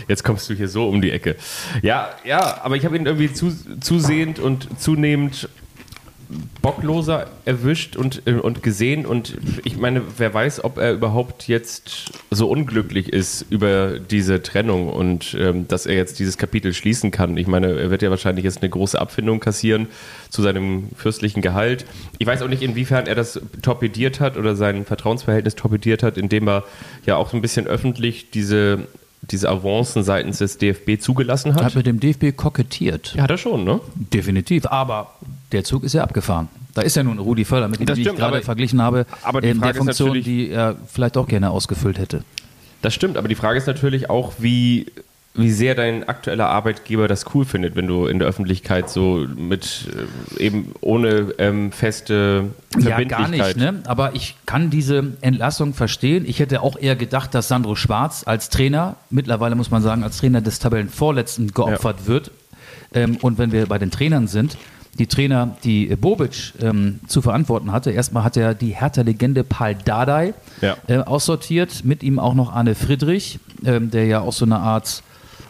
Jetzt 0.07 0.23
kommst 0.23 0.49
du 0.49 0.53
hier 0.53 0.67
so 0.67 0.89
um 0.89 1.01
die 1.01 1.11
Ecke. 1.11 1.35
Ja, 1.81 2.09
ja, 2.25 2.61
aber 2.63 2.75
ich 2.75 2.85
habe 2.85 2.97
ihn 2.97 3.05
irgendwie 3.05 3.31
zu, 3.31 3.53
zusehend 3.79 4.39
und 4.39 4.79
zunehmend 4.79 5.49
bockloser 6.61 7.27
erwischt 7.45 7.95
und, 7.95 8.23
äh, 8.25 8.33
und 8.33 8.63
gesehen. 8.63 9.05
Und 9.05 9.37
ich 9.63 9.77
meine, 9.77 10.01
wer 10.17 10.33
weiß, 10.33 10.63
ob 10.63 10.77
er 10.77 10.93
überhaupt 10.93 11.47
jetzt 11.47 12.11
so 12.31 12.49
unglücklich 12.49 13.11
ist 13.11 13.45
über 13.49 13.99
diese 13.99 14.41
Trennung 14.41 14.89
und 14.89 15.35
ähm, 15.39 15.67
dass 15.67 15.85
er 15.85 15.95
jetzt 15.95 16.19
dieses 16.19 16.37
Kapitel 16.37 16.73
schließen 16.73 17.11
kann. 17.11 17.37
Ich 17.37 17.47
meine, 17.47 17.77
er 17.77 17.91
wird 17.91 18.01
ja 18.01 18.09
wahrscheinlich 18.09 18.45
jetzt 18.45 18.61
eine 18.61 18.69
große 18.69 18.99
Abfindung 18.99 19.39
kassieren 19.39 19.87
zu 20.29 20.41
seinem 20.41 20.89
fürstlichen 20.95 21.41
Gehalt. 21.41 21.85
Ich 22.17 22.27
weiß 22.27 22.41
auch 22.41 22.47
nicht, 22.47 22.61
inwiefern 22.61 23.07
er 23.07 23.15
das 23.15 23.39
torpediert 23.61 24.19
hat 24.19 24.37
oder 24.37 24.55
sein 24.55 24.85
Vertrauensverhältnis 24.85 25.55
torpediert 25.55 26.03
hat, 26.03 26.17
indem 26.17 26.47
er 26.47 26.63
ja 27.05 27.15
auch 27.15 27.29
so 27.29 27.37
ein 27.37 27.41
bisschen 27.41 27.67
öffentlich 27.67 28.31
diese 28.31 28.87
diese 29.31 29.49
Avancen 29.49 30.03
seitens 30.03 30.39
des 30.39 30.57
DFB 30.57 30.99
zugelassen 30.99 31.55
hat. 31.55 31.63
Hat 31.63 31.75
mit 31.75 31.85
dem 31.85 31.99
DFB 31.99 32.35
kokettiert. 32.35 33.13
Ja, 33.15 33.23
hat 33.23 33.31
er 33.31 33.37
schon, 33.37 33.63
ne? 33.63 33.79
Definitiv. 33.95 34.65
Aber 34.67 35.11
der 35.51 35.63
Zug 35.63 35.83
ist 35.83 35.93
ja 35.93 36.03
abgefahren. 36.03 36.49
Da 36.73 36.81
ist 36.81 36.95
ja 36.95 37.03
nun 37.03 37.19
Rudi 37.19 37.45
Völler, 37.45 37.69
mit 37.69 37.79
dem 37.79 37.85
Das 37.85 37.97
ich 37.97 38.03
stimmt, 38.03 38.19
gerade 38.19 38.41
verglichen 38.41 38.81
habe, 38.81 39.05
aber 39.23 39.39
die 39.39 39.47
in 39.47 39.61
der 39.61 39.73
Frage 39.73 39.89
ist 39.89 39.97
Funktion, 39.97 40.21
die 40.21 40.49
er 40.49 40.75
vielleicht 40.87 41.15
auch 41.15 41.27
gerne 41.27 41.51
ausgefüllt 41.51 41.97
hätte. 41.97 42.23
Das 42.81 42.93
stimmt, 42.93 43.15
aber 43.17 43.29
die 43.29 43.35
Frage 43.35 43.57
ist 43.57 43.65
natürlich 43.65 44.09
auch, 44.09 44.33
wie, 44.39 44.87
wie 45.37 45.51
sehr 45.51 45.75
dein 45.75 46.07
aktueller 46.07 46.47
Arbeitgeber 46.47 47.07
das 47.07 47.25
cool 47.33 47.43
findet, 47.45 47.75
wenn 47.75 47.87
du 47.87 48.07
in 48.07 48.19
der 48.19 48.27
Öffentlichkeit 48.27 48.89
so 48.89 49.25
mit 49.35 49.87
äh, 50.39 50.43
eben 50.43 50.71
ohne 50.81 51.33
ähm, 51.37 51.71
feste 51.71 52.45
Ja, 52.75 52.81
Verbindlichkeit. 52.81 53.17
gar 53.17 53.29
nicht, 53.29 53.57
ne? 53.57 53.81
aber 53.85 54.15
ich 54.15 54.35
kann 54.45 54.69
diese 54.69 55.13
Entlassung 55.21 55.73
verstehen. 55.73 56.23
Ich 56.27 56.39
hätte 56.39 56.61
auch 56.61 56.77
eher 56.77 56.95
gedacht, 56.95 57.33
dass 57.35 57.47
Sandro 57.49 57.75
Schwarz 57.75 58.23
als 58.25 58.49
Trainer, 58.49 58.95
mittlerweile 59.09 59.55
muss 59.55 59.71
man 59.71 59.81
sagen, 59.81 60.03
als 60.03 60.17
Trainer 60.17 60.41
des 60.41 60.59
Tabellenvorletzten 60.59 61.51
geopfert 61.51 62.07
wird. 62.07 62.31
Ähm, 62.93 63.17
und 63.21 63.37
wenn 63.37 63.51
wir 63.51 63.65
bei 63.65 63.77
den 63.77 63.91
Trainern 63.91 64.27
sind, 64.27 64.57
die 64.97 65.07
Trainer, 65.07 65.57
die 65.65 65.87
Bobic 65.97 66.53
ähm, 66.61 67.01
zu 67.07 67.21
verantworten 67.21 67.73
hatte, 67.73 67.91
erstmal 67.91 68.23
hat 68.23 68.37
er 68.37 68.53
die 68.53 68.69
Hertha-Legende 68.69 69.43
Paul 69.43 69.75
Dardai 69.83 70.33
Ja. 70.61 70.77
äh, 70.87 70.99
aussortiert, 70.99 71.83
mit 71.83 72.01
ihm 72.03 72.17
auch 72.19 72.33
noch 72.33 72.53
Arne 72.53 72.75
Friedrich, 72.75 73.39
ähm, 73.65 73.91
der 73.91 74.05
ja 74.05 74.21
auch 74.21 74.31
so 74.31 74.45
eine 74.45 74.59
Art 74.59 75.03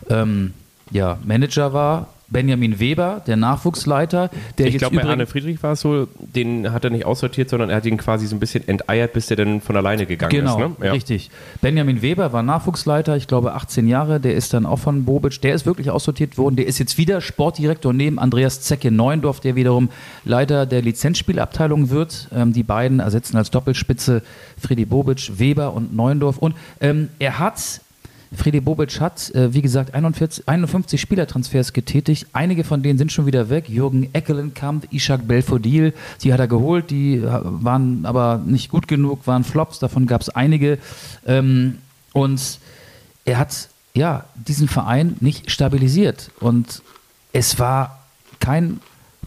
ähm, 0.10 0.54
ja, 0.91 1.18
Manager 1.24 1.74
war. 1.74 2.08
Benjamin 2.28 2.80
Weber, 2.80 3.22
der 3.28 3.36
Nachwuchsleiter, 3.36 4.32
der 4.58 4.65
Ich 4.65 4.78
glaube, 4.80 4.96
bei 4.96 5.04
Arne 5.04 5.28
Friedrich 5.28 5.62
war 5.62 5.74
es 5.74 5.82
so, 5.82 6.08
den 6.20 6.74
hat 6.74 6.84
er 6.84 6.89
nicht 6.89 7.06
aussortiert, 7.06 7.50
sondern 7.50 7.70
er 7.70 7.76
hat 7.78 7.86
ihn 7.86 7.98
quasi 7.98 8.26
so 8.26 8.36
ein 8.36 8.39
bisschen 8.39 8.68
enteiert, 8.68 9.13
bis 9.13 9.28
der 9.28 9.38
dann 9.38 9.62
von 9.62 9.78
alleine 9.78 10.08
gegangen 10.08 10.32
Genau, 10.32 10.54
ist. 10.54 10.80
Ne? 10.80 10.86
Ja. 10.88 10.91
richtig. 10.94 11.30
Benjamin 11.62 12.02
Weber 12.02 12.34
war 12.34 12.41
Nachwuchsleiter, 12.41 13.15
ich 13.15 13.28
glaube 13.28 13.54
18 13.54 13.88
Jahre, 13.88 14.20
der 14.20 14.34
ist 14.34 14.56
dann 14.56 14.65
auch 14.65 14.80
von 14.80 15.06
Bobic, 15.06 15.39
der 15.41 15.54
ist 15.54 15.68
wirklich 15.68 15.91
aussortiert 15.91 16.38
worden, 16.38 16.56
der 16.56 16.65
ist 16.65 16.80
jetzt 16.80 16.98
wieder 16.98 17.22
Sportdirektor 17.22 17.94
neben 17.94 18.18
Andreas 18.18 18.62
Zecke 18.62 18.89
Neuendorf, 18.89 19.39
der 19.39 19.56
wiederum 19.56 19.89
Leiter 20.24 20.65
der 20.65 20.82
Lizenzspielabteilung 20.82 21.91
wird. 21.91 22.28
Ähm, 22.36 22.54
die 22.54 22.63
beiden 22.63 23.02
ersetzen 23.02 23.38
als 23.38 23.52
Doppelspitze 23.52 24.24
Freddy 24.60 24.86
Bobic, 24.86 25.38
Weber 25.38 25.74
und 25.74 25.96
Neuendorf. 25.96 26.39
Und 26.39 26.56
ähm, 26.82 27.10
er 27.20 27.38
hat 27.38 27.82
Freddy 28.36 28.60
Bobic 28.60 29.00
hat, 29.00 29.34
äh, 29.36 29.54
wie 29.54 29.62
gesagt, 29.62 29.93
41, 29.93 30.48
51 30.48 31.00
Spielertransfers 31.00 31.74
getätigt. 31.74 32.28
Einige 32.34 32.63
von 32.63 32.84
denen 32.84 32.98
sind 32.98 33.12
schon 33.12 33.26
wieder 33.26 33.50
weg. 33.50 33.69
Jürgen 33.69 34.10
Eckelenkamp, 34.13 34.91
Ishak 34.91 35.28
Belfodil, 35.28 35.93
die 36.24 36.34
hat 36.34 36.39
er 36.39 36.48
geholt. 36.48 36.89
Die 36.89 37.15
äh, 37.15 37.39
waren 37.43 38.06
aber 38.06 38.41
nicht 38.45 38.69
gut 38.69 38.88
genug, 38.88 39.28
waren 39.28 39.43
Flops. 39.43 39.80
Davon 39.80 40.08
gab 40.08 40.21
es 40.21 40.30
einige. 40.30 40.78
Ähm, 41.26 41.80
und 42.13 42.60
er 43.26 43.39
hat 43.39 43.69
ja 43.93 44.26
diesen 44.36 44.67
Verein 44.67 45.17
nicht 45.19 45.52
stabilisiert. 45.52 46.32
Und 46.39 46.82
es 47.34 47.60
war 47.60 48.06
kein 48.39 48.80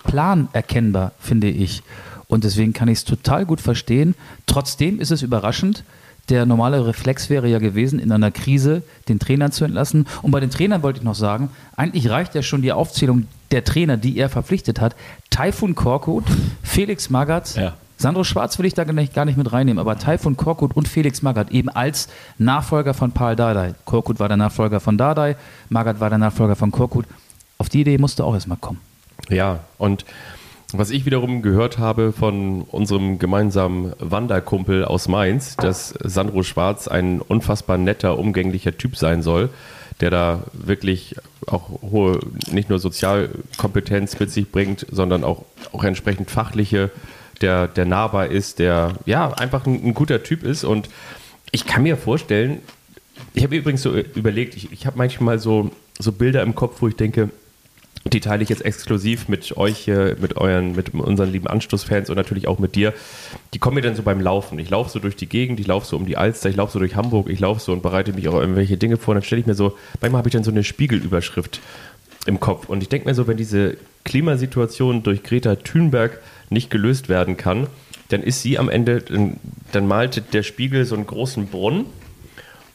Plan 0.05 0.49
erkennbar, 0.53 1.13
finde 1.19 1.49
ich. 1.49 1.83
Und 2.29 2.45
deswegen 2.45 2.73
kann 2.73 2.89
ich 2.89 2.99
es 2.99 3.05
total 3.05 3.47
gut 3.47 3.61
verstehen. 3.61 4.15
Trotzdem 4.47 5.01
ist 5.01 5.11
es 5.11 5.23
überraschend. 5.23 5.83
Der 6.29 6.45
normale 6.47 6.87
Reflex 6.87 7.31
wäre 7.31 7.49
ja 7.49 7.59
gewesen, 7.59 7.99
in 7.99 8.13
einer 8.13 8.31
Krise 8.31 8.83
den 9.09 9.19
Trainer 9.19 9.51
zu 9.51 9.65
entlassen. 9.65 10.07
Und 10.23 10.31
bei 10.31 10.41
den 10.41 10.51
Trainern 10.51 10.83
wollte 10.83 10.99
ich 10.99 11.05
noch 11.05 11.15
sagen, 11.15 11.51
eigentlich 11.77 12.11
reicht 12.11 12.35
ja 12.35 12.43
schon 12.43 12.61
die 12.63 12.73
Aufzählung 12.73 13.27
der 13.51 13.65
Trainer, 13.65 13.97
die 13.97 14.19
er 14.19 14.29
verpflichtet 14.29 14.81
hat. 14.81 14.95
Taifun 15.31 15.75
Korkut, 15.75 16.25
Felix 16.63 17.09
Magath, 17.11 17.57
Ja. 17.57 17.75
Sandro 18.01 18.23
Schwarz 18.23 18.57
will 18.61 18.67
ich 18.67 18.75
da 18.75 18.85
gar 18.85 18.93
nicht, 18.93 19.13
gar 19.13 19.25
nicht 19.25 19.37
mit 19.37 19.51
reinnehmen, 19.53 19.81
aber 19.81 19.99
Taifun 19.99 20.37
Korkut 20.37 20.77
und 20.77 20.87
Felix 20.87 21.21
Magath 21.23 21.51
eben 21.51 21.69
als 21.69 22.09
Nachfolger 22.39 22.95
von 22.95 23.11
Paul 23.11 23.35
Dardai. 23.35 23.75
Korkut 23.87 24.21
war 24.21 24.29
der 24.29 24.37
Nachfolger 24.37 24.79
von 24.79 24.97
Dardai, 24.97 25.35
Magath 25.69 25.99
war 25.99 26.09
der 26.09 26.19
Nachfolger 26.19 26.55
von 26.55 26.71
Korkut. 26.71 27.07
Auf 27.57 27.69
die 27.69 27.81
Idee 27.81 27.99
musste 27.99 28.25
auch 28.25 28.35
erstmal 28.35 28.59
kommen. 28.59 28.79
Ja, 29.29 29.61
und 29.79 30.05
was 30.73 30.91
ich 30.91 31.07
wiederum 31.07 31.43
gehört 31.43 31.79
habe 31.79 32.13
von 32.13 32.63
unserem 32.63 33.19
gemeinsamen 33.19 33.93
Wanderkumpel 33.99 34.85
aus 34.85 35.09
Mainz, 35.09 35.57
dass 35.57 35.95
Sandro 36.03 36.43
Schwarz 36.43 36.89
ein 36.89 37.21
unfassbar 37.21 37.79
netter, 37.79 38.19
umgänglicher 38.19 38.77
Typ 38.77 38.97
sein 38.97 39.23
soll, 39.23 39.49
der 40.01 40.11
da 40.11 40.43
wirklich 40.53 41.17
auch 41.47 41.71
hohe, 41.83 42.21
nicht 42.51 42.69
nur 42.69 42.79
Sozialkompetenz 42.79 44.19
mit 44.21 44.31
sich 44.31 44.51
bringt, 44.51 44.87
sondern 44.91 45.25
auch, 45.25 45.45
auch 45.73 45.85
entsprechend 45.85 46.31
fachliche, 46.31 46.91
der, 47.41 47.69
der 47.69 47.87
nahbar 47.87 48.27
ist, 48.27 48.59
der 48.59 48.95
ja 49.07 49.33
einfach 49.33 49.65
ein, 49.65 49.83
ein 49.83 49.95
guter 49.95 50.23
Typ 50.23 50.43
ist. 50.43 50.65
Und 50.65 50.91
ich 51.51 51.65
kann 51.65 51.83
mir 51.83 51.97
vorstellen, 51.97 52.59
ich 53.33 53.43
habe 53.43 53.57
übrigens 53.57 53.83
so 53.83 53.97
überlegt, 53.97 54.55
ich, 54.55 54.71
ich 54.71 54.87
habe 54.87 54.99
manchmal 54.99 55.39
so 55.39 55.71
so 55.99 56.13
Bilder 56.13 56.43
im 56.43 56.55
Kopf, 56.55 56.81
wo 56.81 56.89
ich 56.89 56.97
denke, 56.97 57.31
die 58.05 58.21
teile 58.21 58.43
ich 58.43 58.49
jetzt 58.49 58.65
exklusiv 58.65 59.29
mit 59.29 59.57
euch 59.57 59.77
hier, 59.77 60.17
mit 60.21 60.37
euren, 60.37 60.75
mit 60.75 60.95
unseren 60.95 61.31
lieben 61.31 61.47
Anstoßfans 61.47 62.11
und 62.11 62.17
natürlich 62.17 62.49
auch 62.49 62.59
mit 62.59 62.75
dir. 62.75 62.95
Die 63.55 63.59
kommen 63.59 63.75
mir 63.75 63.83
dann 63.83 63.97
so 63.97 64.03
beim 64.03 64.21
Laufen. 64.21 64.59
Ich 64.59 64.71
laufe 64.71 64.91
so 64.91 64.99
durch 64.99 65.17
die 65.17 65.29
Gegend, 65.29 65.61
ich 65.61 65.67
laufe 65.67 65.87
so 65.87 65.97
um 65.97 66.07
die 66.07 66.17
Alster, 66.17 66.49
ich 66.49 66.57
laufe 66.57 66.73
so 66.73 66.79
durch 66.79 66.97
Hamburg, 66.97 67.29
ich 67.29 67.41
laufe 67.41 67.61
so 67.61 67.73
und 67.73 67.83
bereite 67.83 68.13
mich 68.13 68.29
auch 68.29 68.35
irgendwelche 68.35 68.77
Dinge 68.77 68.97
vor. 68.97 69.15
Dann 69.15 69.23
stelle 69.23 69.41
ich 69.41 69.47
mir 69.47 69.55
so, 69.55 69.77
manchmal 70.01 70.21
habe 70.21 70.29
ich 70.29 70.33
dann 70.33 70.45
so 70.45 70.51
eine 70.51 70.65
Spiegelüberschrift 70.65 71.61
im 72.27 72.41
Kopf. 72.41 72.69
Und 72.69 72.83
ich 72.83 72.89
denke 72.89 73.09
mir 73.09 73.15
so, 73.15 73.27
wenn 73.27 73.37
diese 73.37 73.77
Klimasituation 74.05 75.03
durch 75.03 75.23
Greta 75.23 75.57
Thunberg 75.57 76.21
nicht 76.51 76.71
gelöst 76.71 77.09
werden 77.09 77.37
kann, 77.37 77.67
dann 78.09 78.23
ist 78.23 78.43
sie 78.43 78.59
am 78.59 78.71
Ende, 78.71 79.01
dann, 79.03 79.37
dann 79.73 79.87
malt 79.87 80.33
der 80.33 80.43
Spiegel 80.43 80.85
so 80.85 80.95
einen 80.95 81.07
großen 81.07 81.49
Brunnen 81.49 81.85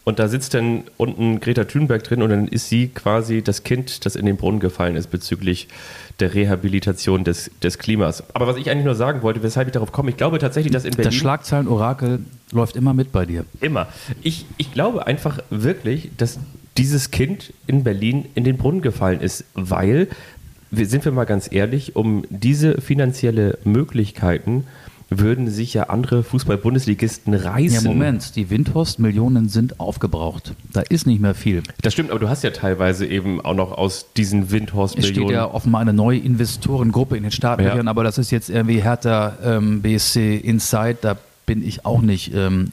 und 0.06 0.20
da 0.20 0.28
sitzt 0.28 0.54
dann 0.54 0.84
unten 0.98 1.40
Greta 1.40 1.64
Thunberg 1.64 2.04
drin 2.04 2.22
und 2.22 2.30
dann 2.30 2.48
ist 2.48 2.70
sie 2.70 2.90
quasi 2.90 3.42
das 3.42 3.64
Kind, 3.64 4.06
das 4.06 4.16
in 4.16 4.26
den 4.26 4.36
Brunnen 4.36 4.60
gefallen 4.60 4.96
ist 4.96 5.08
bezüglich 5.08 5.70
der 6.20 6.34
Rehabilitation 6.34 7.24
des, 7.24 7.52
des 7.62 7.78
Klimas. 7.78 8.24
Aber 8.36 8.48
was 8.48 8.58
ich 8.58 8.70
eigentlich 8.70 8.86
nur 8.86 8.96
sagen 8.96 9.22
wollte, 9.22 9.42
weshalb 9.44 9.68
ich 9.68 9.74
darauf 9.74 9.92
komme, 9.92 10.10
ich 10.10 10.18
glaube 10.18 10.40
tatsächlich, 10.40 10.74
dass 10.74 10.84
in 10.84 10.92
Berlin... 10.92 11.06
Das 11.06 11.16
Schlagzeilenorakel 11.16 12.20
läuft 12.52 12.76
immer 12.76 12.94
mit 12.94 13.12
bei 13.12 13.26
dir. 13.26 13.46
Immer. 13.62 13.88
Ich, 14.22 14.46
ich 14.58 14.74
glaube 14.74 15.08
einfach 15.08 15.40
wirklich, 15.50 16.12
dass 16.18 16.38
dieses 16.78 17.12
Kind 17.12 17.54
in 17.66 17.84
Berlin 17.84 18.26
in 18.36 18.44
den 18.44 18.58
Brunnen 18.58 18.82
gefallen 18.82 19.22
ist, 19.22 19.46
weil, 19.54 20.08
sind 20.72 21.06
wir 21.06 21.12
mal 21.12 21.26
ganz 21.26 21.52
ehrlich, 21.52 21.96
um 21.96 22.26
diese 22.30 22.82
finanzielle 22.82 23.58
Möglichkeiten 23.64 24.66
würden 25.20 25.50
sich 25.50 25.74
ja 25.74 25.84
andere 25.84 26.24
Fußball-Bundesligisten 26.24 27.34
reißen. 27.34 27.84
Ja, 27.86 27.90
Moment, 27.90 28.36
die 28.36 28.50
Windhorst-Millionen 28.50 29.50
sind 29.50 29.80
aufgebraucht. 29.80 30.54
Da 30.72 30.82
ist 30.82 31.08
nicht 31.08 31.22
mehr 31.22 31.36
viel. 31.36 31.64
Das 31.82 31.94
stimmt, 31.94 32.12
aber 32.12 32.20
du 32.20 32.30
hast 32.30 32.44
ja 32.44 32.52
teilweise 32.52 33.06
eben 33.06 33.42
auch 33.42 33.54
noch 33.56 33.72
aus 33.72 34.08
diesen 34.16 34.44
Es 34.44 34.52
Windhorst-Millionen. 34.52 35.28
steht 35.28 35.36
ja 35.36 35.46
offenbar 35.52 35.82
eine 35.82 35.94
neue 35.94 36.20
Investorengruppe 36.20 37.18
in 37.18 37.24
den 37.24 37.32
Startlöchern, 37.32 37.86
Ja. 37.86 37.90
aber 37.90 38.04
das 38.04 38.18
ist 38.18 38.32
jetzt 38.32 38.50
irgendwie 38.50 38.82
Hertha 38.82 39.38
ähm, 39.44 39.82
BSC 39.82 40.38
Inside, 40.38 40.98
da 41.02 41.18
bin 41.46 41.66
ich 41.68 41.86
auch 41.86 42.02
nicht, 42.02 42.34
ähm, 42.34 42.72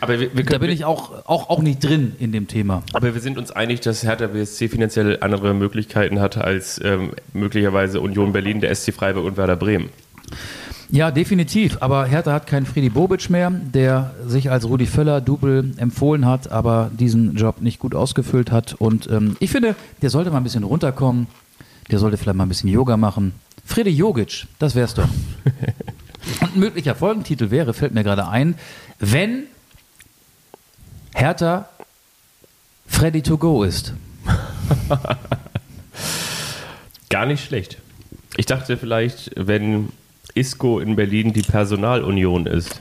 aber 0.00 0.18
wir, 0.18 0.34
wir 0.36 0.42
da 0.44 0.50
können, 0.50 0.60
bin 0.62 0.70
ich 0.70 0.84
auch, 0.84 1.26
auch, 1.26 1.48
auch 1.48 1.62
nicht 1.62 1.78
drin 1.84 2.16
in 2.18 2.32
dem 2.32 2.48
Thema. 2.48 2.82
aber 2.92 3.14
wir 3.14 3.20
sind 3.20 3.38
uns 3.38 3.52
einig, 3.52 3.80
dass 3.80 4.02
Hertha 4.02 4.26
BSC 4.26 4.68
finanziell 4.68 5.18
andere 5.20 5.54
Möglichkeiten 5.54 6.20
hat 6.20 6.36
als 6.38 6.80
ähm, 6.84 7.12
möglicherweise 7.32 8.00
Union 8.00 8.32
Berlin, 8.32 8.60
der 8.60 8.74
SC 8.74 8.92
Freiburg 8.92 9.24
und 9.26 9.36
Werder 9.36 9.54
Bremen. 9.56 9.90
Ja, 10.92 11.10
definitiv. 11.10 11.78
Aber 11.80 12.04
Hertha 12.04 12.34
hat 12.34 12.46
keinen 12.46 12.66
Friedi 12.66 12.90
Bobic 12.90 13.30
mehr, 13.30 13.50
der 13.50 14.14
sich 14.26 14.50
als 14.50 14.66
Rudi 14.66 14.84
Völler 14.84 15.22
Double 15.22 15.72
empfohlen 15.78 16.26
hat, 16.26 16.52
aber 16.52 16.90
diesen 16.92 17.34
Job 17.34 17.62
nicht 17.62 17.78
gut 17.78 17.94
ausgefüllt 17.94 18.52
hat. 18.52 18.74
Und 18.74 19.08
ähm, 19.10 19.34
ich 19.40 19.50
finde, 19.50 19.74
der 20.02 20.10
sollte 20.10 20.30
mal 20.30 20.36
ein 20.36 20.44
bisschen 20.44 20.64
runterkommen. 20.64 21.28
Der 21.90 21.98
sollte 21.98 22.18
vielleicht 22.18 22.36
mal 22.36 22.44
ein 22.44 22.50
bisschen 22.50 22.68
Yoga 22.68 22.98
machen. 22.98 23.32
Friede 23.64 23.88
Jogic, 23.88 24.46
das 24.58 24.74
wär's 24.74 24.92
doch. 24.92 25.08
Und 26.42 26.56
ein 26.56 26.60
möglicher 26.60 26.94
Folgentitel 26.94 27.50
wäre, 27.50 27.72
fällt 27.72 27.94
mir 27.94 28.04
gerade 28.04 28.28
ein, 28.28 28.54
wenn 28.98 29.44
Hertha 31.14 31.70
Freddy 32.86 33.22
to 33.22 33.38
go 33.38 33.62
ist. 33.62 33.94
Gar 37.08 37.24
nicht 37.24 37.42
schlecht. 37.42 37.78
Ich 38.36 38.44
dachte 38.44 38.76
vielleicht, 38.76 39.30
wenn 39.36 39.88
Isco 40.34 40.78
in 40.78 40.96
Berlin 40.96 41.32
die 41.32 41.42
Personalunion 41.42 42.46
ist. 42.46 42.80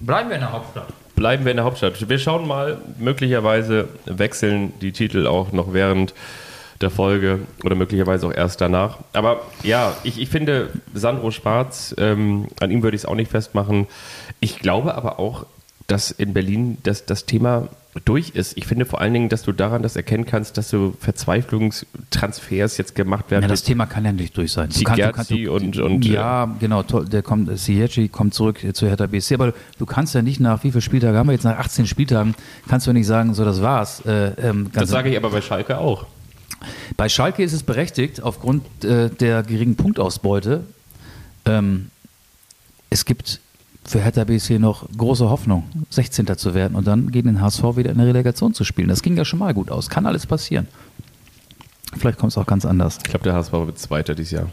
Bleiben 0.00 0.28
wir 0.28 0.36
in 0.36 0.42
der 0.42 0.52
Hauptstadt. 0.52 0.88
Bleiben 1.14 1.44
wir 1.44 1.50
in 1.50 1.56
der 1.56 1.64
Hauptstadt. 1.66 2.08
Wir 2.08 2.18
schauen 2.18 2.46
mal, 2.46 2.78
möglicherweise 2.98 3.88
wechseln 4.06 4.72
die 4.80 4.92
Titel 4.92 5.26
auch 5.26 5.52
noch 5.52 5.72
während 5.74 6.14
der 6.80 6.90
Folge 6.90 7.40
oder 7.62 7.74
möglicherweise 7.74 8.26
auch 8.26 8.32
erst 8.32 8.60
danach. 8.60 8.98
Aber 9.12 9.42
ja, 9.62 9.94
ich, 10.02 10.18
ich 10.18 10.30
finde 10.30 10.70
Sandro 10.94 11.30
Schwarz, 11.30 11.94
ähm, 11.98 12.48
an 12.60 12.70
ihm 12.70 12.82
würde 12.82 12.96
ich 12.96 13.02
es 13.02 13.06
auch 13.06 13.14
nicht 13.14 13.30
festmachen. 13.30 13.86
Ich 14.40 14.58
glaube 14.60 14.94
aber 14.94 15.18
auch, 15.18 15.44
dass 15.86 16.10
in 16.10 16.32
Berlin 16.32 16.78
das, 16.82 17.04
das 17.04 17.26
Thema 17.26 17.68
durch 18.04 18.30
ist. 18.30 18.56
Ich 18.56 18.66
finde 18.66 18.84
vor 18.84 19.00
allen 19.00 19.12
Dingen, 19.12 19.28
dass 19.28 19.42
du 19.42 19.52
daran 19.52 19.82
das 19.82 19.96
erkennen 19.96 20.24
kannst, 20.24 20.56
dass 20.56 20.70
so 20.70 20.94
Verzweiflungstransfers 21.00 22.76
jetzt 22.76 22.94
gemacht 22.94 23.30
werden. 23.30 23.42
Ja, 23.42 23.48
das 23.48 23.62
Thema 23.64 23.86
kann 23.86 24.04
ja 24.04 24.12
nicht 24.12 24.36
durch 24.36 24.52
sein. 24.52 24.68
Du 24.68 24.74
Zigerzi 24.76 25.12
kannst- 25.12 25.30
du 25.30 25.52
und- 25.52 25.78
und, 25.78 26.06
äh, 26.06 26.10
ja, 26.12 26.54
genau, 26.60 26.82
der 26.82 27.22
kommt, 27.22 27.56
Siege 27.58 28.08
kommt 28.08 28.34
zurück 28.34 28.60
zu 28.74 28.86
Hertha 28.86 29.06
BSC, 29.06 29.34
aber 29.34 29.52
du 29.78 29.86
kannst 29.86 30.14
ja 30.14 30.22
nicht 30.22 30.40
nach, 30.40 30.62
wie 30.64 30.70
viele 30.70 30.82
Spieltage 30.82 31.16
haben 31.18 31.28
wir 31.28 31.32
jetzt, 31.32 31.44
nach 31.44 31.58
18 31.58 31.86
Spieltagen, 31.86 32.34
kannst 32.68 32.86
du 32.86 32.92
nicht 32.92 33.06
sagen, 33.06 33.34
so, 33.34 33.44
das 33.44 33.60
war's. 33.62 34.00
Äh, 34.06 34.32
ähm, 34.40 34.70
das 34.72 34.88
sage 34.90 35.10
ich 35.10 35.16
aber 35.16 35.30
bei 35.30 35.40
Schalke 35.40 35.78
auch. 35.78 36.06
bei 36.96 37.08
Schalke 37.08 37.42
ist 37.42 37.52
es 37.52 37.62
berechtigt, 37.62 38.22
aufgrund 38.22 38.84
äh, 38.84 39.08
der 39.10 39.42
geringen 39.42 39.76
Punktausbeute. 39.76 40.62
Ähm, 41.46 41.90
es 42.90 43.04
gibt 43.04 43.40
für 43.90 44.00
Hertha 44.00 44.22
BSC 44.22 44.60
noch 44.60 44.88
große 44.96 45.28
Hoffnung, 45.28 45.64
16. 45.90 46.26
zu 46.36 46.54
werden 46.54 46.76
und 46.76 46.86
dann 46.86 47.10
gegen 47.10 47.26
den 47.26 47.40
HSV 47.40 47.76
wieder 47.76 47.90
in 47.90 47.98
der 47.98 48.06
Relegation 48.06 48.54
zu 48.54 48.62
spielen. 48.62 48.88
Das 48.88 49.02
ging 49.02 49.16
ja 49.16 49.24
schon 49.24 49.40
mal 49.40 49.52
gut 49.52 49.70
aus. 49.70 49.88
Kann 49.88 50.06
alles 50.06 50.26
passieren. 50.26 50.68
Vielleicht 51.98 52.18
kommt 52.18 52.30
es 52.30 52.38
auch 52.38 52.46
ganz 52.46 52.64
anders. 52.64 52.98
Ich 52.98 53.10
glaube, 53.10 53.24
der 53.24 53.34
HSV 53.34 53.52
wird 53.52 53.78
Zweiter 53.80 54.14
dieses 54.14 54.30
Jahr. 54.30 54.46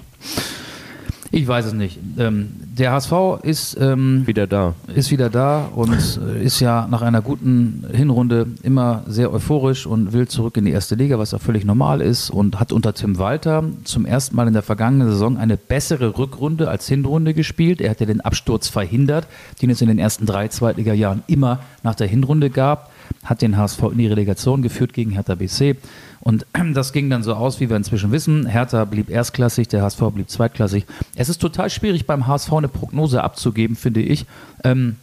Ich 1.32 1.48
weiß 1.48 1.66
es 1.66 1.74
nicht. 1.74 2.00
Ähm, 2.18 2.50
der 2.78 2.92
HSV 2.92 3.12
ist, 3.44 3.78
ähm, 3.80 4.26
Wieder 4.26 4.48
da. 4.48 4.76
ist 4.94 5.12
wieder 5.12 5.30
da 5.30 5.68
und 5.76 6.20
äh, 6.24 6.44
ist 6.44 6.60
ja 6.60 6.88
nach 6.90 7.02
einer 7.02 7.22
guten 7.22 7.86
Hinrunde 7.92 8.48
immer 8.64 9.04
sehr 9.08 9.34
euphorisch 9.34 9.86
und 9.86 10.14
will 10.14 10.28
zurück 10.28 10.58
in 10.58 10.66
die 10.66 10.72
erste 10.72 10.96
Liga, 10.96 11.20
was 11.20 11.34
auch 11.34 11.42
völlig 11.42 11.66
normal 11.66 12.02
ist 12.02 12.30
und 12.30 12.60
hat 12.60 12.72
unter 12.72 12.94
Tim 12.94 13.18
Walter 13.18 13.64
zum 13.84 14.06
ersten 14.06 14.36
Mal 14.36 14.48
in 14.48 14.54
der 14.54 14.62
vergangenen 14.62 15.10
Saison 15.10 15.38
eine 15.38 15.58
bessere 15.58 16.18
Rückrunde 16.18 16.70
als 16.70 16.88
Hinrunde 16.88 17.34
gespielt. 17.34 17.82
Er 17.82 17.92
hat 17.92 18.00
ja 18.00 18.06
den 18.06 18.22
Absturz 18.22 18.68
verhindert, 18.70 19.28
den 19.62 19.70
es 19.70 19.82
in 19.82 19.88
den 19.88 20.00
ersten 20.00 20.26
drei 20.26 20.48
Zweitliga-Jahren 20.48 21.24
immer 21.28 21.60
nach 21.84 21.96
der 21.96 22.08
Hinrunde 22.08 22.50
gab, 22.50 22.92
hat 23.24 23.42
den 23.42 23.58
HSV 23.58 23.84
in 23.92 23.98
die 23.98 24.08
Relegation 24.08 24.62
geführt 24.62 24.94
gegen 24.94 25.12
Hertha 25.12 25.36
BC 25.36 25.78
und 26.20 26.46
das 26.74 26.94
ging 26.94 27.10
dann 27.10 27.24
so 27.24 27.34
aus, 27.34 27.60
wie 27.60 27.70
wir 27.70 27.78
inzwischen 27.78 28.12
wissen. 28.12 28.46
Hertha 28.46 28.86
blieb 28.86 29.10
erstklassig, 29.10 29.68
der 29.68 29.82
HSV 29.84 30.02
blieb 30.14 30.30
zweitklassig. 30.30 30.86
Es 31.16 31.30
ist 31.30 31.40
total 31.40 31.70
schwierig 31.70 32.06
beim 32.06 32.28
HSV 32.28 32.54
eine 32.54 32.68
Prognose 32.68 33.24
abzugeben, 33.24 33.76
finde 33.76 34.02
ich. 34.02 34.26
Ähm, 34.64 34.98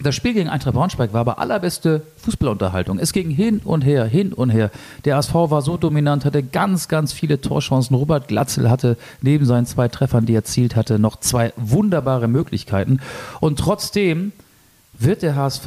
das 0.00 0.14
Spiel 0.14 0.32
gegen 0.32 0.48
Eintracht 0.48 0.74
Braunschweig 0.74 1.12
war 1.12 1.20
aber 1.20 1.38
allerbeste 1.38 2.02
Fußballunterhaltung. 2.16 2.98
Es 2.98 3.12
ging 3.12 3.30
hin 3.30 3.60
und 3.64 3.82
her, 3.82 4.04
hin 4.04 4.32
und 4.32 4.50
her. 4.50 4.70
Der 5.04 5.16
HSV 5.16 5.34
war 5.34 5.62
so 5.62 5.76
dominant, 5.76 6.24
hatte 6.24 6.42
ganz, 6.42 6.88
ganz 6.88 7.12
viele 7.12 7.40
Torchancen. 7.40 7.94
Robert 7.94 8.28
Glatzel 8.28 8.70
hatte 8.70 8.96
neben 9.20 9.44
seinen 9.44 9.66
zwei 9.66 9.88
Treffern, 9.88 10.26
die 10.26 10.32
er 10.32 10.38
erzielt 10.38 10.76
hatte, 10.76 10.98
noch 10.98 11.20
zwei 11.20 11.52
wunderbare 11.56 12.26
Möglichkeiten. 12.26 13.00
Und 13.40 13.58
trotzdem 13.58 14.32
wird 14.94 15.22
der 15.22 15.36
HSV 15.36 15.66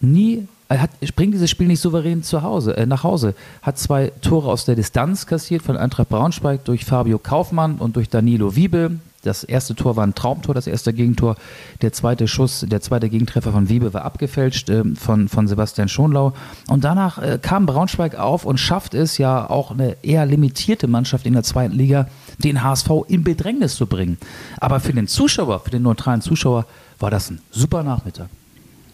nie, 0.00 0.48
hat, 0.68 0.90
bringt 1.14 1.34
dieses 1.34 1.50
Spiel 1.50 1.68
nicht 1.68 1.80
souverän 1.80 2.22
zu 2.22 2.42
Hause, 2.42 2.76
äh, 2.76 2.86
nach 2.86 3.04
Hause. 3.04 3.34
Hat 3.62 3.78
zwei 3.78 4.12
Tore 4.20 4.50
aus 4.50 4.64
der 4.64 4.74
Distanz 4.74 5.26
kassiert 5.26 5.62
von 5.62 5.76
Eintracht 5.76 6.08
Braunschweig 6.08 6.64
durch 6.64 6.84
Fabio 6.84 7.18
Kaufmann 7.18 7.76
und 7.76 7.96
durch 7.96 8.08
Danilo 8.08 8.56
Wiebe. 8.56 8.98
Das 9.22 9.42
erste 9.42 9.74
Tor 9.74 9.96
war 9.96 10.06
ein 10.06 10.14
Traumtor, 10.14 10.54
das 10.54 10.68
erste 10.68 10.92
Gegentor. 10.92 11.36
Der 11.82 11.92
zweite 11.92 12.28
Schuss, 12.28 12.64
der 12.68 12.80
zweite 12.80 13.08
Gegentreffer 13.08 13.50
von 13.50 13.68
Wiebe 13.68 13.92
war 13.92 14.04
abgefälscht 14.04 14.70
ähm, 14.70 14.94
von, 14.94 15.28
von 15.28 15.48
Sebastian 15.48 15.88
Schonlau. 15.88 16.32
Und 16.68 16.84
danach 16.84 17.18
äh, 17.18 17.38
kam 17.42 17.66
Braunschweig 17.66 18.16
auf 18.16 18.44
und 18.44 18.58
schafft 18.58 18.94
es 18.94 19.18
ja 19.18 19.48
auch 19.50 19.72
eine 19.72 19.96
eher 20.02 20.26
limitierte 20.26 20.86
Mannschaft 20.86 21.26
in 21.26 21.32
der 21.32 21.42
zweiten 21.42 21.74
Liga, 21.74 22.08
den 22.38 22.62
HSV 22.62 22.88
in 23.08 23.24
Bedrängnis 23.24 23.74
zu 23.74 23.86
bringen. 23.86 24.16
Aber 24.58 24.78
für 24.78 24.92
den 24.92 25.08
Zuschauer, 25.08 25.60
für 25.60 25.70
den 25.70 25.82
neutralen 25.82 26.20
Zuschauer, 26.20 26.66
war 27.00 27.10
das 27.10 27.30
ein 27.30 27.40
super 27.50 27.82
Nachmittag. 27.82 28.28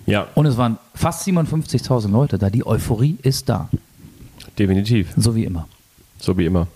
Ja, 0.06 0.26
Und 0.34 0.46
es 0.46 0.56
waren 0.56 0.78
fast 0.94 1.26
57.000 1.26 2.10
Leute 2.10 2.38
da. 2.38 2.50
Die 2.50 2.66
Euphorie 2.66 3.16
ist 3.22 3.48
da. 3.48 3.68
definitiv. 4.58 5.08
So 5.16 5.34
wie 5.36 5.44
immer. 5.44 5.68
So 6.18 6.36
wie 6.36 6.46
immer. 6.46 6.66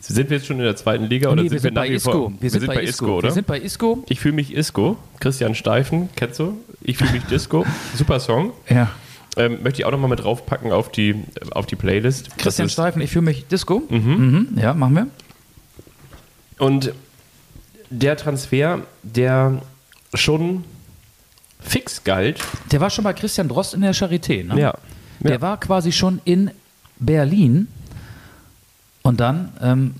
Sind 0.00 0.30
wir 0.30 0.36
jetzt 0.36 0.46
schon 0.46 0.58
in 0.58 0.64
der 0.64 0.76
zweiten 0.76 1.04
Liga 1.04 1.30
oder 1.30 1.42
Nee, 1.42 1.48
sind 1.48 1.64
wir, 1.64 1.70
nach 1.72 1.84
wie 1.84 1.98
vor? 1.98 2.32
Wir 2.40 2.48
sind, 2.50 2.64
bei 2.66 2.82
Isco, 2.82 3.16
oder? 3.18 3.28
Wir 3.28 3.32
sind 3.32 3.46
bei 3.48 3.58
Isco. 3.60 4.04
ich 4.08 4.20
fühle 4.20 4.34
mich 4.34 4.54
Isco. 4.54 4.96
Christian 5.18 5.54
Steifen, 5.56 6.08
kennst 6.14 6.38
du? 6.38 6.56
Ich 6.82 6.96
fühle 6.96 7.10
mich 7.12 7.24
Disco. 7.24 7.64
Super 7.96 8.20
Song. 8.20 8.52
Ja. 8.68 8.90
Ähm, 9.36 9.58
möchte 9.64 9.80
ich 9.82 9.84
auch 9.84 9.90
nochmal 9.90 10.08
mit 10.10 10.20
draufpacken 10.20 10.70
auf 10.70 10.92
die, 10.92 11.16
auf 11.50 11.66
die 11.66 11.74
Playlist. 11.76 12.38
Christian 12.38 12.66
ist- 12.66 12.72
Steifen, 12.74 13.02
ich 13.02 13.10
fühle 13.10 13.24
mich 13.24 13.46
Disco. 13.48 13.82
Mhm. 13.88 14.56
Ja, 14.60 14.74
machen 14.74 14.94
wir. 14.94 15.06
Und 16.58 16.92
der 17.90 18.16
Transfer, 18.16 18.80
der 19.02 19.60
schon 20.14 20.64
fix 21.66 22.04
galt. 22.04 22.38
Der 22.72 22.80
war 22.80 22.90
schon 22.90 23.04
bei 23.04 23.12
Christian 23.12 23.48
Drost 23.48 23.74
in 23.74 23.80
der 23.80 23.94
Charité. 23.94 24.44
Ne? 24.44 24.60
Ja. 24.60 24.74
Der 25.20 25.32
Ja. 25.32 25.40
war 25.40 25.58
quasi 25.60 25.92
schon 25.92 26.20
in 26.24 26.50
Berlin. 26.98 27.68
Und 29.02 29.20
dann 29.20 29.52
ähm, 29.60 29.94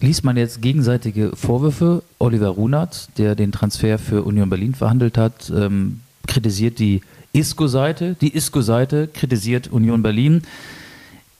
liest 0.00 0.24
man 0.24 0.36
jetzt 0.36 0.62
gegenseitige 0.62 1.34
Vorwürfe. 1.36 2.02
Oliver 2.18 2.48
Runert, 2.48 3.08
der 3.18 3.34
den 3.34 3.52
Transfer 3.52 3.98
für 3.98 4.22
Union 4.24 4.48
Berlin 4.50 4.74
verhandelt 4.74 5.18
hat, 5.18 5.50
ähm, 5.54 6.00
kritisiert 6.26 6.78
die 6.78 7.00
ISCO-Seite. 7.32 8.16
Die 8.20 8.34
ISCO-Seite 8.34 9.08
kritisiert 9.08 9.68
Union 9.68 10.02
Berlin. 10.02 10.42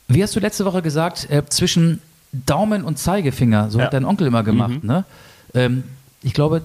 Wie 0.08 0.22
hast 0.22 0.36
du 0.36 0.40
letzte 0.40 0.64
Woche 0.64 0.82
gesagt, 0.82 1.28
äh, 1.30 1.42
zwischen 1.48 2.00
Daumen 2.32 2.84
und 2.84 2.98
Zeigefinger, 2.98 3.70
so 3.70 3.78
Ja. 3.78 3.86
hat 3.86 3.94
dein 3.94 4.04
Onkel 4.04 4.26
immer 4.26 4.42
gemacht, 4.42 4.84
ne? 4.84 5.04
Ähm, 5.54 5.84
ich 6.22 6.34
glaube, 6.34 6.62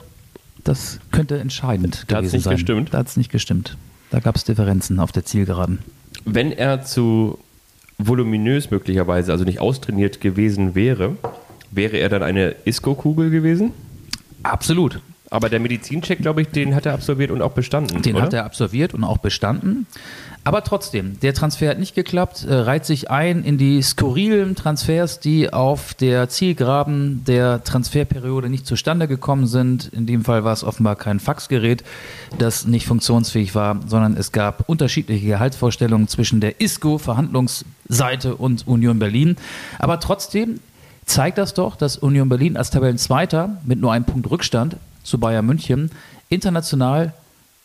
das 0.63 0.99
könnte 1.11 1.39
entscheidend 1.39 2.05
Da 2.07 2.17
gewesen 2.17 2.35
nicht 2.35 2.43
sein. 2.43 2.55
gestimmt. 2.55 2.93
Da 2.93 2.99
hat 2.99 3.07
es 3.07 3.17
nicht 3.17 3.31
gestimmt. 3.31 3.77
Da 4.09 4.19
gab 4.19 4.35
es 4.35 4.43
Differenzen 4.43 4.99
auf 4.99 5.11
der 5.11 5.25
Zielgeraden. 5.25 5.79
Wenn 6.25 6.51
er 6.51 6.83
zu 6.83 7.39
voluminös 7.97 8.71
möglicherweise, 8.71 9.31
also 9.31 9.43
nicht 9.43 9.59
austrainiert 9.59 10.21
gewesen 10.21 10.75
wäre, 10.75 11.15
wäre 11.71 11.97
er 11.97 12.09
dann 12.09 12.23
eine 12.23 12.55
Isco-Kugel 12.65 13.29
gewesen? 13.29 13.71
Absolut. 14.43 14.99
Aber 15.29 15.47
der 15.47 15.61
Medizincheck, 15.61 16.19
glaube 16.19 16.41
ich, 16.41 16.49
den 16.49 16.75
hat 16.75 16.85
er 16.85 16.93
absolviert 16.93 17.31
und 17.31 17.41
auch 17.41 17.53
bestanden. 17.53 18.01
Den 18.01 18.15
oder? 18.15 18.25
hat 18.25 18.33
er 18.33 18.43
absolviert 18.43 18.93
und 18.93 19.05
auch 19.05 19.19
bestanden. 19.19 19.87
Aber 20.43 20.63
trotzdem, 20.63 21.19
der 21.19 21.35
Transfer 21.35 21.69
hat 21.69 21.77
nicht 21.77 21.93
geklappt, 21.93 22.45
äh, 22.45 22.53
reiht 22.53 22.85
sich 22.85 23.11
ein 23.11 23.43
in 23.43 23.59
die 23.59 23.81
skurrilen 23.83 24.55
Transfers, 24.55 25.19
die 25.19 25.53
auf 25.53 25.93
der 25.93 26.29
Zielgraben 26.29 27.23
der 27.25 27.63
Transferperiode 27.63 28.49
nicht 28.49 28.65
zustande 28.65 29.07
gekommen 29.07 29.45
sind. 29.45 29.91
In 29.93 30.07
dem 30.07 30.23
Fall 30.23 30.43
war 30.43 30.53
es 30.53 30.63
offenbar 30.63 30.95
kein 30.95 31.19
Faxgerät, 31.19 31.83
das 32.39 32.65
nicht 32.65 32.87
funktionsfähig 32.87 33.53
war, 33.53 33.79
sondern 33.85 34.17
es 34.17 34.31
gab 34.31 34.67
unterschiedliche 34.67 35.27
Gehaltsvorstellungen 35.27 36.07
zwischen 36.07 36.41
der 36.41 36.59
ISCO-Verhandlungsseite 36.59 38.35
und 38.35 38.67
Union 38.67 38.97
Berlin. 38.97 39.35
Aber 39.77 39.99
trotzdem 39.99 40.59
zeigt 41.05 41.37
das 41.37 41.53
doch, 41.53 41.75
dass 41.75 41.97
Union 41.97 42.29
Berlin 42.29 42.57
als 42.57 42.71
Tabellenzweiter 42.71 43.57
mit 43.63 43.79
nur 43.79 43.91
einem 43.91 44.05
Punkt 44.05 44.31
Rückstand 44.31 44.77
zu 45.03 45.19
Bayern 45.19 45.45
München 45.45 45.91
international 46.29 47.13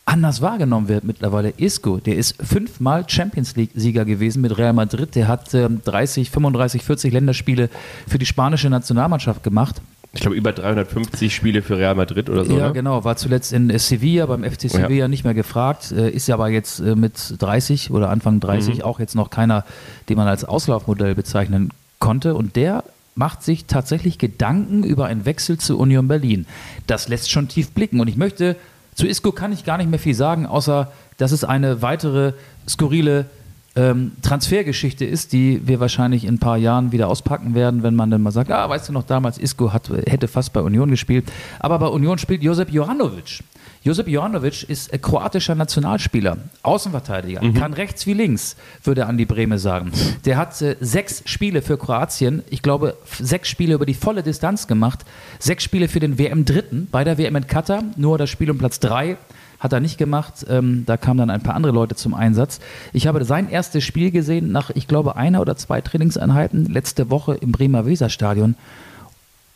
anders 0.07 0.41
wahrgenommen 0.41 0.87
wird 0.87 1.03
mittlerweile. 1.03 1.53
Isco, 1.57 1.97
der 1.97 2.15
ist 2.15 2.35
fünfmal 2.41 3.07
Champions 3.07 3.55
League-Sieger 3.55 4.05
gewesen 4.05 4.41
mit 4.41 4.57
Real 4.57 4.73
Madrid. 4.73 5.15
Der 5.15 5.27
hat 5.27 5.53
ähm, 5.53 5.81
30, 5.83 6.31
35, 6.31 6.83
40 6.83 7.13
Länderspiele 7.13 7.69
für 8.07 8.17
die 8.17 8.25
spanische 8.25 8.69
Nationalmannschaft 8.69 9.43
gemacht. 9.43 9.81
Ich 10.13 10.21
glaube, 10.21 10.37
über 10.37 10.53
350 10.53 11.35
Spiele 11.35 11.61
für 11.61 11.77
Real 11.77 11.93
Madrid 11.93 12.29
oder 12.29 12.45
so. 12.45 12.57
Ja, 12.57 12.67
ne? 12.67 12.73
genau. 12.73 13.03
War 13.03 13.17
zuletzt 13.17 13.51
in 13.51 13.69
äh, 13.69 13.77
Sevilla, 13.77 14.25
beim 14.25 14.43
FC 14.43 14.69
Sevilla 14.69 15.07
nicht 15.07 15.25
mehr 15.25 15.33
gefragt. 15.33 15.91
Äh, 15.91 16.09
Ist 16.09 16.27
ja 16.27 16.35
aber 16.35 16.49
jetzt 16.49 16.79
äh, 16.79 16.95
mit 16.95 17.35
30 17.39 17.91
oder 17.91 18.09
Anfang 18.09 18.39
30 18.39 18.83
auch 18.83 18.99
jetzt 18.99 19.13
noch 19.13 19.29
keiner, 19.29 19.65
den 20.07 20.17
man 20.17 20.27
als 20.27 20.45
Auslaufmodell 20.45 21.13
bezeichnen 21.15 21.71
konnte. 21.99 22.33
Und 22.33 22.55
der 22.55 22.85
macht 23.15 23.43
sich 23.43 23.65
tatsächlich 23.65 24.17
Gedanken 24.17 24.83
über 24.83 25.07
einen 25.07 25.25
Wechsel 25.25 25.57
zu 25.57 25.77
Union 25.77 26.07
Berlin. 26.07 26.45
Das 26.87 27.09
lässt 27.09 27.29
schon 27.29 27.49
tief 27.49 27.71
blicken. 27.71 27.99
Und 27.99 28.07
ich 28.07 28.15
möchte, 28.15 28.55
zu 28.97 29.07
Isco 29.07 29.31
kann 29.31 29.53
ich 29.53 29.63
gar 29.63 29.77
nicht 29.77 29.89
mehr 29.89 29.99
viel 29.99 30.15
sagen, 30.15 30.45
außer 30.47 30.91
dass 31.17 31.31
es 31.31 31.43
eine 31.43 31.81
weitere 31.83 32.33
skurrile 32.67 33.27
ähm, 33.75 34.13
Transfergeschichte 34.23 35.05
ist, 35.05 35.33
die 35.33 35.61
wir 35.67 35.79
wahrscheinlich 35.79 36.25
in 36.25 36.35
ein 36.35 36.39
paar 36.39 36.57
Jahren 36.57 36.91
wieder 36.91 37.07
auspacken 37.07 37.53
werden, 37.53 37.83
wenn 37.83 37.95
man 37.95 38.09
dann 38.09 38.23
mal 38.23 38.31
sagt, 38.31 38.51
ah, 38.51 38.67
weißt 38.67 38.89
du 38.89 38.93
noch, 38.93 39.03
damals 39.03 39.37
Isco 39.37 39.71
hat, 39.71 39.89
hätte 40.07 40.27
fast 40.27 40.51
bei 40.51 40.61
Union 40.61 40.89
gespielt. 40.89 41.31
Aber 41.59 41.77
bei 41.77 41.87
Union 41.87 42.17
spielt 42.17 42.41
Josep 42.41 42.71
Jovanovic. 42.71 43.43
Josep 43.87 44.09
Jovanovic 44.09 44.63
ist 44.69 44.91
äh, 44.91 44.97
kroatischer 44.97 45.55
Nationalspieler, 45.55 46.39
Außenverteidiger, 46.61 47.39
kann 47.53 47.71
rechts 47.71 48.05
wie 48.05 48.11
links, 48.11 48.57
würde 48.83 49.05
Andi 49.05 49.23
Brehme 49.23 49.59
sagen. 49.59 49.93
Der 50.25 50.35
hat 50.35 50.61
äh, 50.61 50.75
sechs 50.81 51.23
Spiele 51.23 51.61
für 51.61 51.77
Kroatien, 51.77 52.43
ich 52.49 52.61
glaube 52.61 52.97
sechs 53.17 53.47
Spiele 53.47 53.75
über 53.75 53.85
die 53.85 53.93
volle 53.93 54.23
Distanz 54.23 54.67
gemacht, 54.67 55.05
sechs 55.39 55.63
Spiele 55.63 55.87
für 55.87 56.01
den 56.01 56.19
WM-Dritten 56.19 56.89
bei 56.91 57.05
der 57.05 57.17
WM 57.17 57.37
in 57.37 57.47
Katar, 57.47 57.81
nur 57.95 58.17
das 58.17 58.29
Spiel 58.29 58.51
um 58.51 58.57
Platz 58.57 58.81
drei 58.81 59.15
hat 59.57 59.71
er 59.71 59.79
nicht 59.79 59.97
gemacht. 59.97 60.45
Ähm, 60.49 60.83
da 60.85 60.97
kamen 60.97 61.19
dann 61.19 61.29
ein 61.29 61.41
paar 61.41 61.55
andere 61.55 61.71
Leute 61.71 61.95
zum 61.95 62.13
Einsatz. 62.13 62.59
Ich 62.91 63.07
habe 63.07 63.23
sein 63.23 63.49
erstes 63.49 63.85
Spiel 63.85 64.11
gesehen 64.11 64.51
nach, 64.51 64.69
ich 64.69 64.89
glaube, 64.89 65.15
einer 65.15 65.39
oder 65.39 65.55
zwei 65.55 65.79
Trainingseinheiten 65.79 66.65
letzte 66.65 67.09
Woche 67.09 67.35
im 67.35 67.53
Bremer 67.53 67.85
Weserstadion. 67.85 68.55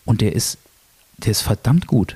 Und 0.05 0.21
der 0.21 0.33
ist, 0.33 0.57
der 1.17 1.31
ist 1.31 1.41
verdammt 1.41 1.85
gut. 1.85 2.15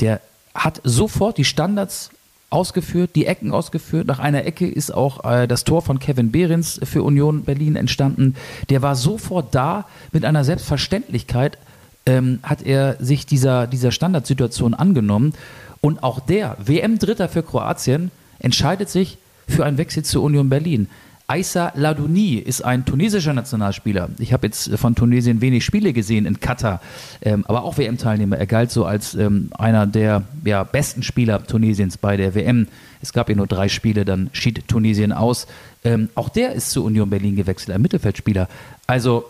Der 0.00 0.20
hat 0.54 0.80
sofort 0.84 1.38
die 1.38 1.44
Standards 1.44 2.10
ausgeführt, 2.50 3.10
die 3.14 3.26
Ecken 3.26 3.52
ausgeführt. 3.52 4.08
Nach 4.08 4.18
einer 4.18 4.44
Ecke 4.44 4.68
ist 4.68 4.92
auch 4.92 5.24
äh, 5.24 5.46
das 5.46 5.64
Tor 5.64 5.82
von 5.82 6.00
Kevin 6.00 6.32
Behrens 6.32 6.80
für 6.82 7.02
Union 7.02 7.44
Berlin 7.44 7.76
entstanden. 7.76 8.34
Der 8.68 8.82
war 8.82 8.96
sofort 8.96 9.54
da 9.54 9.86
mit 10.12 10.24
einer 10.24 10.44
Selbstverständlichkeit, 10.44 11.58
ähm, 12.06 12.40
hat 12.42 12.62
er 12.62 12.96
sich 12.98 13.24
dieser, 13.24 13.66
dieser 13.66 13.92
Standardsituation 13.92 14.74
angenommen. 14.74 15.34
Und 15.80 16.02
auch 16.02 16.20
der, 16.20 16.56
WM-Dritter 16.58 17.28
für 17.28 17.42
Kroatien, 17.42 18.10
entscheidet 18.40 18.90
sich 18.90 19.18
für 19.48 19.64
einen 19.64 19.78
Wechsel 19.78 20.04
zu 20.04 20.22
Union 20.22 20.48
Berlin. 20.48 20.88
Aissa 21.30 21.70
Ladouni 21.76 22.34
ist 22.34 22.62
ein 22.64 22.84
tunesischer 22.84 23.32
Nationalspieler. 23.32 24.08
Ich 24.18 24.32
habe 24.32 24.48
jetzt 24.48 24.76
von 24.76 24.96
Tunesien 24.96 25.40
wenig 25.40 25.64
Spiele 25.64 25.92
gesehen 25.92 26.26
in 26.26 26.40
Katar, 26.40 26.80
ähm, 27.22 27.44
aber 27.46 27.62
auch 27.62 27.78
WM-Teilnehmer. 27.78 28.36
Er 28.36 28.46
galt 28.46 28.72
so 28.72 28.84
als 28.84 29.14
ähm, 29.14 29.50
einer 29.56 29.86
der 29.86 30.24
ja, 30.44 30.64
besten 30.64 31.04
Spieler 31.04 31.46
Tunesiens 31.46 31.98
bei 31.98 32.16
der 32.16 32.34
WM. 32.34 32.66
Es 33.00 33.12
gab 33.12 33.28
ja 33.28 33.36
nur 33.36 33.46
drei 33.46 33.68
Spiele, 33.68 34.04
dann 34.04 34.30
schied 34.32 34.66
Tunesien 34.66 35.12
aus. 35.12 35.46
Ähm, 35.84 36.08
auch 36.16 36.30
der 36.30 36.52
ist 36.54 36.72
zu 36.72 36.84
Union 36.84 37.10
Berlin 37.10 37.36
gewechselt, 37.36 37.76
ein 37.76 37.82
Mittelfeldspieler. 37.82 38.48
Also 38.88 39.24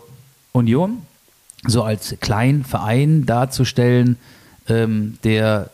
Union, 0.53 1.03
so 1.67 1.83
als 1.83 2.15
kleinen 2.19 2.63
Verein 2.65 3.27
darzustellen, 3.27 4.17
ähm, 4.67 5.19
der 5.23 5.69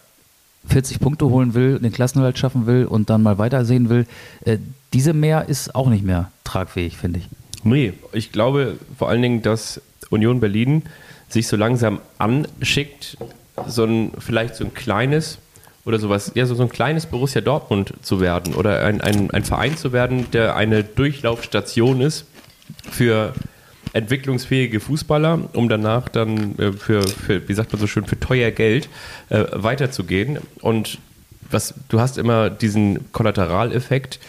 40 0.68 1.00
Punkte 1.00 1.28
holen 1.30 1.54
will, 1.54 1.80
den 1.80 1.94
Klassenerhalt 1.94 2.38
schaffen 2.38 2.66
will 2.66 2.84
und 2.84 3.10
dann 3.10 3.24
mal 3.24 3.38
weitersehen 3.38 3.88
will, 3.88 4.06
äh, 4.44 4.58
diese 4.94 5.14
mehr 5.14 5.50
ist 5.50 5.76
auch 5.76 5.90
nicht 5.90 6.04
mehr 6.04 6.32
tragfähig, 6.44 6.98
finde 6.98 7.20
ich. 7.20 7.30
Nee, 7.64 7.94
ich 8.14 8.32
glaube 8.32 8.78
vor 8.98 9.10
allen 9.10 9.22
Dingen, 9.22 9.42
dass 9.42 9.82
Union 10.10 10.40
Berlin 10.40 10.84
sich 11.28 11.48
so 11.48 11.58
langsam 11.58 12.00
anschickt, 12.18 13.18
so 13.68 13.84
ein, 13.84 14.12
vielleicht 14.20 14.56
so 14.56 14.64
ein 14.64 14.74
kleines 14.74 15.40
oder 15.86 16.00
sowas, 16.00 16.32
ja, 16.36 16.46
so, 16.46 16.56
so 16.56 16.64
ein 16.64 16.70
kleines 16.70 17.06
Borussia 17.06 17.42
Dortmund 17.42 17.94
zu 18.02 18.20
werden 18.20 18.54
oder 18.54 18.84
ein, 18.86 19.02
ein, 19.02 19.32
ein 19.32 19.44
Verein 19.44 19.78
zu 19.78 19.94
werden, 19.94 20.30
der 20.32 20.56
eine 20.56 20.84
Durchlaufstation 20.84 22.02
ist 22.02 22.26
für 22.92 23.34
entwicklungsfähige 23.94 24.80
Fußballer, 24.80 25.50
um 25.54 25.70
danach 25.70 26.10
dann 26.10 26.58
äh, 26.60 26.72
für, 26.74 27.08
für, 27.08 27.48
wie 27.48 27.54
sagt 27.54 27.72
man 27.72 27.80
so 27.80 27.88
schön, 27.88 28.06
für 28.06 28.20
teuer 28.20 28.52
Geld 28.52 28.90
äh, 29.30 29.46
weiterzugehen. 29.52 30.40
Und 30.62 31.00
was, 31.50 31.74
du 31.90 32.00
hast 32.00 32.18
immer 32.18 32.50
diesen 32.50 33.12
Kollateraleffekt, 33.12 34.20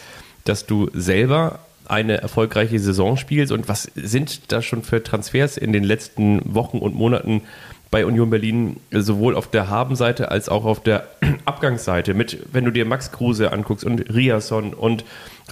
dass 0.49 0.67
du 0.67 0.89
selber 0.93 1.61
eine 1.87 2.21
erfolgreiche 2.21 2.79
Saison 2.79 3.17
spielst. 3.17 3.53
Und 3.53 3.69
was 3.69 3.85
sind 3.95 4.53
da 4.53 4.63
schon 4.63 4.83
für 4.83 5.03
Transfers 5.03 5.57
in 5.57 5.73
den 5.73 5.85
letzten 5.85 6.55
Wochen 6.55 6.79
und 6.79 6.95
Monaten 6.95 7.43
bei 7.91 8.05
Union 8.05 8.29
Berlin 8.29 8.77
sowohl 8.91 9.35
auf 9.35 9.51
der 9.51 9.71
Habenseite 9.71 10.31
als 10.31 10.49
auch 10.51 10.67
auf 10.67 10.83
der 10.83 11.09
Abgangsseite 11.47 12.13
mit, 12.13 12.39
wenn 12.53 12.65
du 12.65 12.71
dir 12.71 12.85
Max 12.85 13.13
Kruse 13.13 13.51
anguckst 13.53 13.85
und 13.85 14.15
Riasson 14.15 14.75
und 14.75 15.05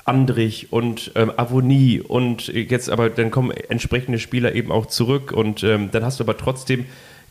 Andrich 0.05 0.71
und 0.71 1.13
ähm, 1.15 1.33
Avonie 1.37 2.01
und 2.01 2.49
jetzt 2.49 2.91
aber 2.91 3.09
dann 3.09 3.31
kommen 3.31 3.53
entsprechende 3.53 4.19
Spieler 4.19 4.55
eben 4.55 4.71
auch 4.71 4.87
zurück 4.87 5.33
und 5.33 5.63
ähm, 5.65 5.91
dann 5.91 6.05
hast 6.05 6.21
du 6.21 6.25
aber 6.25 6.37
trotzdem 6.37 6.85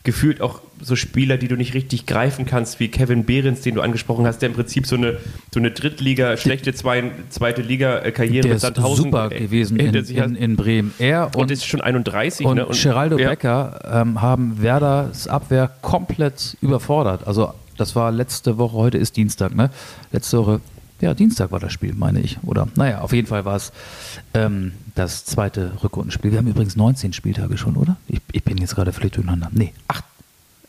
gefühlt 0.06 0.40
auch 0.40 0.60
so 0.80 0.94
Spieler, 0.94 1.36
die 1.36 1.48
du 1.48 1.56
nicht 1.56 1.74
richtig 1.74 2.06
greifen 2.06 2.46
kannst, 2.46 2.78
wie 2.78 2.88
Kevin 2.88 3.24
Behrens, 3.24 3.62
den 3.62 3.74
du 3.74 3.80
angesprochen 3.80 4.24
hast, 4.24 4.38
der 4.38 4.50
im 4.50 4.54
Prinzip 4.54 4.86
so 4.86 4.94
eine, 4.94 5.18
so 5.52 5.58
eine 5.58 5.72
Drittliga, 5.72 6.36
schlechte 6.36 6.72
zwei, 6.74 7.10
zweite 7.28 7.60
Liga-Karriere 7.60 8.42
Der 8.42 8.52
mit 8.52 8.60
Sandhausen 8.60 9.06
super 9.06 9.32
äh, 9.32 9.40
gewesen 9.40 9.78
in, 9.78 9.94
in, 9.94 10.36
in 10.36 10.56
Bremen. 10.56 10.94
Er 10.98 11.34
und 11.34 11.42
und, 11.42 11.50
ist 11.50 11.66
schon 11.66 11.80
31. 11.80 12.46
und, 12.46 12.56
ne? 12.56 12.68
Geraldo 12.70 13.18
ja. 13.18 13.30
Becker 13.30 13.80
ähm, 13.84 14.22
haben 14.22 14.62
Werders 14.62 15.26
Abwehr 15.26 15.72
komplett 15.82 16.56
überfordert. 16.60 17.26
Also 17.26 17.52
das 17.76 17.96
war 17.96 18.12
letzte 18.12 18.56
Woche, 18.56 18.76
heute 18.76 18.98
ist 18.98 19.16
Dienstag, 19.16 19.56
ne? 19.56 19.70
Letzte 20.12 20.38
Woche, 20.38 20.60
ja, 21.00 21.14
Dienstag 21.14 21.52
war 21.52 21.60
das 21.60 21.72
Spiel, 21.72 21.94
meine 21.94 22.20
ich. 22.20 22.38
Oder, 22.42 22.68
naja, 22.76 23.00
auf 23.00 23.12
jeden 23.12 23.26
Fall 23.26 23.44
war 23.44 23.56
es 23.56 23.72
ähm, 24.34 24.72
das 24.94 25.24
zweite 25.24 25.72
Rückrundenspiel. 25.82 26.30
Wir 26.32 26.38
haben 26.38 26.46
übrigens 26.46 26.76
19 26.76 27.12
Spieltage 27.12 27.58
schon, 27.58 27.76
oder? 27.76 27.96
Ich, 28.08 28.20
ich 28.32 28.42
bin 28.44 28.56
jetzt 28.58 28.74
gerade 28.74 28.92
völlig 28.92 29.12
durcheinander. 29.12 29.48
Nee, 29.52 29.72
acht. 29.88 30.04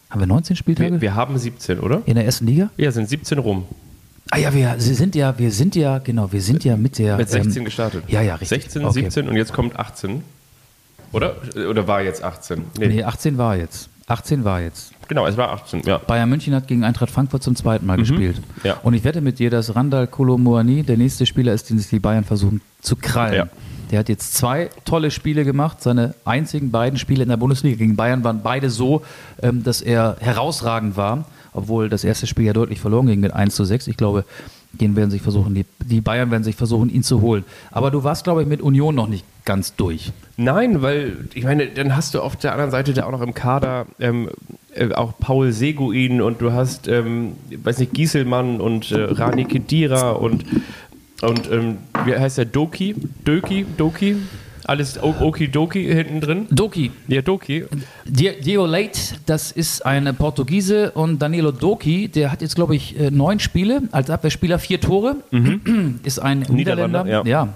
Haben 0.10 0.20
wir 0.22 0.28
19 0.28 0.56
Spieltage? 0.56 0.92
Wir, 0.94 1.02
wir 1.02 1.16
haben 1.16 1.38
17, 1.38 1.80
oder? 1.80 2.02
in 2.06 2.16
der 2.16 2.26
ersten 2.26 2.46
Liga? 2.48 2.70
Ja, 2.78 2.92
sind 2.92 3.10
17 3.10 3.38
rum. 3.40 3.66
Ah 4.30 4.38
ja, 4.38 4.54
wir 4.54 4.76
sind 4.80 5.16
ja, 5.16 5.38
wir 5.38 5.52
sind 5.52 5.76
ja, 5.76 6.00
genau, 6.00 6.32
wir 6.32 6.42
sind 6.42 6.64
ja 6.66 6.76
mit 6.76 6.98
der. 6.98 7.18
Mit 7.18 7.30
16 7.30 7.58
ähm, 7.58 7.66
gestartet. 7.66 8.04
Ja, 8.08 8.22
ja, 8.22 8.36
richtig. 8.36 8.64
16, 8.64 8.84
Okay. 8.86 9.02
17 9.04 9.30
und 9.30 9.38
jetzt 9.38 9.54
kommt 9.54 9.78
18. 9.78 10.24
Oder? 11.14 11.38
Oder 11.56 11.88
war 11.88 12.02
jetzt 12.02 12.22
18? 12.24 12.66
Nee. 12.78 12.88
Nee, 12.88 13.04
18 13.04 13.38
war 13.38 13.56
jetzt. 13.56 13.90
18 14.08 14.46
war 14.46 14.62
jetzt. 14.62 14.94
Genau, 15.10 15.28
es 15.28 15.36
war 15.36 15.52
18, 15.52 15.84
ja. 15.86 15.98
Bayern 15.98 16.30
München 16.30 16.56
hat 16.56 16.68
gegen 16.68 16.84
Eintracht 16.86 17.12
Frankfurt 17.12 17.44
zum 17.44 17.56
zweiten 17.56 17.86
Mal 17.86 17.98
gespielt. 17.98 18.38
Mhm. 18.38 18.68
Ja. 18.68 18.78
Und 18.84 18.94
ich 18.94 19.04
wette 19.04 19.20
mit 19.20 19.38
dir, 19.38 19.50
dass 19.50 19.76
Randall 19.76 20.08
Kolomoani 20.08 20.84
der 20.84 20.98
nächste 20.98 21.26
Spieler 21.26 21.54
ist, 21.54 21.70
den 21.70 21.78
sich 21.78 21.90
die 21.90 22.00
Bayern 22.00 22.24
versuchen 22.24 22.62
zu 22.82 22.96
krallen. 22.96 23.34
Ja. 23.36 23.48
Der 23.92 24.00
hat 24.00 24.10
jetzt 24.10 24.34
zwei 24.34 24.70
tolle 24.86 25.12
Spiele 25.12 25.44
gemacht. 25.44 25.82
Seine 25.82 26.16
einzigen 26.24 26.72
beiden 26.72 26.98
Spiele 26.98 27.24
in 27.24 27.30
der 27.30 27.38
Bundesliga 27.38 27.78
gegen 27.78 27.96
Bayern 27.96 28.24
waren 28.24 28.42
beide 28.44 28.70
so, 28.70 29.02
ähm, 29.42 29.64
dass 29.64 29.82
er 29.82 30.18
herausragend 30.20 30.96
war. 30.96 31.26
Obwohl 31.54 31.90
das 31.90 32.04
erste 32.04 32.28
Spiel 32.28 32.46
ja 32.46 32.54
deutlich 32.54 32.80
verloren 32.80 33.08
ging 33.08 33.20
mit 33.20 33.34
1 33.34 33.56
zu 33.56 33.66
6. 33.66 33.88
Ich 33.88 33.98
glaube, 33.98 34.26
Den 34.74 34.96
werden 34.96 35.10
sich 35.10 35.22
versuchen, 35.22 35.56
die, 35.56 35.66
die 35.84 36.02
Bayern 36.02 36.30
werden 36.30 36.44
sich 36.44 36.56
versuchen, 36.56 36.90
ihn 36.90 37.04
zu 37.04 37.22
holen. 37.22 37.46
Aber 37.72 37.90
du 37.90 38.04
warst, 38.04 38.24
glaube 38.24 38.42
ich, 38.42 38.48
mit 38.48 38.62
Union 38.62 38.94
noch 38.96 39.08
nicht 39.08 39.26
ganz 39.46 39.76
durch. 39.76 40.12
Nein, 40.36 40.82
weil 40.82 41.30
ich 41.34 41.46
meine, 41.46 41.68
dann 41.68 41.96
hast 41.96 42.14
du 42.14 42.22
auf 42.22 42.36
der 42.36 42.52
anderen 42.52 42.70
Seite 42.70 42.94
da 42.94 43.06
auch 43.06 43.12
noch 43.12 43.22
im 43.22 43.34
Kader 43.34 43.88
ähm, 44.00 44.30
äh, 44.76 44.94
auch 44.94 45.14
Paul 45.20 45.52
Seguin 45.52 46.22
und 46.22 46.42
du 46.42 46.52
hast, 46.52 46.88
ähm, 46.88 47.34
weiß 47.50 47.80
nicht, 47.80 47.94
Gieselmann 47.94 48.60
und 48.62 48.92
äh, 48.92 49.02
Rani 49.02 49.46
Kedira 49.46 50.12
und, 50.12 50.46
und 51.22 51.52
ähm, 51.52 51.78
wie 52.06 52.16
heißt 52.16 52.38
der, 52.38 52.46
Doki? 52.46 52.96
Doki? 53.24 53.66
Doki? 53.78 54.18
Alles 54.68 55.02
Okidoki 55.02 55.86
hinten 55.86 56.20
drin? 56.20 56.48
Doki. 56.52 56.92
Ja, 57.08 57.22
Doki. 57.22 57.66
Diego 58.06 58.66
Leite, 58.66 59.00
das 59.26 59.54
ist 59.54 59.86
ein 59.86 60.14
Portugiese 60.16 60.92
und 60.92 61.20
Danilo 61.20 61.52
Doki, 61.52 62.10
der 62.10 62.32
hat 62.34 62.42
jetzt, 62.42 62.56
glaube 62.56 62.76
ich, 62.76 63.00
äh, 63.00 63.10
neun 63.10 63.40
Spiele 63.40 63.84
als 63.94 64.10
Abwehrspieler, 64.10 64.60
vier 64.60 64.82
Tore, 64.82 65.16
ist 66.04 66.20
ein 66.20 66.40
Niederländer. 66.50 67.06
Mhm. 67.06 67.10
Niederländer, 67.10 67.30
ja. 67.30 67.54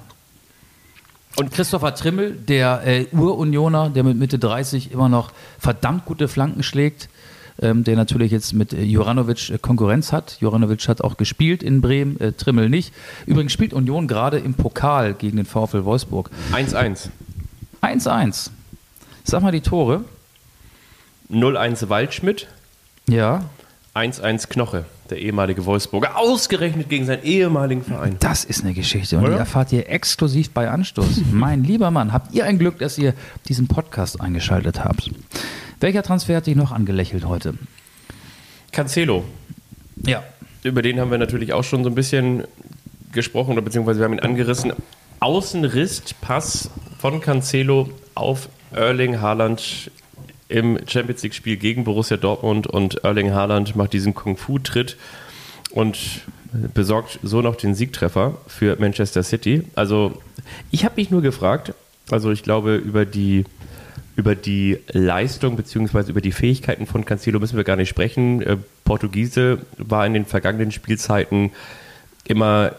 Und 1.37 1.51
Christopher 1.51 1.95
Trimmel, 1.95 2.31
der 2.31 2.81
äh, 2.85 3.05
Urunioner, 3.11 3.89
der 3.89 4.03
mit 4.03 4.17
Mitte 4.17 4.39
30 4.39 4.91
immer 4.91 5.09
noch 5.09 5.31
verdammt 5.59 6.05
gute 6.05 6.27
Flanken 6.27 6.63
schlägt, 6.63 7.09
ähm, 7.61 7.83
der 7.83 7.95
natürlich 7.95 8.31
jetzt 8.31 8.53
mit 8.53 8.73
äh, 8.73 8.81
Juranovic 8.83 9.49
äh, 9.49 9.57
Konkurrenz 9.57 10.11
hat. 10.11 10.37
Juranovic 10.39 10.87
hat 10.87 11.01
auch 11.01 11.17
gespielt 11.17 11.63
in 11.63 11.81
Bremen, 11.81 12.19
äh, 12.19 12.33
Trimmel 12.33 12.69
nicht. 12.69 12.93
Übrigens 13.25 13.51
spielt 13.53 13.73
Union 13.73 14.07
gerade 14.07 14.37
im 14.39 14.53
Pokal 14.53 15.13
gegen 15.13 15.37
den 15.37 15.45
VfL 15.45 15.85
Wolfsburg. 15.85 16.29
1-1. 16.53 17.09
1-1. 17.81 18.49
Sag 19.23 19.41
mal 19.43 19.51
die 19.51 19.61
Tore. 19.61 20.03
0-1 21.31 21.87
Waldschmidt, 21.89 22.47
Ja, 23.07 23.45
1-1 23.93 24.47
Knoche, 24.47 24.85
der 25.09 25.19
ehemalige 25.19 25.65
Wolfsburger, 25.65 26.17
ausgerechnet 26.17 26.89
gegen 26.89 27.05
seinen 27.05 27.23
ehemaligen 27.23 27.83
Verein. 27.83 28.15
Das 28.19 28.43
ist 28.45 28.63
eine 28.63 28.73
Geschichte 28.73 29.17
und 29.17 29.23
Oder? 29.23 29.33
die 29.33 29.39
erfahrt 29.39 29.71
ihr 29.73 29.89
exklusiv 29.89 30.51
bei 30.51 30.69
Anstoß. 30.69 31.21
mein 31.31 31.63
lieber 31.63 31.91
Mann, 31.91 32.13
habt 32.13 32.33
ihr 32.33 32.45
ein 32.45 32.57
Glück, 32.57 32.79
dass 32.79 32.97
ihr 32.97 33.13
diesen 33.47 33.67
Podcast 33.67 34.19
eingeschaltet 34.21 34.83
habt. 34.83 35.11
Welcher 35.81 36.03
Transfer 36.03 36.35
hat 36.37 36.45
dich 36.47 36.55
noch 36.55 36.71
angelächelt 36.71 37.25
heute? 37.25 37.55
Cancelo, 38.71 39.25
Ja. 40.05 40.23
über 40.63 40.81
den 40.83 40.99
haben 40.99 41.09
wir 41.11 41.17
natürlich 41.17 41.53
auch 41.53 41.63
schon 41.63 41.83
so 41.83 41.89
ein 41.89 41.95
bisschen 41.95 42.43
gesprochen, 43.11 43.53
oder 43.53 43.61
beziehungsweise 43.63 43.99
wir 43.99 44.05
haben 44.05 44.13
ihn 44.13 44.19
angerissen. 44.19 44.73
Außenriss, 45.19 46.03
Pass 46.21 46.69
von 46.99 47.19
Cancelo 47.19 47.89
auf 48.15 48.47
Erling 48.71 49.19
Haaland 49.21 49.91
im 50.49 50.79
Champions 50.87 51.23
League-Spiel 51.23 51.57
gegen 51.57 51.83
Borussia 51.83 52.15
Dortmund 52.17 52.67
und 52.67 53.03
Erling 53.03 53.31
Haaland 53.33 53.75
macht 53.75 53.93
diesen 53.93 54.13
Kung-Fu-Tritt 54.13 54.97
und 55.71 55.97
besorgt 56.73 57.19
so 57.23 57.41
noch 57.41 57.55
den 57.55 57.73
Siegtreffer 57.75 58.37
für 58.47 58.77
Manchester 58.79 59.23
City. 59.23 59.63
Also 59.75 60.21
ich 60.69 60.85
habe 60.85 60.95
mich 60.97 61.09
nur 61.09 61.21
gefragt, 61.21 61.73
also 62.11 62.31
ich 62.31 62.43
glaube 62.43 62.75
über 62.75 63.05
die 63.05 63.45
über 64.15 64.35
die 64.35 64.77
Leistung 64.91 65.55
bzw. 65.55 66.09
über 66.11 66.21
die 66.21 66.31
Fähigkeiten 66.31 66.85
von 66.85 67.05
Cancelo 67.05 67.39
müssen 67.39 67.57
wir 67.57 67.63
gar 67.63 67.75
nicht 67.77 67.89
sprechen. 67.89 68.41
Äh, 68.41 68.57
Portugiese 68.83 69.59
war 69.77 70.05
in 70.05 70.13
den 70.13 70.25
vergangenen 70.25 70.71
Spielzeiten 70.71 71.51
immer 72.25 72.73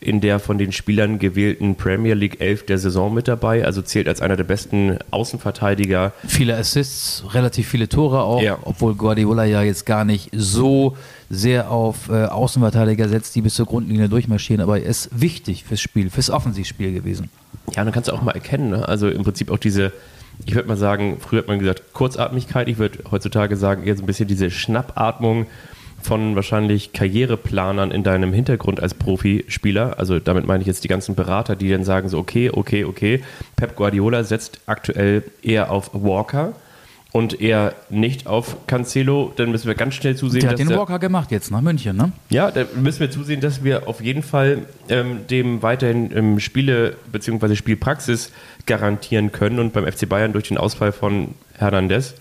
in 0.00 0.20
der 0.20 0.38
von 0.38 0.58
den 0.58 0.70
Spielern 0.72 1.18
gewählten 1.18 1.76
Premier 1.76 2.12
League 2.12 2.38
11 2.40 2.66
der 2.66 2.76
Saison 2.76 3.14
mit 3.14 3.26
dabei, 3.26 3.64
also 3.64 3.80
zählt 3.80 4.06
als 4.06 4.20
einer 4.20 4.36
der 4.36 4.44
besten 4.44 4.98
Außenverteidiger. 5.10 6.12
Viele 6.26 6.56
Assists, 6.56 7.24
relativ 7.32 7.68
viele 7.68 7.88
Tore 7.88 8.22
auch, 8.22 8.42
Ja. 8.42 8.58
obwohl 8.64 8.94
Guardiola 8.96 9.44
ja 9.44 9.62
jetzt 9.62 9.86
gar 9.86 10.04
nicht 10.04 10.28
so 10.32 10.96
sehr 11.30 11.70
auf 11.70 12.10
äh, 12.10 12.24
Außenverteidiger 12.26 13.08
setzt, 13.08 13.34
die 13.34 13.40
bis 13.40 13.54
zur 13.54 13.64
Grundlinie 13.64 14.10
durchmarschieren, 14.10 14.62
aber 14.62 14.78
er 14.78 14.86
ist 14.90 15.08
wichtig 15.18 15.64
fürs 15.64 15.80
Spiel, 15.80 16.10
fürs 16.10 16.28
Offensivspiel 16.28 16.92
gewesen. 16.92 17.30
Ja, 17.74 17.82
dann 17.84 17.92
kannst 17.92 18.08
du 18.10 18.12
auch 18.12 18.20
mal 18.20 18.32
erkennen, 18.32 18.70
ne? 18.70 18.86
also 18.86 19.08
im 19.08 19.22
Prinzip 19.22 19.50
auch 19.50 19.58
diese, 19.58 19.90
ich 20.46 20.54
würde 20.54 20.68
mal 20.68 20.76
sagen, 20.76 21.18
früher 21.20 21.40
hat 21.40 21.48
man 21.48 21.58
gesagt 21.58 21.92
Kurzatmigkeit, 21.92 22.68
ich 22.68 22.78
würde 22.78 22.98
heutzutage 23.10 23.56
sagen 23.56 23.84
eher 23.84 23.96
so 23.96 24.02
ein 24.02 24.06
bisschen 24.06 24.28
diese 24.28 24.50
Schnappatmung 24.50 25.46
von 26.02 26.36
wahrscheinlich 26.36 26.92
Karriereplanern 26.92 27.90
in 27.90 28.02
deinem 28.02 28.32
Hintergrund 28.32 28.80
als 28.80 28.92
Profispieler. 28.92 29.98
Also 29.98 30.18
damit 30.18 30.46
meine 30.46 30.60
ich 30.60 30.66
jetzt 30.66 30.84
die 30.84 30.88
ganzen 30.88 31.14
Berater, 31.14 31.56
die 31.56 31.70
dann 31.70 31.84
sagen 31.84 32.10
so, 32.10 32.18
okay, 32.18 32.50
okay, 32.52 32.84
okay, 32.84 33.22
Pep 33.56 33.74
Guardiola 33.74 34.22
setzt 34.22 34.60
aktuell 34.66 35.24
eher 35.42 35.70
auf 35.70 35.90
Walker 35.94 36.52
und 37.14 37.40
eher 37.40 37.74
nicht 37.90 38.26
auf 38.26 38.66
Cancelo, 38.66 39.32
dann 39.36 39.52
müssen 39.52 39.68
wir 39.68 39.76
ganz 39.76 39.94
schnell 39.94 40.16
zusehen, 40.16 40.40
Der 40.40 40.48
hat 40.50 40.54
dass 40.54 40.58
den 40.58 40.68
der- 40.70 40.78
Walker 40.78 40.98
gemacht 40.98 41.30
jetzt 41.30 41.48
nach 41.52 41.60
München, 41.60 41.96
ne? 41.96 42.10
ja, 42.28 42.50
da 42.50 42.64
müssen 42.74 42.98
wir 42.98 43.08
zusehen, 43.10 43.40
dass 43.40 43.62
wir 43.62 43.86
auf 43.86 44.00
jeden 44.00 44.24
Fall 44.24 44.62
ähm, 44.88 45.20
dem 45.30 45.62
weiterhin 45.62 46.10
ähm, 46.12 46.40
Spiele 46.40 46.96
bzw. 47.12 47.54
Spielpraxis 47.54 48.32
garantieren 48.66 49.30
können 49.30 49.60
und 49.60 49.72
beim 49.72 49.86
FC 49.86 50.08
Bayern 50.08 50.32
durch 50.32 50.48
den 50.48 50.58
Ausfall 50.58 50.90
von 50.90 51.28
Hernandez 51.56 52.14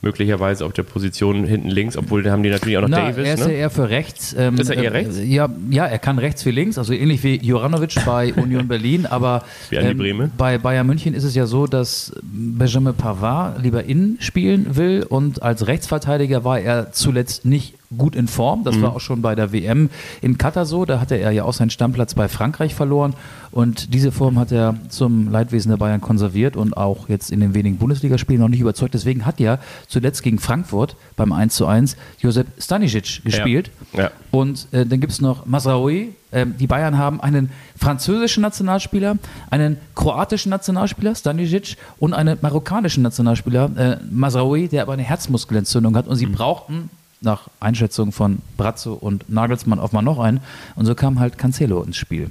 möglicherweise 0.00 0.64
auf 0.64 0.72
der 0.72 0.84
Position 0.84 1.44
hinten 1.44 1.68
links, 1.68 1.96
obwohl 1.96 2.22
da 2.22 2.30
haben 2.30 2.42
die 2.42 2.50
natürlich 2.50 2.78
auch 2.78 2.82
noch 2.82 2.88
Na, 2.88 3.10
Davis. 3.10 3.26
er 3.26 3.34
ist 3.34 3.40
ja 3.40 3.46
ne? 3.48 3.52
eher 3.54 3.70
für 3.70 3.90
rechts. 3.90 4.34
Ähm, 4.38 4.56
Ist 4.56 4.70
er 4.70 4.76
eher 4.76 4.84
äh, 4.92 4.98
rechts? 4.98 5.18
Ja, 5.24 5.48
ja, 5.70 5.86
er 5.86 5.98
kann 5.98 6.18
rechts 6.18 6.46
wie 6.46 6.52
links, 6.52 6.78
also 6.78 6.92
ähnlich 6.92 7.24
wie 7.24 7.36
Juranovic 7.36 7.96
bei 8.06 8.32
Union 8.34 8.68
Berlin, 8.68 9.06
aber 9.06 9.42
Brehme. 9.70 10.30
bei 10.36 10.58
Bayern 10.58 10.86
München 10.86 11.14
ist 11.14 11.24
es 11.24 11.34
ja 11.34 11.46
so, 11.46 11.66
dass 11.66 12.12
Benjamin 12.22 12.94
Pavard 12.94 13.60
lieber 13.62 13.84
innen 13.84 14.18
spielen 14.20 14.76
will 14.76 15.04
und 15.08 15.42
als 15.42 15.66
Rechtsverteidiger 15.66 16.44
war 16.44 16.60
er 16.60 16.92
zuletzt 16.92 17.44
nicht 17.44 17.74
gut 17.96 18.14
in 18.14 18.28
Form. 18.28 18.64
Das 18.64 18.80
war 18.82 18.94
auch 18.94 19.00
schon 19.00 19.22
bei 19.22 19.34
der 19.34 19.52
WM 19.52 19.88
in 20.20 20.36
Katar 20.36 20.66
so. 20.66 20.84
Da 20.84 21.00
hatte 21.00 21.16
er 21.16 21.30
ja 21.30 21.44
auch 21.44 21.54
seinen 21.54 21.70
Stammplatz 21.70 22.14
bei 22.14 22.28
Frankreich 22.28 22.74
verloren. 22.74 23.14
Und 23.50 23.94
diese 23.94 24.12
Form 24.12 24.38
hat 24.38 24.52
er 24.52 24.74
zum 24.88 25.30
Leidwesen 25.30 25.70
der 25.70 25.78
Bayern 25.78 26.00
konserviert 26.00 26.56
und 26.56 26.76
auch 26.76 27.08
jetzt 27.08 27.30
in 27.30 27.40
den 27.40 27.54
wenigen 27.54 27.78
Bundesligaspielen 27.78 28.42
noch 28.42 28.48
nicht 28.48 28.60
überzeugt. 28.60 28.92
Deswegen 28.92 29.24
hat 29.24 29.40
ja 29.40 29.58
zuletzt 29.86 30.22
gegen 30.22 30.38
Frankfurt 30.38 30.96
beim 31.16 31.32
1 31.32 31.54
zu 31.54 31.66
1 31.66 31.96
Josep 32.20 32.46
Stanisic 32.58 33.24
gespielt. 33.24 33.70
Ja. 33.94 34.10
Und 34.30 34.68
äh, 34.72 34.84
dann 34.84 35.00
gibt 35.00 35.12
es 35.12 35.22
noch 35.22 35.46
Masraoui. 35.46 36.12
Ähm, 36.30 36.56
die 36.58 36.66
Bayern 36.66 36.98
haben 36.98 37.22
einen 37.22 37.50
französischen 37.74 38.42
Nationalspieler, 38.42 39.16
einen 39.50 39.78
kroatischen 39.94 40.50
Nationalspieler, 40.50 41.14
Stanisic, 41.14 41.76
und 41.98 42.12
einen 42.12 42.36
marokkanischen 42.42 43.02
Nationalspieler, 43.02 43.70
äh, 43.76 43.96
Masraoui, 44.10 44.68
der 44.68 44.82
aber 44.82 44.92
eine 44.92 45.04
Herzmuskelentzündung 45.04 45.96
hat. 45.96 46.06
Und 46.06 46.16
sie 46.16 46.26
brauchten 46.26 46.90
nach 47.20 47.48
Einschätzung 47.60 48.12
von 48.12 48.38
Brazzo 48.56 48.94
und 48.94 49.28
Nagelsmann 49.28 49.78
auf 49.80 49.92
mal 49.92 50.02
noch 50.02 50.18
einen. 50.18 50.40
Und 50.76 50.86
so 50.86 50.94
kam 50.94 51.18
halt 51.20 51.38
Cancelo 51.38 51.82
ins 51.82 51.96
Spiel. 51.96 52.30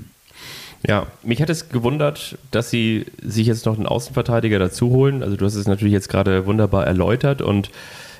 Ja, 0.86 1.08
mich 1.24 1.42
hat 1.42 1.50
es 1.50 1.70
gewundert, 1.70 2.38
dass 2.52 2.70
sie 2.70 3.06
sich 3.24 3.48
jetzt 3.48 3.66
noch 3.66 3.76
einen 3.76 3.88
Außenverteidiger 3.88 4.60
dazu 4.60 4.90
holen. 4.90 5.24
Also 5.24 5.36
du 5.36 5.46
hast 5.46 5.56
es 5.56 5.68
natürlich 5.68 5.94
jetzt 5.94 6.08
gerade 6.10 6.46
wunderbar 6.46 6.86
erläutert 6.86 7.42
und 7.42 7.72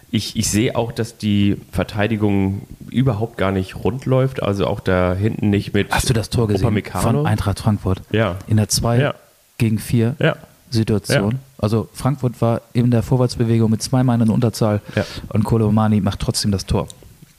ich, 0.10 0.38
ich 0.38 0.50
sehe 0.50 0.76
auch, 0.76 0.92
dass 0.94 1.18
die 1.18 1.58
Verteidigung 1.72 2.62
überhaupt 2.90 3.38
gar 3.38 3.52
nicht 3.52 3.76
rund 3.76 4.06
läuft. 4.06 4.42
Also 4.42 4.66
auch 4.66 4.80
da 4.80 5.14
hinten 5.14 5.50
nicht 5.50 5.74
mit 5.74 5.92
Hast 5.92 6.10
du 6.10 6.14
das 6.14 6.30
Tor 6.30 6.48
gesehen 6.48 6.82
von 6.84 7.26
Eintracht 7.28 7.60
Frankfurt? 7.60 8.02
Ja. 8.12 8.38
In 8.48 8.58
der 8.58 8.70
2 8.70 9.00
Ja. 9.00 9.16
gegen 9.58 9.80
4 9.80 10.16
Ja. 10.20 10.38
Situation. 10.70 11.32
Ja. 11.32 11.38
Also 11.58 11.88
Frankfurt 11.94 12.40
war 12.42 12.62
in 12.74 12.92
der 12.92 13.04
Vorwärtsbewegung 13.04 13.72
mit 13.72 13.82
zwei 13.82 14.04
Mann 14.04 14.22
in 14.22 14.30
Unterzahl 14.30 14.82
Ja. 14.96 15.06
und 15.30 15.44
Kolomani 15.44 16.02
macht 16.02 16.20
trotzdem 16.20 16.52
das 16.52 16.66
Tor. 16.66 16.88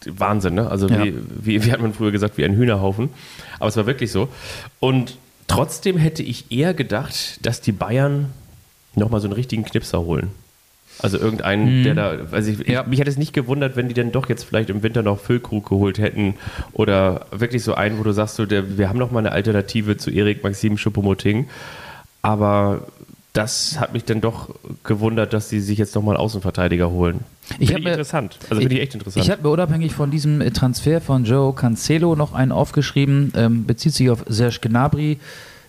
Wahnsinn, 0.07 0.55
ne? 0.55 0.71
Also 0.71 0.89
Ja. 0.89 1.05
wie, 1.05 1.15
wie, 1.43 1.65
wie 1.65 1.73
hat 1.73 1.81
man 1.81 1.93
früher 1.93 2.11
gesagt, 2.13 2.39
wie 2.39 2.45
ein 2.45 2.55
Hühnerhaufen. 2.55 3.11
Aber 3.59 3.69
es 3.69 3.77
war 3.77 3.87
wirklich 3.87 4.11
so. 4.13 4.29
Und 4.81 5.17
trotzdem 5.49 5.97
hätte 5.99 6.23
ich 6.23 6.51
eher 6.53 6.73
gedacht, 6.75 7.45
dass 7.45 7.61
die 7.61 7.73
Bayern 7.73 8.27
nochmal 8.95 9.21
so 9.21 9.27
einen 9.27 9.35
richtigen 9.35 9.65
Knipser 9.65 10.01
holen. 10.01 10.31
Also 11.01 11.17
irgendeinen, 11.19 11.85
der 11.85 11.95
da, 11.95 12.13
also 12.33 12.51
ich, 12.51 12.59
Mhm. 12.59 12.65
Ja. 12.73 12.81
ich, 12.83 12.87
mich 12.89 12.99
hätte 12.99 13.11
es 13.11 13.19
nicht 13.19 13.33
gewundert, 13.33 13.77
wenn 13.77 13.87
die 13.87 13.95
dann 13.95 14.11
doch 14.11 14.29
jetzt 14.29 14.43
vielleicht 14.45 14.69
im 14.71 14.83
Winter 14.83 15.03
noch 15.03 15.21
Füllkrug 15.21 15.69
geholt 15.69 15.99
hätten 15.99 16.35
oder 16.73 17.27
wirklich 17.31 17.63
so 17.63 17.75
einen, 17.75 17.99
wo 18.01 18.03
du 18.03 18.13
sagst, 18.13 18.35
so, 18.37 18.47
der, 18.47 18.79
wir 18.79 18.89
haben 18.89 18.99
noch 18.99 19.13
mal 19.13 19.21
eine 19.21 19.31
Alternative 19.31 19.97
zu 19.97 20.11
Erik 20.11 20.43
Maxim 20.43 20.77
Schuppomoting. 20.77 21.49
Aber 22.23 22.89
das 23.39 23.79
hat 23.79 23.93
mich 23.93 24.05
dann 24.05 24.21
doch 24.21 24.53
gewundert, 24.83 25.33
dass 25.33 25.49
sie 25.49 25.61
sich 25.61 25.79
jetzt 25.79 25.95
nochmal 25.95 26.17
Außenverteidiger 26.17 26.91
holen. 26.91 27.21
Ich 27.61 27.69
Finde 27.69 27.83
ich 27.83 27.87
interessant. 27.87 28.37
Also 28.51 28.61
finde 28.61 28.75
ich 28.75 28.83
echt 28.83 28.95
interessant. 28.95 29.25
Ich 29.25 29.31
habe 29.31 29.43
mir 29.43 29.51
unabhängig 29.51 29.95
von 29.95 30.11
diesem 30.11 30.41
äh, 30.41 30.51
Transfer 30.51 31.01
von 31.01 31.25
Joe 31.25 31.55
Cancelo 31.55 32.17
noch 32.17 32.33
einen 32.33 32.51
aufgeschrieben, 32.51 33.33
ähm, 33.37 33.65
bezieht 33.65 33.95
sich 33.95 34.11
auf 34.11 34.25
Serge 34.27 34.59
Gnabry. 34.63 35.19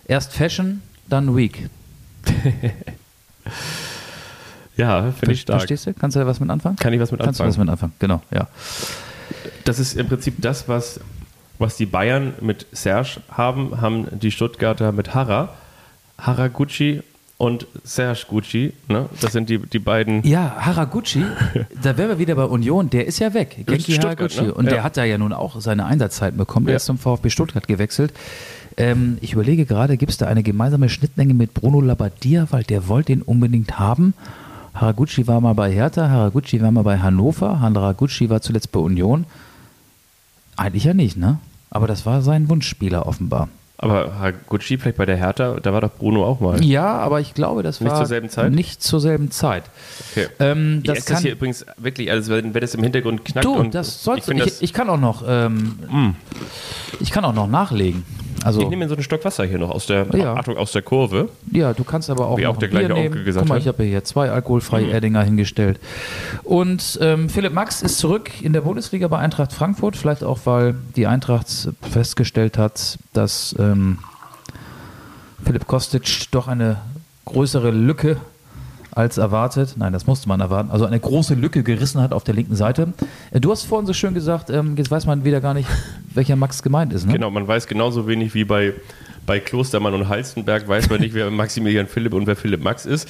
Erst 0.07 0.33
Fashion, 0.33 0.81
dann 1.07 1.35
Week. 1.35 1.69
ja, 4.75 5.11
finde 5.11 5.33
ich 5.33 5.41
stark. 5.41 5.59
Verstehst 5.59 5.85
du? 5.85 5.93
Kannst 5.93 6.15
du 6.15 6.21
da 6.21 6.25
was 6.25 6.39
mit 6.39 6.49
anfangen? 6.49 6.75
Kann 6.77 6.91
ich 6.91 6.99
was 6.99 7.11
mit 7.11 7.21
Kannst 7.21 7.39
du 7.39 7.43
anfangen? 7.43 7.51
was 7.51 7.65
mit 7.65 7.69
anfangen? 7.69 7.93
Genau, 7.99 8.23
ja. 8.31 8.47
Das 9.65 9.77
ist 9.77 9.95
im 9.95 10.07
Prinzip 10.07 10.37
das, 10.39 10.67
was, 10.67 11.01
was 11.59 11.77
die 11.77 11.85
Bayern 11.85 12.33
mit 12.41 12.65
Serge 12.71 13.21
haben, 13.29 13.79
haben 13.79 14.07
die 14.19 14.31
Stuttgarter 14.31 14.91
mit 14.91 15.13
Hara. 15.13 15.53
Haraguchi 16.17 17.03
und 17.39 17.65
Serge 17.85 18.25
Gucci. 18.27 18.73
Ne? 18.89 19.07
Das 19.21 19.31
sind 19.31 19.49
die, 19.49 19.57
die 19.57 19.79
beiden. 19.79 20.21
Ja, 20.27 20.57
Haraguchi, 20.59 21.23
da 21.81 21.97
wären 21.97 22.09
wir 22.09 22.19
wieder 22.19 22.35
bei 22.35 22.43
Union, 22.43 22.89
der 22.91 23.07
ist 23.07 23.17
ja 23.19 23.33
weg. 23.33 23.63
Genki 23.65 23.93
Haraguchi. 23.95 24.41
ne? 24.43 24.53
Und 24.53 24.65
Ja. 24.65 24.71
der 24.71 24.83
hat 24.83 24.97
da 24.97 25.05
ja 25.05 25.17
nun 25.17 25.31
auch 25.33 25.59
seine 25.61 25.85
Einsatzzeiten 25.85 26.37
bekommen. 26.37 26.65
Der 26.67 26.73
Ja. 26.73 26.77
ist 26.77 26.85
zum 26.85 26.97
VfB 26.99 27.29
Stuttgart 27.31 27.65
gewechselt. 27.67 28.13
Ähm, 28.77 29.17
ich 29.21 29.33
überlege 29.33 29.65
gerade, 29.65 29.95
gibt 29.97 30.11
es 30.11 30.17
da 30.17 30.27
eine 30.27 30.43
gemeinsame 30.43 30.89
Schnittmenge 30.89 31.33
mit 31.33 31.53
Bruno 31.53 31.79
Labbadia, 31.81 32.47
weil 32.51 32.63
der 32.63 32.87
wollte 32.89 33.13
ihn 33.13 33.21
unbedingt 33.21 33.79
haben. 33.79 34.13
Haraguchi 34.73 35.25
war 35.25 35.39
mal 35.41 35.53
bei 35.53 35.71
Hertha, 35.71 36.09
Haraguchi 36.09 36.61
war 36.61 36.71
mal 36.71 36.83
bei 36.83 36.99
Hannover, 36.99 37.61
Haraguchi 37.61 38.29
war 38.29 38.41
zuletzt 38.41 38.71
bei 38.73 38.79
Union. 38.81 39.25
Eigentlich 40.57 40.83
ja 40.83 40.93
nicht, 40.93 41.15
ne? 41.17 41.39
Aber 41.69 41.87
das 41.87 42.05
war 42.05 42.21
sein 42.21 42.49
Wunschspieler 42.49 43.05
offenbar. 43.07 43.47
Aber 43.81 44.33
Gucci 44.47 44.77
vielleicht 44.77 44.97
bei 44.97 45.05
der 45.05 45.15
Hertha, 45.15 45.57
da 45.61 45.71
war 45.71 45.79
doch 45.79 45.91
Bruno 45.93 46.25
auch 46.25 46.41
mal. 46.41 46.61
Ja, 46.61 46.97
aber 46.97 47.21
ich 47.21 47.33
glaube, 47.33 47.63
das 47.63 47.79
Nicht 47.79 47.89
war 47.91 47.97
zur 47.97 48.07
selben 48.07 48.29
Zeit? 48.29 48.51
nicht 48.51 48.83
zur 48.83 48.99
selben 48.99 49.31
Zeit. 49.31 49.63
Okay. 50.11 50.27
Ähm, 50.39 50.79
Ich 50.83 50.89
das 50.89 50.97
das 50.97 51.05
kann, 51.05 51.21
hier 51.23 51.31
übrigens 51.31 51.65
wirklich, 51.77 52.11
also 52.11 52.33
wenn, 52.33 52.53
wenn 52.53 52.59
das 52.59 52.75
im 52.75 52.83
Hintergrund 52.83 53.23
knackt 53.23 53.45
Du, 53.45 53.53
und 53.53 53.73
das 53.73 54.03
sollst 54.03 54.27
ich, 54.29 54.35
Ich, 54.37 54.43
das, 54.43 54.61
ich 54.61 54.73
kann 54.73 54.89
auch 54.89 54.99
noch, 54.99 55.23
ähm, 55.25 56.15
ich 56.99 57.11
kann 57.11 57.23
auch 57.23 57.33
noch 57.33 57.47
nachlegen. 57.47 58.03
Also, 58.43 58.61
ich 58.61 58.69
nehme 58.69 58.83
mir 58.85 58.89
so 58.89 58.95
einen 58.95 59.03
Stock 59.03 59.23
Wasser 59.25 59.45
hier 59.45 59.57
noch 59.57 59.69
aus 59.69 59.85
der, 59.85 60.05
Ja. 60.15 60.33
Achtung, 60.35 60.57
aus 60.57 60.71
der 60.71 60.81
Kurve. 60.81 61.29
ja, 61.51 61.73
du 61.73 61.83
kannst 61.83 62.09
aber 62.09 62.27
auch 62.27 62.37
Wie 62.37 62.47
auch 62.47 62.57
der 62.57 62.69
gleiche. 62.69 62.95
Onkel 62.95 63.23
gesagt 63.23 63.43
Guck 63.45 63.49
mal, 63.49 63.55
hat. 63.55 63.61
ich 63.61 63.67
habe 63.67 63.83
hier 63.83 64.03
zwei 64.03 64.29
alkoholfreie 64.31 64.85
Mhm. 64.85 64.91
Erdinger 64.91 65.23
hingestellt. 65.23 65.79
Und 66.43 66.97
ähm, 67.01 67.29
Philipp 67.29 67.53
Max 67.53 67.81
ist 67.81 67.97
zurück 67.97 68.29
in 68.41 68.53
der 68.53 68.61
Bundesliga 68.61 69.07
bei 69.07 69.17
Eintracht 69.19 69.53
Frankfurt, 69.53 69.95
vielleicht 69.97 70.23
auch, 70.23 70.39
weil 70.45 70.75
die 70.95 71.07
Eintracht 71.07 71.47
festgestellt 71.91 72.57
hat, 72.57 72.97
dass 73.13 73.55
ähm, 73.59 73.99
Philipp 75.43 75.67
Kostic 75.67 76.27
doch 76.31 76.47
eine 76.47 76.77
größere 77.25 77.71
Lücke 77.71 78.17
als 78.91 79.17
erwartet, 79.17 79.75
nein, 79.77 79.93
das 79.93 80.07
musste 80.07 80.27
man 80.27 80.39
erwarten, 80.39 80.71
also 80.71 80.85
eine 80.85 80.99
große 80.99 81.33
Lücke 81.35 81.63
gerissen 81.63 82.01
hat 82.01 82.11
auf 82.13 82.23
der 82.23 82.33
linken 82.35 82.55
Seite. 82.55 82.93
Äh, 83.31 83.39
Du 83.39 83.51
hast 83.51 83.63
vorhin 83.63 83.85
so 83.85 83.93
schön 83.93 84.13
gesagt, 84.13 84.49
ähm, 84.49 84.75
jetzt 84.77 84.91
weiß 84.91 85.05
man 85.05 85.23
wieder 85.23 85.41
gar 85.41 85.53
nicht, 85.53 85.69
welcher 86.13 86.35
Max 86.35 86.63
gemeint 86.63 86.93
ist. 86.93 87.05
Ne? 87.05 87.13
Genau, 87.13 87.29
man 87.31 87.47
weiß 87.47 87.67
genauso 87.67 88.07
wenig 88.07 88.33
wie 88.33 88.43
bei, 88.43 88.73
bei 89.25 89.39
Klostermann 89.39 89.93
und 89.93 90.09
Halstenberg, 90.09 90.67
weiß 90.67 90.89
man 90.89 91.01
nicht, 91.01 91.13
wer 91.13 91.29
Maximilian 91.31 91.87
Philipp 91.87 92.13
und 92.13 92.27
wer 92.27 92.35
Philipp 92.35 92.63
Max 92.63 92.85
ist. 92.85 93.07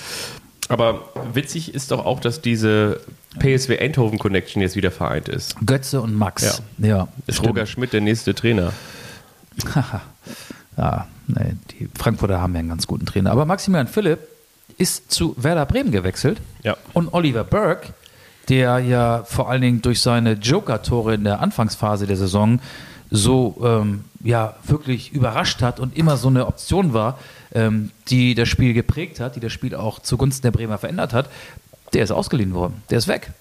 Aber 0.67 1.09
witzig 1.33 1.73
ist 1.73 1.89
doch 1.89 2.05
auch, 2.05 2.19
dass 2.19 2.41
diese 2.41 2.99
PSW 3.39 3.79
Eindhoven 3.79 4.19
Connection 4.19 4.61
jetzt 4.61 4.75
wieder 4.75 4.91
vereint 4.91 5.27
ist. 5.27 5.55
Götze 5.65 5.99
und 5.99 6.13
Max. 6.13 6.61
Ja, 6.77 7.07
Ist 7.25 7.37
stimmt. 7.37 7.49
Roger 7.55 7.65
Schmidt 7.65 7.91
der 7.93 8.01
nächste 8.01 8.35
Trainer? 8.35 8.71
Ja, 10.77 11.07
nee, 11.27 11.55
die 11.71 11.89
Frankfurter 11.97 12.39
haben 12.39 12.53
ja 12.53 12.59
einen 12.59 12.69
ganz 12.69 12.87
guten 12.87 13.05
Trainer. 13.05 13.31
Aber 13.31 13.43
Maximilian 13.45 13.87
Philipp 13.87 14.19
ist 14.79 15.11
zu 15.11 15.35
Werder 15.37 15.65
Bremen 15.65 15.91
gewechselt. 15.91 16.39
Ja. 16.63 16.77
Und 16.93 17.13
Oliver 17.13 17.43
Burke, 17.43 17.93
der 18.47 18.79
ja 18.79 19.23
vor 19.25 19.49
allen 19.49 19.61
Dingen 19.61 19.81
durch 19.81 20.01
seine 20.01 20.33
Joker-Tore 20.33 21.13
in 21.13 21.23
der 21.23 21.41
Anfangsphase 21.41 22.07
der 22.07 22.17
Saison 22.17 22.59
so 23.11 23.61
ähm, 23.63 24.05
ja 24.23 24.55
wirklich 24.63 25.11
überrascht 25.11 25.61
hat 25.61 25.79
und 25.79 25.97
immer 25.97 26.17
so 26.17 26.27
eine 26.29 26.47
Option 26.47 26.93
war, 26.93 27.19
ähm, 27.53 27.91
die 28.09 28.35
das 28.35 28.47
Spiel 28.49 28.73
geprägt 28.73 29.19
hat, 29.19 29.35
die 29.35 29.39
das 29.39 29.51
Spiel 29.51 29.75
auch 29.75 29.99
zugunsten 29.99 30.43
der 30.43 30.51
Bremer 30.51 30.77
verändert 30.77 31.13
hat, 31.13 31.29
der 31.93 32.03
ist 32.03 32.11
ausgeliehen 32.11 32.53
worden. 32.53 32.83
Der 32.89 32.99
ist 32.99 33.07
weg. 33.07 33.31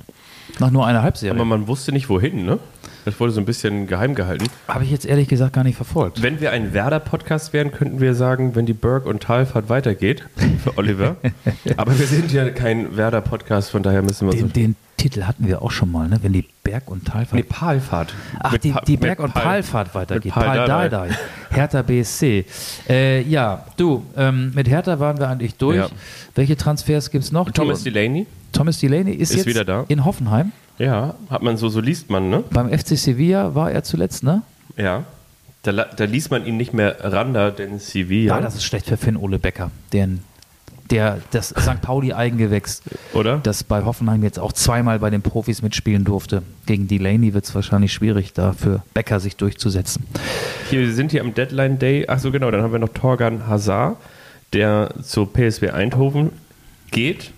Nach 0.59 0.70
nur 0.70 0.86
einer 0.86 1.02
Halbserie. 1.02 1.34
Aber 1.34 1.44
man 1.44 1.66
wusste 1.68 1.92
nicht 1.92 2.09
wohin, 2.09 2.44
ne? 2.44 2.59
Das 3.04 3.18
wurde 3.20 3.32
so 3.32 3.40
ein 3.40 3.46
bisschen 3.46 3.86
geheim 3.86 4.14
gehalten. 4.14 4.46
Habe 4.66 4.84
ich 4.84 4.90
jetzt 4.90 5.06
ehrlich 5.06 5.28
gesagt 5.28 5.54
gar 5.54 5.64
nicht 5.64 5.76
verfolgt. 5.76 6.20
Wenn 6.22 6.40
wir 6.40 6.50
ein 6.50 6.74
Werder-Podcast 6.74 7.52
wären, 7.52 7.70
könnten 7.72 8.00
wir 8.00 8.14
sagen, 8.14 8.54
wenn 8.54 8.66
die 8.66 8.74
Berg- 8.74 9.06
und 9.06 9.22
Talfahrt 9.22 9.68
weitergeht 9.70 10.24
für 10.62 10.76
Oliver. 10.76 11.16
Aber 11.78 11.98
wir 11.98 12.06
sind 12.06 12.32
ja 12.32 12.50
kein 12.50 12.96
Werder-Podcast, 12.96 13.70
von 13.70 13.82
daher 13.82 14.02
müssen 14.02 14.26
wir 14.30 14.32
so. 14.38 14.46
Den, 14.46 14.52
den 14.52 14.76
Titel 14.98 15.22
hatten 15.22 15.46
wir 15.46 15.62
auch 15.62 15.70
schon 15.70 15.90
mal, 15.90 16.09
ne? 16.09 16.18
wenn 16.22 16.32
die 16.34 16.44
Berg- 16.64 16.90
und 16.90 17.06
Talfahrt. 17.06 17.32
Nee, 17.34 17.44
Palfahrt. 17.48 18.14
Ach, 18.40 18.52
Mit 18.52 18.64
die, 18.64 18.74
die 18.86 18.96
Berg- 18.96 19.20
und 19.20 19.32
Pal- 19.32 19.42
Palfahrt 19.44 19.94
weitergeht. 19.94 20.32
Pal 20.32 20.44
Pal 20.44 20.66
Dardai. 20.66 21.11
Hertha 21.50 21.82
BSC. 21.82 22.44
Äh, 22.88 23.22
ja, 23.22 23.64
du, 23.76 24.04
ähm, 24.16 24.52
mit 24.54 24.68
Hertha 24.68 24.98
waren 24.98 25.18
wir 25.18 25.28
eigentlich 25.28 25.54
durch. 25.54 25.76
Ja. 25.76 25.88
Welche 26.34 26.56
Transfers 26.56 27.11
gibt 27.11 27.24
es 27.24 27.32
noch? 27.32 27.50
Thomas 27.52 27.84
Delaney? 27.84 28.26
Thomas 28.53 28.78
Delaney 28.78 29.12
ist, 29.12 29.30
ist 29.30 29.38
jetzt 29.38 29.46
wieder 29.46 29.64
da. 29.64 29.84
in 29.88 30.05
Hoffenheim. 30.05 30.53
Ja, 30.78 31.14
hat 31.28 31.42
man 31.42 31.57
so, 31.57 31.68
so 31.68 31.80
liest 31.80 32.09
man, 32.09 32.30
ne? 32.30 32.44
Beim 32.51 32.68
FC 32.70 32.96
Sevilla 32.96 33.55
war 33.55 33.70
er 33.70 33.82
zuletzt, 33.82 34.22
ne? 34.22 34.42
Ja. 34.76 35.05
Da, 35.62 35.72
da 35.72 36.05
ließ 36.05 36.30
man 36.30 36.46
ihn 36.46 36.57
nicht 36.57 36.72
mehr 36.72 36.96
Randa, 37.01 37.51
denn 37.51 37.78
Sevilla. 37.80 38.36
Ja, 38.36 38.40
das 38.40 38.55
ist 38.55 38.64
schlecht 38.64 38.86
für 38.86 38.96
Finn 38.96 39.16
Ole 39.16 39.40
Becker, 39.40 39.72
den, 39.92 40.20
der 40.90 41.18
das 41.32 41.49
St. 41.49 41.82
Pauli-Eigengewächs, 41.82 42.82
oder? 43.12 43.38
das 43.42 43.64
bei 43.64 43.84
Hoffenheim 43.84 44.22
jetzt 44.22 44.38
auch 44.38 44.53
zweimal 44.53 45.01
bei 45.01 45.11
den 45.11 45.20
Profis 45.20 45.61
mitspielen 45.61 46.05
durfte. 46.05 46.42
Gegen 46.66 46.86
Delaney 46.86 47.34
wird 47.34 47.44
es 47.44 47.55
wahrscheinlich 47.55 47.92
schwierig, 47.92 48.32
da 48.32 48.53
für 48.53 48.82
Becker 48.94 49.18
sich 49.18 49.36
durchzusetzen. 49.36 50.05
Hier, 50.70 50.80
wir 50.80 50.92
sind 50.92 51.11
hier 51.11 51.22
am 51.22 51.34
Deadline 51.34 51.78
Day. 51.80 52.07
Ach 52.09 52.20
so, 52.20 52.30
genau. 52.30 52.51
Dann 52.53 52.62
haben 52.62 52.72
wir 52.72 52.78
noch 52.78 52.90
Torgan 52.90 53.49
Hazard, 53.49 53.96
der 54.53 54.90
zur 55.03 55.30
PSW 55.32 55.70
Eindhoven 55.70 56.30
geht. 56.92 57.32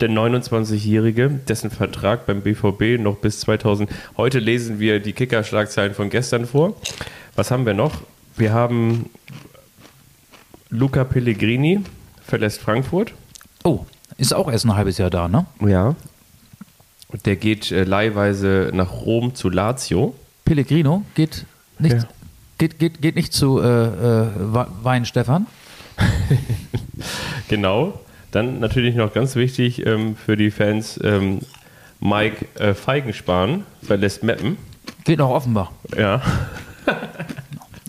Der 0.00 0.08
29-Jährige, 0.10 1.28
dessen 1.48 1.70
Vertrag 1.70 2.24
beim 2.26 2.42
BVB 2.42 3.00
noch 3.02 3.16
bis 3.16 3.40
2000. 3.40 3.90
Heute 4.16 4.38
lesen 4.38 4.78
wir 4.78 5.00
die 5.00 5.12
Kicker-Schlagzeilen 5.12 5.94
von 5.94 6.08
gestern 6.08 6.46
vor. 6.46 6.76
Was 7.34 7.50
haben 7.50 7.66
wir 7.66 7.74
noch? 7.74 8.02
Wir 8.36 8.52
haben 8.52 9.10
Luca 10.70 11.02
Pellegrini 11.04 11.80
verlässt 12.24 12.60
Frankfurt. 12.60 13.12
Oh, 13.64 13.86
ist 14.18 14.32
auch 14.34 14.50
erst 14.50 14.66
ein 14.66 14.76
halbes 14.76 14.98
Jahr 14.98 15.10
da, 15.10 15.26
ne? 15.26 15.46
Ja. 15.66 15.96
Der 17.24 17.36
geht 17.36 17.72
äh, 17.72 17.84
leihweise 17.84 18.70
nach 18.74 18.92
Rom 18.92 19.34
zu 19.34 19.48
Lazio. 19.48 20.14
Pellegrino 20.44 21.02
geht 21.14 21.44
nicht, 21.78 21.96
Ja. 21.96 22.08
geht, 22.58 22.78
geht, 22.78 23.00
geht 23.02 23.16
nicht 23.16 23.32
zu 23.32 23.58
äh, 23.60 23.64
äh, 23.66 24.26
Wa- 24.36 24.68
Wein 24.82 25.04
Stefan. 25.06 25.46
Genau. 27.48 27.98
Dann 28.30 28.60
natürlich 28.60 28.94
noch 28.94 29.12
ganz 29.12 29.36
wichtig 29.36 29.84
ähm, 29.86 30.16
für 30.16 30.36
die 30.36 30.50
Fans, 30.50 31.00
ähm, 31.02 31.40
Mike 32.00 32.44
äh, 32.58 32.74
Feigenspahn 32.74 33.64
verlässt 33.82 34.22
Meppen. 34.22 34.56
Geht 35.04 35.18
nach 35.18 35.28
Offenbach. 35.28 35.70
Ja. 35.96 36.20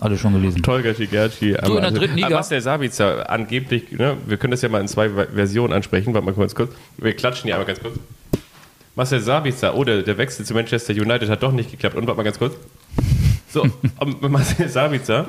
Alle 0.00 0.16
schon 0.16 0.32
gelesen. 0.32 0.62
Tolga 0.62 0.94
Tigerci. 0.94 1.52
Du, 1.62 1.76
in 1.76 1.82
der 1.82 1.90
dritten 1.90 2.14
Liga. 2.16 2.30
Marcel 2.30 2.60
Sabitzer, 2.62 3.28
angeblich, 3.28 3.92
ne, 3.92 4.16
wir 4.26 4.38
können 4.38 4.50
das 4.52 4.62
ja 4.62 4.70
mal 4.70 4.80
in 4.80 4.88
zwei 4.88 5.14
Ve- 5.14 5.28
Versionen 5.34 5.74
ansprechen. 5.74 6.14
Warte 6.14 6.24
mal 6.24 6.32
kurz, 6.32 6.54
kurz. 6.54 6.72
Wir 6.96 7.12
klatschen 7.14 7.44
hier 7.44 7.54
einmal 7.54 7.66
ganz 7.66 7.80
kurz. 7.80 7.96
Marcel 8.96 9.20
Sabitzer, 9.20 9.74
oh, 9.76 9.84
der, 9.84 10.02
der 10.02 10.16
Wechsel 10.18 10.44
zu 10.46 10.54
Manchester 10.54 10.94
United 10.94 11.28
hat 11.28 11.42
doch 11.42 11.52
nicht 11.52 11.70
geklappt. 11.70 11.96
Und 11.96 12.06
warte 12.06 12.16
mal 12.16 12.22
ganz 12.24 12.38
kurz. 12.38 12.54
So, 13.52 13.66
Marcel 14.28 14.68
Sabitzer, 14.68 15.26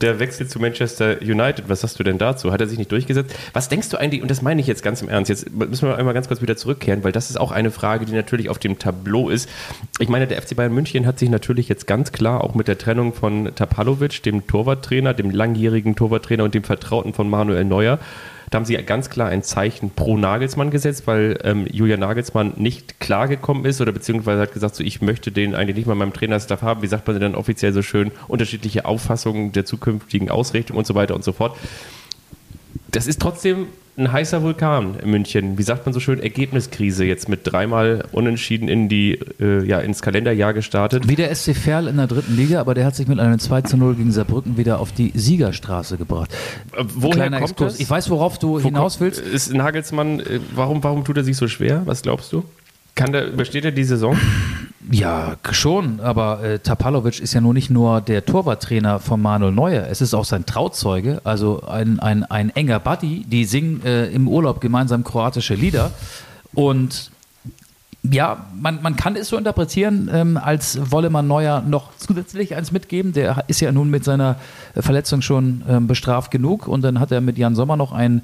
der 0.00 0.18
Wechsel 0.18 0.46
zu 0.46 0.58
Manchester 0.58 1.20
United, 1.20 1.68
was 1.68 1.80
sagst 1.80 1.98
du 1.98 2.04
denn 2.04 2.18
dazu? 2.18 2.52
Hat 2.52 2.60
er 2.60 2.66
sich 2.66 2.78
nicht 2.78 2.92
durchgesetzt? 2.92 3.34
Was 3.52 3.68
denkst 3.68 3.90
du 3.90 3.96
eigentlich, 3.96 4.22
und 4.22 4.30
das 4.30 4.42
meine 4.42 4.60
ich 4.60 4.66
jetzt 4.66 4.82
ganz 4.82 5.02
im 5.02 5.08
Ernst, 5.08 5.28
jetzt 5.28 5.50
müssen 5.50 5.88
wir 5.88 5.96
einmal 5.96 6.14
ganz 6.14 6.28
kurz 6.28 6.42
wieder 6.42 6.56
zurückkehren, 6.56 7.04
weil 7.04 7.12
das 7.12 7.30
ist 7.30 7.36
auch 7.38 7.52
eine 7.52 7.70
Frage, 7.70 8.04
die 8.04 8.12
natürlich 8.12 8.48
auf 8.48 8.58
dem 8.58 8.78
Tableau 8.78 9.28
ist. 9.28 9.48
Ich 9.98 10.08
meine, 10.08 10.26
der 10.26 10.40
FC 10.40 10.56
Bayern 10.56 10.72
München 10.72 11.06
hat 11.06 11.18
sich 11.18 11.30
natürlich 11.30 11.68
jetzt 11.68 11.86
ganz 11.86 12.12
klar 12.12 12.42
auch 12.42 12.54
mit 12.54 12.68
der 12.68 12.78
Trennung 12.78 13.12
von 13.12 13.54
Tapalovic, 13.54 14.22
dem 14.22 14.46
Torwarttrainer, 14.46 15.14
dem 15.14 15.30
langjährigen 15.30 15.96
Torwarttrainer 15.96 16.44
und 16.44 16.54
dem 16.54 16.64
Vertrauten 16.64 17.12
von 17.12 17.28
Manuel 17.28 17.64
Neuer, 17.64 17.98
da 18.50 18.56
haben 18.56 18.64
sie 18.64 18.74
ganz 18.76 19.10
klar 19.10 19.28
ein 19.28 19.42
Zeichen 19.42 19.90
pro 19.90 20.16
Nagelsmann 20.16 20.70
gesetzt, 20.70 21.06
weil 21.06 21.38
ähm, 21.44 21.66
Julian 21.70 22.00
Nagelsmann 22.00 22.54
nicht 22.56 23.00
klargekommen 23.00 23.64
ist 23.64 23.80
oder 23.80 23.92
beziehungsweise 23.92 24.42
hat 24.42 24.52
gesagt, 24.52 24.74
so 24.76 24.84
ich 24.84 25.02
möchte 25.02 25.32
den 25.32 25.54
eigentlich 25.54 25.76
nicht 25.76 25.86
mal 25.86 25.92
in 25.92 25.98
meinem 25.98 26.12
Trainerstaff 26.12 26.62
haben. 26.62 26.82
Wie 26.82 26.86
sagt 26.86 27.06
man 27.06 27.14
denn 27.18 27.32
dann 27.32 27.38
offiziell 27.38 27.72
so 27.72 27.82
schön? 27.82 28.10
Unterschiedliche 28.28 28.84
Auffassungen 28.84 29.52
der 29.52 29.64
zukünftigen 29.64 30.30
Ausrichtung 30.30 30.76
und 30.76 30.86
so 30.86 30.94
weiter 30.94 31.14
und 31.14 31.24
so 31.24 31.32
fort. 31.32 31.56
Das 32.90 33.06
ist 33.06 33.20
trotzdem 33.20 33.66
ein 33.96 34.10
heißer 34.10 34.42
Vulkan 34.42 34.96
in 35.02 35.10
München. 35.10 35.56
Wie 35.56 35.62
sagt 35.62 35.86
man 35.86 35.92
so 35.92 36.00
schön? 36.00 36.20
Ergebniskrise 36.20 37.04
jetzt 37.04 37.28
mit 37.28 37.40
dreimal 37.44 38.04
unentschieden 38.12 38.68
in 38.68 38.88
die, 38.88 39.20
äh, 39.40 39.64
ja, 39.64 39.78
ins 39.78 40.02
Kalenderjahr 40.02 40.52
gestartet. 40.52 41.08
Wie 41.08 41.14
der 41.14 41.34
SC 41.34 41.54
Verl 41.54 41.86
in 41.86 41.96
der 41.96 42.06
dritten 42.06 42.36
Liga, 42.36 42.60
aber 42.60 42.74
der 42.74 42.86
hat 42.86 42.96
sich 42.96 43.06
mit 43.06 43.20
einem 43.20 43.38
2 43.38 43.62
zu 43.62 43.76
0 43.76 43.94
gegen 43.94 44.10
Saarbrücken 44.10 44.56
wieder 44.56 44.80
auf 44.80 44.92
die 44.92 45.12
Siegerstraße 45.14 45.96
gebracht. 45.96 46.32
Äh, 46.76 46.84
Woher 46.94 47.14
Kleiner 47.14 47.38
kommt 47.38 47.50
Exkurs. 47.52 47.72
das? 47.74 47.80
Ich 47.80 47.88
weiß, 47.88 48.10
worauf 48.10 48.38
du 48.38 48.54
Wo 48.54 48.60
hinaus 48.60 49.00
willst. 49.00 49.20
Ist 49.20 49.52
Nagelsmann, 49.52 50.20
äh, 50.20 50.40
warum, 50.54 50.82
warum 50.82 51.04
tut 51.04 51.16
er 51.16 51.24
sich 51.24 51.36
so 51.36 51.46
schwer? 51.46 51.82
Was 51.84 52.02
glaubst 52.02 52.32
du? 52.32 52.44
Kann 52.94 53.12
der, 53.12 53.32
übersteht 53.32 53.64
er 53.64 53.72
die 53.72 53.84
Saison? 53.84 54.18
Ja, 54.90 55.36
schon, 55.50 56.00
aber 56.00 56.42
äh, 56.42 56.58
Tapalovic 56.58 57.18
ist 57.18 57.32
ja 57.32 57.40
nun 57.40 57.54
nicht 57.54 57.70
nur 57.70 58.02
der 58.02 58.26
Torwarttrainer 58.26 59.00
von 59.00 59.20
Manuel 59.20 59.50
Neuer, 59.50 59.86
es 59.88 60.02
ist 60.02 60.12
auch 60.12 60.26
sein 60.26 60.44
Trauzeuge, 60.44 61.22
also 61.24 61.62
ein, 61.66 62.00
ein, 62.00 62.22
ein 62.24 62.50
enger 62.50 62.80
Buddy, 62.80 63.24
die 63.26 63.46
singen 63.46 63.82
äh, 63.86 64.08
im 64.08 64.28
Urlaub 64.28 64.60
gemeinsam 64.60 65.02
kroatische 65.02 65.54
Lieder 65.54 65.90
und 66.52 67.10
Ja, 68.10 68.44
man, 68.60 68.82
man 68.82 68.96
kann 68.96 69.16
es 69.16 69.28
so 69.28 69.38
interpretieren, 69.38 70.10
ähm, 70.12 70.36
als 70.36 70.78
wolle 70.90 71.08
man 71.08 71.26
Neuer 71.26 71.62
noch 71.62 71.96
zusätzlich 71.96 72.54
eins 72.54 72.70
mitgeben. 72.70 73.14
Der 73.14 73.44
ist 73.48 73.60
ja 73.60 73.72
nun 73.72 73.88
mit 73.88 74.04
seiner 74.04 74.36
Verletzung 74.74 75.22
schon 75.22 75.62
ähm, 75.66 75.86
bestraft 75.86 76.30
genug 76.30 76.68
und 76.68 76.82
dann 76.82 77.00
hat 77.00 77.12
er 77.12 77.22
mit 77.22 77.38
Jan 77.38 77.54
Sommer 77.54 77.78
noch 77.78 77.92
einen 77.92 78.20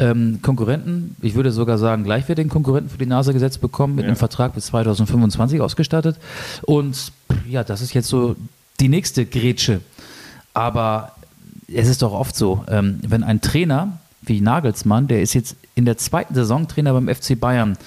ähm, 0.00 0.40
Konkurrenten, 0.42 1.14
ich 1.22 1.36
würde 1.36 1.52
sogar 1.52 1.78
sagen 1.78 2.02
gleichwertigen 2.02 2.50
Konkurrenten 2.50 2.90
für 2.90 2.98
die 2.98 3.06
Nase 3.06 3.32
gesetzt 3.32 3.60
bekommen, 3.60 3.94
mit 3.94 4.02
Ja. 4.04 4.08
einem 4.08 4.16
Vertrag 4.16 4.52
bis 4.54 4.66
2025 4.66 5.60
ausgestattet. 5.60 6.16
Und 6.62 7.12
ja, 7.48 7.62
das 7.62 7.82
ist 7.82 7.94
jetzt 7.94 8.08
so 8.08 8.34
die 8.80 8.88
nächste 8.88 9.26
Grätsche. 9.26 9.80
Aber 10.54 11.12
es 11.72 11.86
ist 11.88 12.02
doch 12.02 12.12
oft 12.12 12.34
so, 12.34 12.64
ähm, 12.68 12.98
wenn 13.06 13.22
ein 13.22 13.40
Trainer 13.40 13.98
wie 14.22 14.40
Nagelsmann, 14.40 15.06
der 15.06 15.22
ist 15.22 15.34
jetzt 15.34 15.54
in 15.76 15.84
der 15.84 15.96
zweiten 15.98 16.34
Saison 16.34 16.66
Trainer 16.66 16.92
beim 16.92 17.08
FC 17.08 17.38
Bayern, 17.38 17.78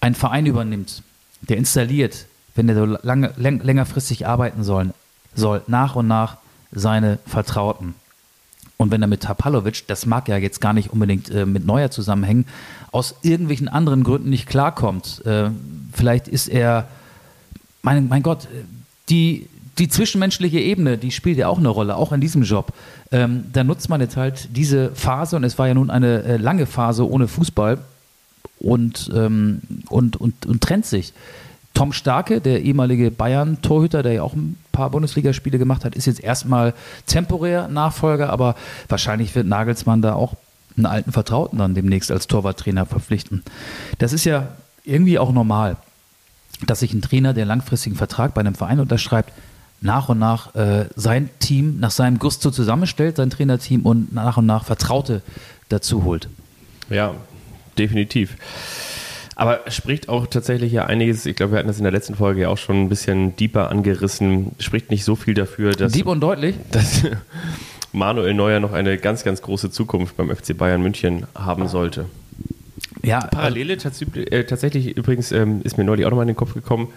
einen 0.00 0.14
Verein 0.14 0.46
übernimmt, 0.46 1.02
der 1.42 1.56
installiert, 1.56 2.26
wenn 2.54 2.66
der 2.66 2.76
so 2.76 2.84
lange, 2.84 3.32
läng, 3.36 3.60
längerfristig 3.60 4.26
arbeiten 4.26 4.64
soll, 4.64 4.92
soll, 5.34 5.62
nach 5.66 5.96
und 5.96 6.08
nach 6.08 6.38
seine 6.72 7.18
Vertrauten. 7.26 7.94
Und 8.76 8.92
wenn 8.92 9.02
er 9.02 9.08
mit 9.08 9.22
Tapalovic, 9.22 9.86
das 9.88 10.06
mag 10.06 10.28
ja 10.28 10.36
jetzt 10.36 10.60
gar 10.60 10.72
nicht 10.72 10.92
unbedingt 10.92 11.30
äh, 11.30 11.46
mit 11.46 11.66
Neuer 11.66 11.90
zusammenhängen, 11.90 12.46
aus 12.92 13.16
irgendwelchen 13.22 13.68
anderen 13.68 14.04
Gründen 14.04 14.30
nicht 14.30 14.46
klarkommt, 14.46 15.24
äh, 15.26 15.50
vielleicht 15.92 16.28
ist 16.28 16.48
er, 16.48 16.88
mein, 17.82 18.08
mein 18.08 18.22
Gott, 18.22 18.46
die, 19.08 19.48
die 19.78 19.88
zwischenmenschliche 19.88 20.60
Ebene, 20.60 20.96
die 20.96 21.10
spielt 21.10 21.38
ja 21.38 21.48
auch 21.48 21.58
eine 21.58 21.68
Rolle, 21.68 21.96
auch 21.96 22.12
in 22.12 22.20
diesem 22.20 22.42
Job. 22.42 22.72
Ähm, 23.10 23.46
da 23.52 23.64
nutzt 23.64 23.88
man 23.88 24.00
jetzt 24.00 24.16
halt 24.16 24.48
diese 24.56 24.94
Phase, 24.94 25.36
und 25.36 25.44
es 25.44 25.58
war 25.58 25.66
ja 25.66 25.74
nun 25.74 25.90
eine 25.90 26.22
äh, 26.22 26.36
lange 26.36 26.66
Phase 26.66 27.08
ohne 27.08 27.26
Fußball, 27.26 27.78
und, 28.60 29.10
ähm, 29.14 29.60
und, 29.88 30.16
und, 30.16 30.46
und 30.46 30.60
trennt 30.62 30.86
sich. 30.86 31.12
Tom 31.74 31.92
Starke, 31.92 32.40
der 32.40 32.62
ehemalige 32.62 33.10
Bayern-Torhüter, 33.10 34.02
der 34.02 34.14
ja 34.14 34.22
auch 34.22 34.34
ein 34.34 34.56
paar 34.72 34.90
Bundesligaspiele 34.90 35.58
gemacht 35.58 35.84
hat, 35.84 35.94
ist 35.94 36.06
jetzt 36.06 36.20
erstmal 36.20 36.74
temporär 37.06 37.68
Nachfolger, 37.68 38.30
aber 38.30 38.56
wahrscheinlich 38.88 39.34
wird 39.34 39.46
Nagelsmann 39.46 40.02
da 40.02 40.14
auch 40.14 40.34
einen 40.76 40.86
alten 40.86 41.12
Vertrauten 41.12 41.58
dann 41.58 41.74
demnächst 41.74 42.10
als 42.10 42.26
Torwarttrainer 42.26 42.86
verpflichten. 42.86 43.42
Das 43.98 44.12
ist 44.12 44.24
ja 44.24 44.48
irgendwie 44.84 45.18
auch 45.18 45.32
normal, 45.32 45.76
dass 46.66 46.80
sich 46.80 46.92
ein 46.92 47.02
Trainer, 47.02 47.34
der 47.34 47.44
langfristigen 47.44 47.96
Vertrag 47.96 48.34
bei 48.34 48.40
einem 48.40 48.54
Verein 48.54 48.80
unterschreibt, 48.80 49.32
nach 49.80 50.08
und 50.08 50.18
nach 50.18 50.56
äh, 50.56 50.86
sein 50.96 51.30
Team 51.38 51.78
nach 51.78 51.92
seinem 51.92 52.18
Gusto 52.18 52.50
zusammenstellt, 52.50 53.16
sein 53.16 53.30
Trainerteam 53.30 53.82
und 53.82 54.12
nach 54.12 54.36
und 54.36 54.46
nach 54.46 54.64
Vertraute 54.64 55.22
dazu 55.68 56.02
holt. 56.02 56.28
Ja, 56.90 57.14
definitiv. 57.78 58.36
Aber 59.38 59.60
spricht 59.68 60.08
auch 60.08 60.26
tatsächlich 60.26 60.72
ja 60.72 60.86
einiges, 60.86 61.24
ich 61.24 61.36
glaube, 61.36 61.52
wir 61.52 61.58
hatten 61.60 61.68
das 61.68 61.78
in 61.78 61.84
der 61.84 61.92
letzten 61.92 62.16
Folge 62.16 62.42
ja 62.42 62.48
auch 62.48 62.58
schon 62.58 62.82
ein 62.82 62.88
bisschen 62.88 63.36
deeper 63.36 63.70
angerissen, 63.70 64.52
spricht 64.58 64.90
nicht 64.90 65.04
so 65.04 65.14
viel 65.14 65.34
dafür, 65.34 65.74
dass, 65.74 65.92
Dieb 65.92 66.06
und 66.06 66.20
deutlich. 66.20 66.56
dass 66.72 67.04
Manuel 67.92 68.34
Neuer 68.34 68.58
noch 68.58 68.72
eine 68.72 68.98
ganz, 68.98 69.22
ganz 69.22 69.40
große 69.40 69.70
Zukunft 69.70 70.16
beim 70.16 70.34
FC 70.34 70.58
Bayern 70.58 70.82
München 70.82 71.26
haben 71.36 71.68
sollte. 71.68 72.06
Ja, 73.04 73.20
Parallele 73.20 73.76
tats 73.76 74.02
äh, 74.02 74.42
tatsächlich 74.42 74.96
übrigens 74.96 75.30
ähm, 75.30 75.60
ist 75.62 75.78
mir 75.78 75.84
neulich 75.84 76.04
auch 76.04 76.10
nochmal 76.10 76.24
in 76.24 76.34
den 76.34 76.36
Kopf 76.36 76.54
gekommen, 76.54 76.88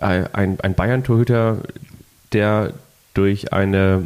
äh, 0.00 0.24
ein, 0.34 0.60
ein 0.60 0.74
Bayern-Torhüter, 0.74 1.62
der 2.32 2.74
durch, 3.14 3.54
eine, 3.54 4.04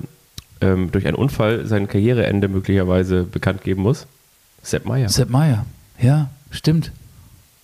ähm, 0.61 0.93
durch 0.93 1.07
einen 1.07 1.17
Unfall 1.17 1.67
sein 1.67 1.89
Karriereende 1.89 2.47
möglicherweise 2.47 3.25
bekannt 3.25 3.63
geben 3.63 3.83
muss. 3.83 4.07
Sepp 4.63 4.87
Meier. 4.87 5.09
Sepp 5.09 5.31
Meier. 5.31 5.67
Ja, 6.01 6.29
stimmt. 6.51 6.93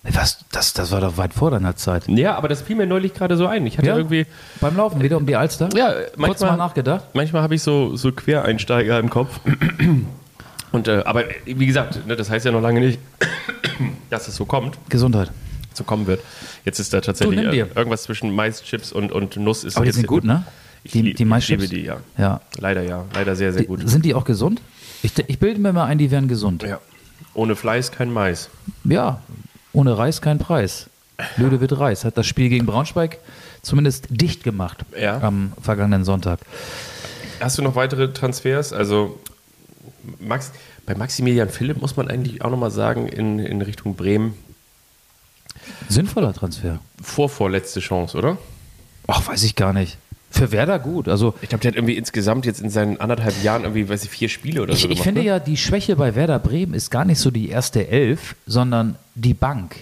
Was, 0.03 0.39
das, 0.51 0.73
das 0.73 0.91
war 0.91 0.99
doch 0.99 1.17
weit 1.17 1.31
vor 1.33 1.51
deiner 1.51 1.75
Zeit. 1.75 2.07
Ja, 2.07 2.35
aber 2.35 2.47
das 2.47 2.63
fiel 2.63 2.75
mir 2.75 2.87
neulich 2.87 3.13
gerade 3.13 3.37
so 3.37 3.45
ein. 3.45 3.67
Ich 3.67 3.77
hatte 3.77 3.87
Ja? 3.87 3.97
irgendwie, 3.97 4.25
Beim 4.59 4.75
Laufen 4.75 5.01
wieder 5.03 5.17
um 5.17 5.27
die 5.27 5.35
Alster? 5.35 5.69
ja, 5.75 5.91
Kurz 5.91 6.17
mal 6.17 6.27
manchmal, 6.27 6.57
nachgedacht. 6.57 7.03
manchmal 7.13 7.43
habe 7.43 7.53
ich 7.53 7.61
so, 7.61 7.95
so 7.95 8.11
Quereinsteiger 8.11 8.97
im 8.99 9.09
Kopf. 9.11 9.39
Und, 10.71 10.87
äh, 10.87 11.03
aber 11.05 11.25
wie 11.45 11.65
gesagt, 11.67 12.07
ne, 12.07 12.15
das 12.15 12.29
heißt 12.29 12.45
ja 12.45 12.51
noch 12.51 12.61
lange 12.61 12.79
nicht, 12.79 12.99
dass 14.09 14.27
es 14.27 14.35
so 14.35 14.45
kommt, 14.45 14.77
Gesundheit. 14.89 15.29
so 15.73 15.83
kommen 15.83 16.07
wird. 16.07 16.21
Jetzt 16.65 16.79
ist 16.79 16.93
da 16.93 17.01
tatsächlich 17.01 17.39
äh, 17.39 17.65
irgendwas 17.75 18.03
zwischen 18.03 18.33
Mais, 18.33 18.63
Chips 18.63 18.91
und, 18.91 19.11
und 19.11 19.35
Nuss. 19.37 19.63
Ist 19.63 19.75
Aber 19.77 19.85
die 19.85 19.91
sind 19.91 20.07
gut, 20.07 20.23
ne? 20.23 20.45
Ich, 20.83 20.93
Die, 20.93 21.13
die 21.13 21.21
ich 21.23 21.29
Maischips. 21.29 21.61
liebe 21.63 21.75
die, 21.75 21.81
ja. 21.85 21.97
Ja. 22.17 22.41
Leider 22.57 22.81
ja, 22.81 23.05
leider 23.13 23.35
sehr, 23.35 23.51
sehr 23.53 23.61
Die, 23.61 23.67
gut. 23.67 23.87
sind 23.87 24.03
die 24.03 24.15
auch 24.15 24.23
gesund? 24.23 24.61
Ich, 25.03 25.11
ich 25.27 25.37
bilde 25.37 25.59
mir 25.59 25.73
mal 25.73 25.85
ein, 25.85 25.99
die 25.99 26.09
wären 26.09 26.27
gesund. 26.27 26.63
Ja. 26.63 26.79
Ohne 27.33 27.55
Fleiß 27.55 27.91
kein 27.91 28.11
Mais. 28.11 28.49
Ja, 28.83 29.21
ohne 29.73 29.97
Reis 29.97 30.21
kein 30.21 30.37
Preis. 30.39 30.87
Löde 31.37 31.61
wird 31.61 31.77
Reis. 31.79 32.03
Hat 32.03 32.17
das 32.17 32.25
Spiel 32.27 32.49
gegen 32.49 32.65
Braunschweig 32.65 33.19
zumindest 33.61 34.07
dicht 34.09 34.43
gemacht 34.43 34.83
Ja. 34.99 35.19
am 35.21 35.53
vergangenen 35.61 36.03
Sonntag. 36.03 36.39
Hast 37.39 37.57
du 37.57 37.61
noch 37.61 37.75
weitere 37.75 38.11
Transfers? 38.11 38.73
Also 38.73 39.19
Max, 40.19 40.51
bei 40.85 40.95
Maximilian 40.95 41.49
Philipp 41.49 41.79
muss 41.79 41.95
man 41.95 42.07
eigentlich 42.07 42.41
auch 42.43 42.49
nochmal 42.49 42.71
sagen, 42.71 43.07
in, 43.07 43.39
in 43.39 43.61
Richtung 43.61 43.95
Bremen, 43.95 44.33
Sinnvoller 45.89 46.33
Transfer. 46.33 46.79
vorvorletzte 47.01 47.79
Chance, 47.81 48.17
oder? 48.17 48.37
Ach, 49.07 49.27
weiß 49.27 49.43
ich 49.43 49.55
gar 49.55 49.73
nicht. 49.73 49.97
Für 50.31 50.51
Werder 50.51 50.79
gut. 50.79 51.07
Also 51.07 51.35
Ich 51.41 51.49
glaube, 51.49 51.61
der 51.61 51.71
hat 51.71 51.75
irgendwie 51.75 51.97
insgesamt 51.97 52.45
jetzt 52.45 52.61
in 52.61 52.69
seinen 52.69 52.99
anderthalb 52.99 53.43
Jahren 53.43 53.63
irgendwie, 53.63 53.87
weiß 53.87 54.03
ich, 54.03 54.09
vier 54.09 54.29
Spiele 54.29 54.61
oder 54.63 54.73
ich, 54.73 54.79
so 54.79 54.85
ich 54.87 54.95
gemacht. 54.95 55.03
finde 55.03 55.21
ne? 55.21 55.27
ja, 55.27 55.39
die 55.39 55.57
Schwäche 55.57 55.95
bei 55.95 56.15
Werder 56.15 56.39
Bremen 56.39 56.73
ist 56.73 56.89
gar 56.89 57.05
nicht 57.05 57.19
so 57.19 57.31
die 57.31 57.49
erste 57.49 57.87
Elf, 57.87 58.35
sondern 58.47 58.95
die 59.15 59.33
Bank. 59.33 59.75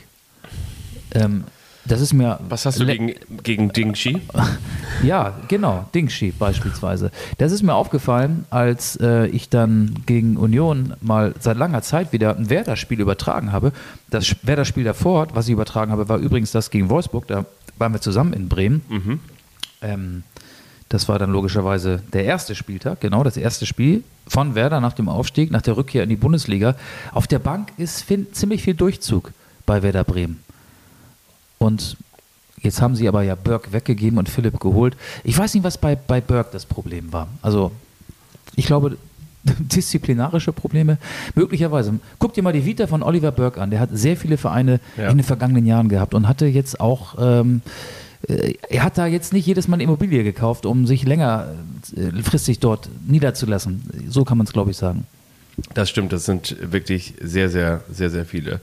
Ähm, 1.13 1.43
das 1.85 2.01
ist 2.01 2.13
mir. 2.13 2.39
Was 2.47 2.65
hast 2.65 2.79
du 2.79 2.85
gegen, 2.85 3.13
gegen 3.43 3.71
Ding 3.71 3.95
Shi? 3.95 4.21
Ja, 5.01 5.39
genau, 5.47 5.85
Dingschi 5.95 6.31
beispielsweise. 6.37 7.09
Das 7.37 7.53
ist 7.53 7.63
mir 7.63 7.73
aufgefallen, 7.73 8.43
als 8.49 8.97
äh, 8.97 9.27
ich 9.27 9.47
dann 9.47 9.95
gegen 10.05 10.35
Union 10.35 10.93
mal 10.99 11.33
seit 11.39 11.55
langer 11.55 11.81
Zeit 11.83 12.11
wieder 12.11 12.35
ein 12.35 12.49
Werder-Spiel 12.49 12.99
übertragen 12.99 13.53
habe. 13.53 13.71
Das 14.09 14.35
Werder-Spiel 14.43 14.83
davor, 14.83 15.27
was 15.33 15.47
ich 15.47 15.53
übertragen 15.53 15.93
habe, 15.93 16.09
war 16.09 16.17
übrigens 16.17 16.51
das 16.51 16.69
gegen 16.69 16.89
Wolfsburg. 16.89 17.27
Da 17.27 17.45
waren 17.77 17.93
wir 17.93 18.01
zusammen 18.01 18.33
in 18.33 18.49
Bremen. 18.49 19.19
Ähm, 19.81 20.23
das 20.89 21.07
war 21.07 21.19
dann 21.19 21.31
logischerweise 21.31 22.01
der 22.13 22.25
erste 22.25 22.55
Spieltag, 22.55 22.99
genau 23.01 23.23
das 23.23 23.37
erste 23.37 23.65
Spiel 23.65 24.03
von 24.27 24.55
Werder 24.55 24.79
nach 24.81 24.93
dem 24.93 25.07
Aufstieg, 25.07 25.51
nach 25.51 25.61
der 25.61 25.77
Rückkehr 25.77 26.03
in 26.03 26.09
die 26.09 26.15
Bundesliga. 26.15 26.75
Auf 27.13 27.27
der 27.27 27.39
Bank 27.39 27.71
ist 27.77 28.01
fin- 28.03 28.27
ziemlich 28.33 28.63
viel 28.63 28.73
Durchzug 28.73 29.31
bei 29.65 29.83
Werder 29.83 30.03
Bremen. 30.03 30.39
Und 31.59 31.97
jetzt 32.61 32.81
haben 32.81 32.95
sie 32.95 33.07
aber 33.07 33.21
ja 33.23 33.35
Burke 33.35 33.71
weggegeben 33.71 34.17
und 34.17 34.29
Philipp 34.29 34.59
geholt. 34.59 34.95
Ich 35.23 35.37
weiß 35.37 35.53
nicht, 35.53 35.63
was 35.63 35.77
bei, 35.77 35.95
bei 35.95 36.21
Burke 36.21 36.49
das 36.53 36.65
Problem 36.65 37.11
war. 37.13 37.27
Also, 37.41 37.71
ich 38.55 38.65
glaube, 38.65 38.97
disziplinarische 39.43 40.51
Probleme, 40.53 40.97
möglicherweise. 41.35 41.99
Guck 42.17 42.33
dir 42.33 42.41
mal 42.43 42.53
die 42.53 42.65
Vita 42.65 42.87
von 42.87 43.03
Oliver 43.03 43.31
Burke 43.31 43.61
an. 43.61 43.69
Der 43.71 43.79
hat 43.79 43.89
sehr 43.93 44.17
viele 44.17 44.37
Vereine 44.37 44.79
Ja. 44.97 45.09
in 45.09 45.17
den 45.17 45.23
vergangenen 45.23 45.65
Jahren 45.65 45.87
gehabt 45.89 46.13
und 46.13 46.27
hatte 46.27 46.45
jetzt 46.47 46.79
auch. 46.79 47.15
Ähm, 47.19 47.61
äh, 47.65 47.69
er 48.27 48.83
hat 48.83 48.97
da 48.97 49.07
jetzt 49.07 49.33
nicht 49.33 49.45
jedes 49.45 49.67
Mal 49.67 49.75
eine 49.75 49.83
Immobilie 49.83 50.23
gekauft, 50.23 50.65
um 50.65 50.85
sich 50.85 51.03
längerfristig 51.03 52.59
dort 52.59 52.89
niederzulassen. 53.07 53.81
So 54.09 54.25
kann 54.25 54.37
man 54.37 54.45
es, 54.45 54.53
glaube 54.53 54.71
ich, 54.71 54.77
sagen. 54.77 55.05
Das 55.73 55.89
stimmt, 55.89 56.13
das 56.13 56.25
sind 56.25 56.55
wirklich 56.71 57.13
sehr, 57.21 57.49
sehr, 57.49 57.81
sehr, 57.91 58.09
sehr 58.09 58.25
viele. 58.25 58.59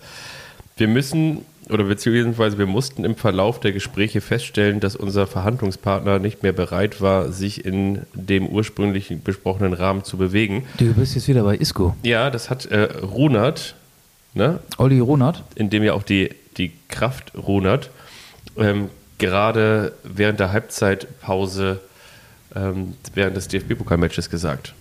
Wir 0.76 0.88
müssen, 0.88 1.42
oder 1.70 1.84
beziehungsweise 1.84 2.58
wir 2.58 2.66
mussten 2.66 3.04
im 3.04 3.16
Verlauf 3.16 3.60
der 3.60 3.72
Gespräche 3.72 4.20
feststellen, 4.20 4.80
dass 4.80 4.94
unser 4.94 5.26
Verhandlungspartner 5.26 6.18
nicht 6.18 6.42
mehr 6.42 6.52
bereit 6.52 7.00
war, 7.00 7.32
sich 7.32 7.64
in 7.64 8.02
dem 8.14 8.46
ursprünglich 8.46 9.14
besprochenen 9.24 9.72
Rahmen 9.72 10.04
zu 10.04 10.16
bewegen. 10.16 10.64
Du 10.78 10.92
bist 10.92 11.14
jetzt 11.14 11.28
wieder 11.28 11.42
bei 11.44 11.56
Isco. 11.56 11.96
Ja, 12.02 12.30
das 12.30 12.50
hat 12.50 12.66
äh, 12.66 12.82
Runert, 13.02 13.74
ne, 14.34 14.60
Olli 14.76 15.00
Ronert. 15.00 15.44
in 15.54 15.70
dem 15.70 15.82
ja 15.82 15.94
auch 15.94 16.02
die, 16.02 16.30
die 16.56 16.72
Kraft 16.88 17.32
Runert, 17.34 17.90
ähm, 18.58 18.90
gerade 19.18 19.92
während 20.04 20.40
der 20.40 20.52
Halbzeitpause 20.52 21.80
ähm, 22.54 22.94
während 23.14 23.36
des 23.36 23.48
DFB-Pokalmatches 23.48 24.28
gesagt. 24.30 24.74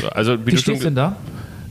So, 0.00 0.08
Also, 0.08 0.46
wie 0.46 0.52
Wie 0.52 0.56
steht's 0.56 0.82
denn 0.82 0.94
da? 0.94 1.16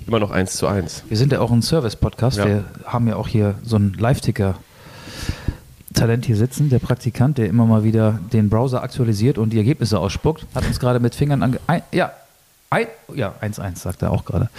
immer 0.07 0.19
noch 0.19 0.31
1 0.31 0.57
zu 0.57 0.67
1. 0.67 1.03
Wir 1.07 1.17
sind 1.17 1.31
ja 1.31 1.39
auch 1.39 1.51
ein 1.51 1.61
Service-Podcast. 1.61 2.37
Ja. 2.37 2.45
Wir 2.45 2.65
haben 2.85 3.07
ja 3.07 3.15
auch 3.15 3.27
hier 3.27 3.53
so 3.63 3.75
einen 3.75 3.93
Live-Ticker-Talent 3.93 6.25
hier 6.25 6.35
sitzen. 6.35 6.69
Der 6.69 6.79
Praktikant, 6.79 7.37
der 7.37 7.47
immer 7.47 7.67
mal 7.67 7.83
wieder 7.83 8.19
den 8.33 8.49
Browser 8.49 8.81
aktualisiert 8.81 9.37
und 9.37 9.51
die 9.51 9.57
Ergebnisse 9.57 9.99
ausspuckt, 9.99 10.47
hat 10.55 10.65
uns 10.65 10.79
gerade 10.79 10.99
mit 10.99 11.13
Fingern 11.13 11.43
ange... 11.43 11.59
Ein, 11.67 11.83
ja, 11.91 12.11
ein, 12.71 12.87
ja, 13.13 13.35
1-1 13.41 13.77
sagt 13.77 14.01
er 14.01 14.09
auch 14.11 14.25
gerade. 14.25 14.49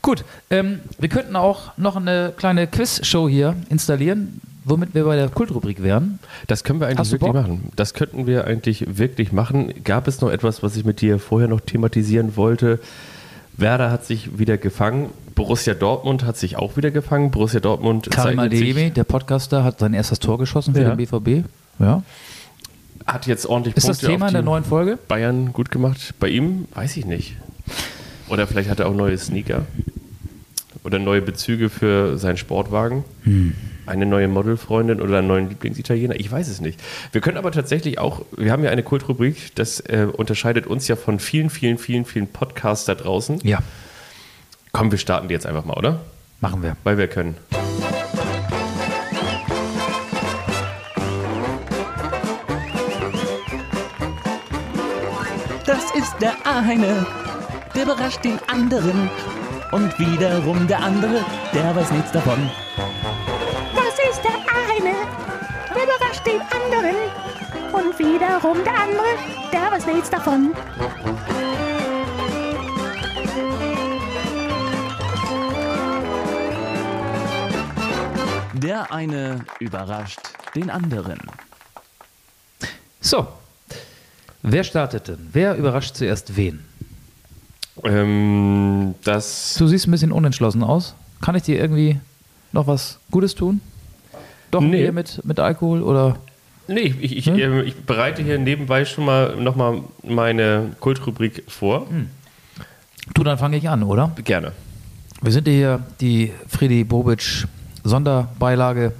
Gut, 0.00 0.24
ähm, 0.48 0.80
wir 0.98 1.10
könnten 1.10 1.36
auch 1.36 1.76
noch 1.76 1.96
eine 1.96 2.32
kleine 2.34 2.66
Quiz-Show 2.66 3.28
hier 3.28 3.54
installieren, 3.68 4.40
womit 4.66 4.94
wir 4.94 5.04
bei 5.04 5.16
der 5.16 5.28
Kultrubrik 5.28 5.82
wären. 5.82 6.18
Das 6.46 6.64
können 6.64 6.80
wir 6.80 6.88
eigentlich 6.88 7.10
wirklich 7.12 7.32
Bock? 7.32 7.34
machen. 7.34 7.70
Das 7.76 7.94
könnten 7.94 8.26
wir 8.26 8.44
eigentlich 8.46 8.98
wirklich 8.98 9.32
machen. 9.32 9.72
Gab 9.84 10.06
es 10.08 10.20
noch 10.20 10.30
etwas, 10.30 10.62
was 10.62 10.76
ich 10.76 10.84
mit 10.84 11.00
dir 11.00 11.18
vorher 11.18 11.48
noch 11.48 11.60
thematisieren 11.60 12.36
wollte, 12.36 12.80
Werder 13.56 13.90
hat 13.90 14.04
sich 14.04 14.38
wieder 14.38 14.58
gefangen. 14.58 15.10
Borussia 15.34 15.72
Dortmund 15.72 16.24
hat 16.24 16.36
sich 16.36 16.56
auch 16.58 16.76
wieder 16.76 16.90
gefangen. 16.90 17.30
Borussia 17.30 17.60
Dortmund 17.60 18.10
Karim 18.10 18.50
der 18.50 19.04
Podcaster, 19.04 19.64
hat 19.64 19.78
sein 19.78 19.94
erstes 19.94 20.18
Tor 20.18 20.38
geschossen 20.38 20.74
für 20.74 20.82
Ja. 20.82 20.94
den 20.94 20.98
BVB. 20.98 21.44
Ja. 21.78 22.02
hat 23.06 23.26
jetzt 23.26 23.46
ordentlich 23.46 23.76
Ist 23.76 23.88
das 23.88 23.98
Punkte 23.98 24.12
Thema 24.12 24.24
auf 24.26 24.30
in 24.30 24.34
der 24.34 24.42
neuen 24.42 24.64
Folge? 24.64 24.98
Bayern 25.08 25.52
gut 25.52 25.70
gemacht. 25.70 26.12
Bei 26.18 26.28
ihm 26.28 26.66
weiß 26.74 26.96
ich 26.96 27.06
nicht. 27.06 27.36
Oder 28.28 28.46
vielleicht 28.46 28.68
hat 28.68 28.80
er 28.80 28.88
auch 28.88 28.94
neue 28.94 29.16
Sneaker. 29.16 29.62
Oder 30.86 30.98
neue 30.98 31.20
Bezüge 31.20 31.68
für 31.68 32.16
seinen 32.16 32.36
Sportwagen. 32.36 33.04
Hm. 33.24 33.54
Eine 33.84 34.06
neue 34.06 34.28
Modelfreundin 34.28 35.00
oder 35.00 35.18
einen 35.18 35.28
neuen 35.28 35.48
Lieblingsitaliener. 35.48 36.14
Ich 36.18 36.30
weiß 36.30 36.48
es 36.48 36.60
nicht. 36.60 36.80
Wir 37.12 37.20
können 37.20 37.36
aber 37.36 37.52
tatsächlich 37.52 37.98
auch, 37.98 38.22
wir 38.36 38.52
haben 38.52 38.64
ja 38.64 38.70
eine 38.70 38.82
Kultrubrik, 38.82 39.54
das 39.56 39.80
äh, 39.80 40.06
unterscheidet 40.10 40.66
uns 40.66 40.88
ja 40.88 40.96
von 40.96 41.18
vielen, 41.18 41.50
vielen, 41.50 41.78
vielen, 41.78 42.04
vielen 42.04 42.28
Podcasts 42.28 42.86
da 42.86 42.94
draußen. 42.94 43.40
Ja, 43.42 43.58
Komm, 44.76 44.90
wir 44.90 44.98
starten 44.98 45.28
die 45.28 45.32
jetzt 45.32 45.46
einfach 45.46 45.64
mal, 45.64 45.72
oder? 45.74 46.00
machen 46.40 46.62
wir. 46.62 46.76
Weil 46.84 46.98
wir 46.98 47.08
können. 47.08 47.34
Das 55.64 55.90
ist 55.96 56.14
der 56.20 56.34
eine, 56.44 57.06
der 57.74 57.82
überrascht 57.84 58.22
den 58.22 58.38
anderen. 58.48 59.08
Und 59.72 59.98
wiederum 59.98 60.66
der 60.66 60.80
andere, 60.80 61.24
der 61.52 61.74
weiß 61.74 61.90
nichts 61.90 62.12
davon. 62.12 62.50
Das 63.74 63.98
ist 64.10 64.22
der 64.22 64.32
eine, 64.32 64.94
der 65.74 65.82
überrascht 65.84 66.26
den 66.26 66.40
anderen. 66.40 66.96
Und 67.72 67.98
wiederum 67.98 68.62
der 68.64 68.74
andere, 68.74 69.06
der 69.52 69.72
weiß 69.72 69.86
nichts 69.86 70.10
davon. 70.10 70.54
Der 78.54 78.92
eine 78.92 79.44
überrascht 79.58 80.20
den 80.54 80.70
anderen. 80.70 81.18
So, 83.00 83.28
wer 84.42 84.64
startet 84.64 85.08
denn? 85.08 85.28
Wer 85.32 85.56
überrascht 85.56 85.96
zuerst 85.96 86.36
wen? 86.36 86.64
Ähm, 87.84 88.94
das. 89.04 89.54
Du 89.58 89.66
siehst 89.66 89.86
ein 89.86 89.90
bisschen 89.90 90.12
unentschlossen 90.12 90.62
aus. 90.62 90.94
Kann 91.20 91.34
ich 91.34 91.42
dir 91.42 91.58
irgendwie 91.58 91.98
noch 92.52 92.66
was 92.66 92.98
Gutes 93.10 93.34
tun? 93.34 93.60
Doch 94.50 94.60
Nee. 94.60 94.82
Bier 94.82 94.92
mit, 94.92 95.24
mit 95.24 95.38
Alkohol 95.40 95.82
oder? 95.82 96.18
Nee, 96.68 96.94
ich, 97.00 97.16
ich, 97.16 97.26
Hm? 97.26 97.38
ähm, 97.38 97.64
ich 97.66 97.74
bereite 97.76 98.22
hier 98.22 98.38
nebenbei 98.38 98.84
schon 98.84 99.04
mal 99.04 99.36
nochmal 99.36 99.82
meine 100.02 100.74
Kultrubrik 100.80 101.44
vor. 101.48 101.88
Hm. 101.88 102.08
Du, 103.14 103.22
dann 103.22 103.38
fange 103.38 103.56
ich 103.56 103.68
an, 103.68 103.82
oder? 103.82 104.12
Gerne. 104.24 104.52
Wir 105.22 105.32
sind 105.32 105.46
hier 105.48 105.80
die 106.00 106.32
Friedi 106.48 106.84
Bobic 106.84 107.46
Sonderbeilage 107.84 108.92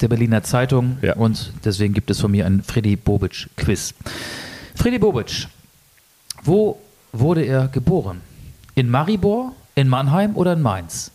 der 0.00 0.08
Berliner 0.08 0.42
Zeitung 0.42 0.98
Ja. 1.02 1.14
und 1.16 1.52
deswegen 1.64 1.92
gibt 1.92 2.10
es 2.10 2.20
von 2.20 2.30
mir 2.30 2.46
ein 2.46 2.62
Friedi 2.62 2.96
Bobic 2.96 3.48
Quiz. 3.56 3.94
Friedi 4.74 4.98
Bobic, 4.98 5.46
wo 6.42 6.78
wurde 7.12 7.44
er 7.44 7.68
geboren? 7.68 8.20
In 8.74 8.88
Maribor, 8.88 9.52
in 9.74 9.88
Mannheim 9.88 10.36
oder 10.36 10.54
in 10.54 10.62
Mainz? 10.62 11.10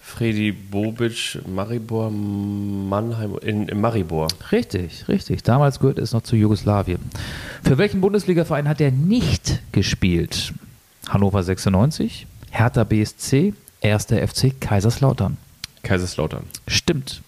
Fredi 0.00 0.52
Bobic, 0.52 1.40
Maribor, 1.46 2.10
Mannheim, 2.10 3.36
in, 3.42 3.68
in 3.68 3.80
Maribor. 3.80 4.28
Richtig, 4.52 5.08
richtig. 5.08 5.42
Damals 5.42 5.80
gehörte 5.80 6.02
es 6.02 6.12
noch 6.12 6.22
zu 6.22 6.36
Jugoslawien. 6.36 7.00
Für 7.64 7.78
welchen 7.78 8.00
Bundesligaverein 8.00 8.68
hat 8.68 8.80
er 8.80 8.92
nicht 8.92 9.60
gespielt? 9.72 10.52
Hannover 11.08 11.42
96, 11.42 12.26
Hertha 12.50 12.84
BSC, 12.84 13.54
1. 13.82 14.06
FC 14.06 14.54
Kaiserslautern. 14.60 15.36
Kaiserslautern. 15.82 16.44
Stimmt. 16.68 17.22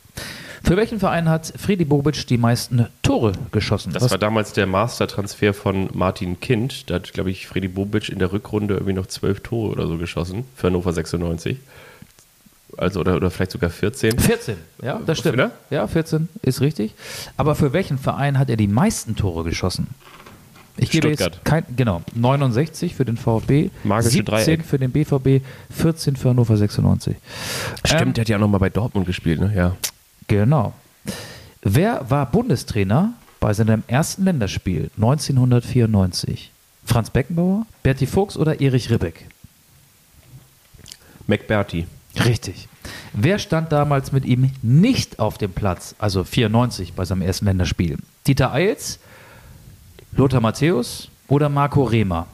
Für 0.66 0.76
welchen 0.76 0.98
Verein 0.98 1.28
hat 1.28 1.52
Friedi 1.56 1.84
Bobic 1.84 2.26
die 2.26 2.38
meisten 2.38 2.86
Tore 3.02 3.32
geschossen? 3.52 3.92
Das 3.92 4.02
Was- 4.02 4.10
war 4.10 4.18
damals 4.18 4.52
der 4.52 4.66
Mastertransfer 4.66 5.54
von 5.54 5.88
Martin 5.92 6.40
Kind. 6.40 6.90
Da 6.90 6.96
hat, 6.96 7.12
glaube 7.12 7.30
ich, 7.30 7.46
Fredi 7.46 7.68
Bobic 7.68 8.08
in 8.08 8.18
der 8.18 8.32
Rückrunde 8.32 8.74
irgendwie 8.74 8.92
noch 8.94 9.06
zwölf 9.06 9.40
Tore 9.40 9.70
oder 9.70 9.86
so 9.86 9.96
geschossen 9.96 10.44
für 10.56 10.66
Hannover 10.66 10.92
96. 10.92 11.58
Also, 12.76 12.98
oder, 12.98 13.14
oder 13.14 13.30
vielleicht 13.30 13.52
sogar 13.52 13.70
14. 13.70 14.18
14, 14.18 14.56
ja, 14.82 15.00
das 15.06 15.18
stimmt. 15.20 15.34
Oder? 15.34 15.52
Ja, 15.70 15.86
14 15.86 16.28
ist 16.42 16.60
richtig. 16.60 16.94
Aber 17.36 17.54
für 17.54 17.72
welchen 17.72 17.96
Verein 17.96 18.36
hat 18.36 18.50
er 18.50 18.56
die 18.56 18.66
meisten 18.66 19.14
Tore 19.14 19.44
geschossen? 19.44 19.86
Ich 20.76 20.90
gebe 20.90 21.06
Stuttgart. 21.06 21.34
jetzt 21.36 21.44
kein, 21.44 21.64
genau, 21.76 22.02
69 22.16 22.96
für 22.96 23.04
den 23.04 23.16
VfB, 23.16 23.70
Magische 23.84 24.10
17 24.10 24.24
Dreieck. 24.34 24.64
für 24.64 24.78
den 24.78 24.90
BVB, 24.90 25.42
14 25.70 26.16
für 26.16 26.30
Hannover 26.30 26.56
96. 26.56 27.16
Stimmt, 27.84 28.02
Ähm, 28.02 28.12
der 28.14 28.22
hat 28.22 28.28
ja 28.28 28.36
auch 28.36 28.40
nochmal 28.40 28.60
bei 28.60 28.68
Dortmund 28.68 29.06
gespielt, 29.06 29.40
ne? 29.40 29.52
Ja. 29.56 29.76
Genau. 30.26 30.74
Wer 31.62 32.08
war 32.10 32.26
Bundestrainer 32.26 33.14
bei 33.40 33.52
seinem 33.52 33.82
ersten 33.86 34.24
Länderspiel 34.24 34.90
1994? 34.96 36.50
Franz 36.84 37.10
Beckenbauer, 37.10 37.66
Berti 37.82 38.06
Fuchs 38.06 38.36
oder 38.36 38.60
Erich 38.60 38.90
Ribbeck? 38.90 39.26
McBerty. 41.26 41.86
Richtig. 42.24 42.68
Wer 43.12 43.38
stand 43.38 43.72
damals 43.72 44.12
mit 44.12 44.24
ihm 44.24 44.52
nicht 44.62 45.18
auf 45.18 45.38
dem 45.38 45.52
Platz, 45.52 45.94
also 45.98 46.22
94 46.24 46.92
bei 46.94 47.04
seinem 47.04 47.22
ersten 47.22 47.46
Länderspiel? 47.46 47.98
Dieter 48.26 48.52
Eils, 48.52 48.98
Lothar 50.12 50.40
Matthäus 50.40 51.08
oder 51.28 51.48
Marco 51.48 51.82
Rehmer? 51.82 52.26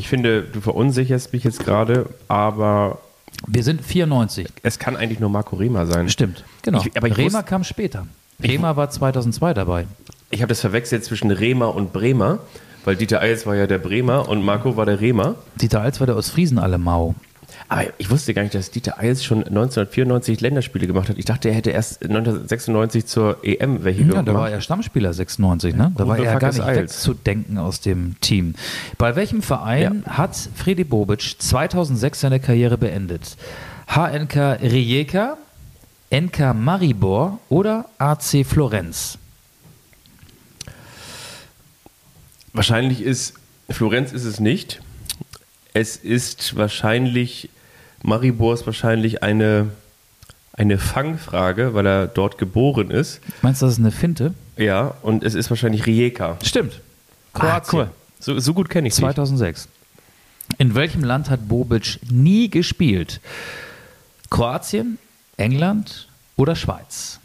Ich 0.00 0.08
finde, 0.08 0.40
du 0.44 0.62
verunsicherst 0.62 1.34
mich 1.34 1.44
jetzt 1.44 1.62
gerade, 1.62 2.06
aber 2.26 3.00
Wir 3.46 3.62
sind 3.62 3.84
94. 3.84 4.48
es 4.62 4.78
kann 4.78 4.96
eigentlich 4.96 5.20
nur 5.20 5.28
Marco 5.28 5.56
Rehmer 5.56 5.84
sein. 5.84 6.08
Stimmt, 6.08 6.42
genau. 6.62 6.80
Ich- 6.80 6.96
aber 6.96 7.08
ich 7.08 7.18
Rehmer 7.18 7.42
kam 7.42 7.64
später. 7.64 8.06
Rehmer 8.42 8.76
war 8.78 8.88
2002 8.88 9.52
dabei. 9.52 9.86
Ich 10.30 10.40
habe 10.40 10.48
das 10.48 10.62
verwechselt 10.62 11.04
zwischen 11.04 11.30
Rehmer 11.30 11.74
und 11.74 11.92
Bremer, 11.92 12.38
weil 12.86 12.96
Dieter 12.96 13.20
Eils 13.20 13.44
war 13.44 13.56
ja 13.56 13.66
der 13.66 13.76
Bremer 13.76 14.26
und 14.26 14.42
Marco 14.42 14.74
war 14.74 14.86
der 14.86 15.02
Rehmer. 15.02 15.34
Dieter 15.60 15.82
Eils 15.82 16.00
war 16.00 16.06
der 16.06 16.16
aus 16.16 16.30
Friesen 16.30 16.56
Mau. 16.82 17.14
Aber 17.72 17.84
ich 17.98 18.10
wusste 18.10 18.34
gar 18.34 18.42
nicht, 18.42 18.52
dass 18.54 18.72
Dieter 18.72 18.98
Eils 18.98 19.22
schon 19.24 19.38
1994 19.44 20.40
Länderspiele 20.40 20.88
gemacht 20.88 21.08
hat. 21.08 21.18
Ich 21.18 21.24
dachte, 21.24 21.48
er 21.50 21.54
hätte 21.54 21.70
erst 21.70 22.02
1996 22.02 23.06
zur 23.06 23.38
EM 23.44 23.84
welche 23.84 24.00
Ja, 24.02 24.08
gemacht. 24.08 24.26
da 24.28 24.34
war 24.34 24.50
er 24.50 24.60
Stammspieler 24.60 25.12
96, 25.14 25.76
ne? 25.76 25.92
Da 25.96 26.08
war 26.08 26.18
Who 26.18 26.22
the 26.22 26.26
er 26.26 26.38
gar 26.40 26.48
nicht 26.52 26.60
Eils? 26.64 27.06
wegzudenken 27.06 27.58
aus 27.58 27.80
dem 27.80 28.16
Team. 28.20 28.54
Bei 28.98 29.14
welchem 29.14 29.40
Verein 29.40 30.02
hat 30.08 30.36
Fredi 30.56 30.82
Bobic 30.82 31.36
2006 31.38 32.20
seine 32.20 32.40
Karriere 32.40 32.76
beendet? 32.76 33.36
HNK 33.86 34.58
Rijeka, 34.62 35.36
NK 36.12 36.54
Maribor 36.54 37.38
oder 37.50 37.84
AC 37.98 38.44
Florenz? 38.44 39.16
Wahrscheinlich 42.52 43.00
ist, 43.02 43.34
Florenz 43.70 44.10
ist 44.12 44.24
es 44.24 44.40
nicht. 44.40 44.80
Es 45.72 45.94
ist 45.96 46.56
wahrscheinlich, 46.56 47.48
Maribor 48.02 48.54
ist 48.54 48.66
wahrscheinlich 48.66 49.22
eine, 49.22 49.70
eine 50.52 50.78
Fangfrage, 50.78 51.74
weil 51.74 51.86
er 51.86 52.06
dort 52.06 52.38
geboren 52.38 52.90
ist. 52.90 53.20
Meinst 53.42 53.62
du, 53.62 53.66
das 53.66 53.74
ist 53.74 53.80
eine 53.80 53.90
Finte? 53.90 54.34
Ja, 54.56 54.94
und 55.02 55.24
es 55.24 55.34
ist 55.34 55.50
wahrscheinlich 55.50 55.86
Rijeka. 55.86 56.36
Stimmt. 56.42 56.80
Ah, 57.32 57.38
Kroatien. 57.38 57.78
cool. 57.80 57.90
So, 58.18 58.38
so 58.38 58.54
gut 58.54 58.68
kenne 58.68 58.88
ich 58.88 58.94
sie. 58.94 59.00
2006. 59.02 59.68
In 60.58 60.74
welchem 60.74 61.04
Land 61.04 61.30
hat 61.30 61.48
Bobic 61.48 61.98
nie 62.10 62.50
gespielt? 62.50 63.20
Kroatien, 64.30 64.98
England 65.36 66.08
oder 66.36 66.56
Schweiz? 66.56 67.20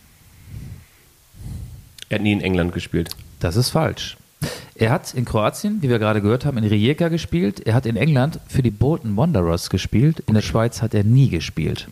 Er 2.10 2.16
hat 2.16 2.24
nie 2.24 2.32
in 2.34 2.42
England 2.42 2.74
gespielt. 2.74 3.10
Das 3.40 3.56
ist 3.56 3.70
falsch. 3.72 4.16
Er 4.78 4.92
hat 4.92 5.14
in 5.14 5.24
Kroatien, 5.24 5.82
wie 5.82 5.90
wir 5.90 6.00
gerade 6.00 6.22
gehört 6.22 6.44
haben, 6.44 6.58
in 6.58 6.66
Rijeka 6.66 7.08
gespielt. 7.08 7.66
Er 7.66 7.74
hat 7.74 7.86
in 7.86 7.96
England 7.96 8.42
für 8.48 8.62
die 8.62 8.72
Bolton 8.72 9.16
Wanderers 9.16 9.70
gespielt. 9.70 10.20
In 10.28 10.34
der 10.34 10.42
Schweiz 10.42 10.82
hat 10.82 10.94
er 10.94 11.06
nie 11.06 11.30
gespielt. 11.30 11.88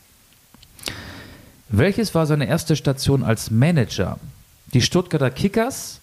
Welches 1.69 2.13
war 2.13 2.25
seine 2.27 2.45
erste 2.45 2.75
Station 2.75 3.23
als 3.23 3.49
Manager? 3.49 4.19
Die 4.73 4.81
Stuttgarter 4.81 5.31
Kickers, 5.31 6.01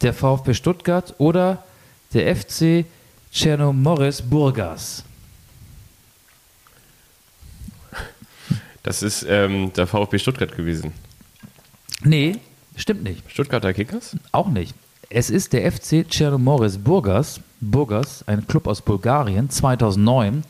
der 0.00 0.14
VfB 0.14 0.54
Stuttgart 0.54 1.14
oder 1.18 1.64
der 2.12 2.36
FC 2.36 2.84
Chernomorets 3.32 4.22
Burgas? 4.22 5.02
Das 8.84 9.02
ist 9.02 9.26
ähm, 9.28 9.72
der 9.72 9.88
VfB 9.88 10.20
Stuttgart 10.20 10.56
gewesen. 10.56 10.92
Nee, 12.04 12.36
stimmt 12.76 13.02
nicht. 13.02 13.28
Stuttgarter 13.28 13.74
Kickers? 13.74 14.16
Auch 14.30 14.48
nicht. 14.48 14.76
Es 15.08 15.30
ist 15.30 15.52
der 15.52 15.70
FC 15.70 16.04
Chernomorets 16.08 16.78
Burgas, 16.78 17.40
Burgas, 17.60 18.24
ein 18.26 18.44
Club 18.48 18.66
aus 18.66 18.82
Bulgarien, 18.82 19.48
2009. 19.48 20.42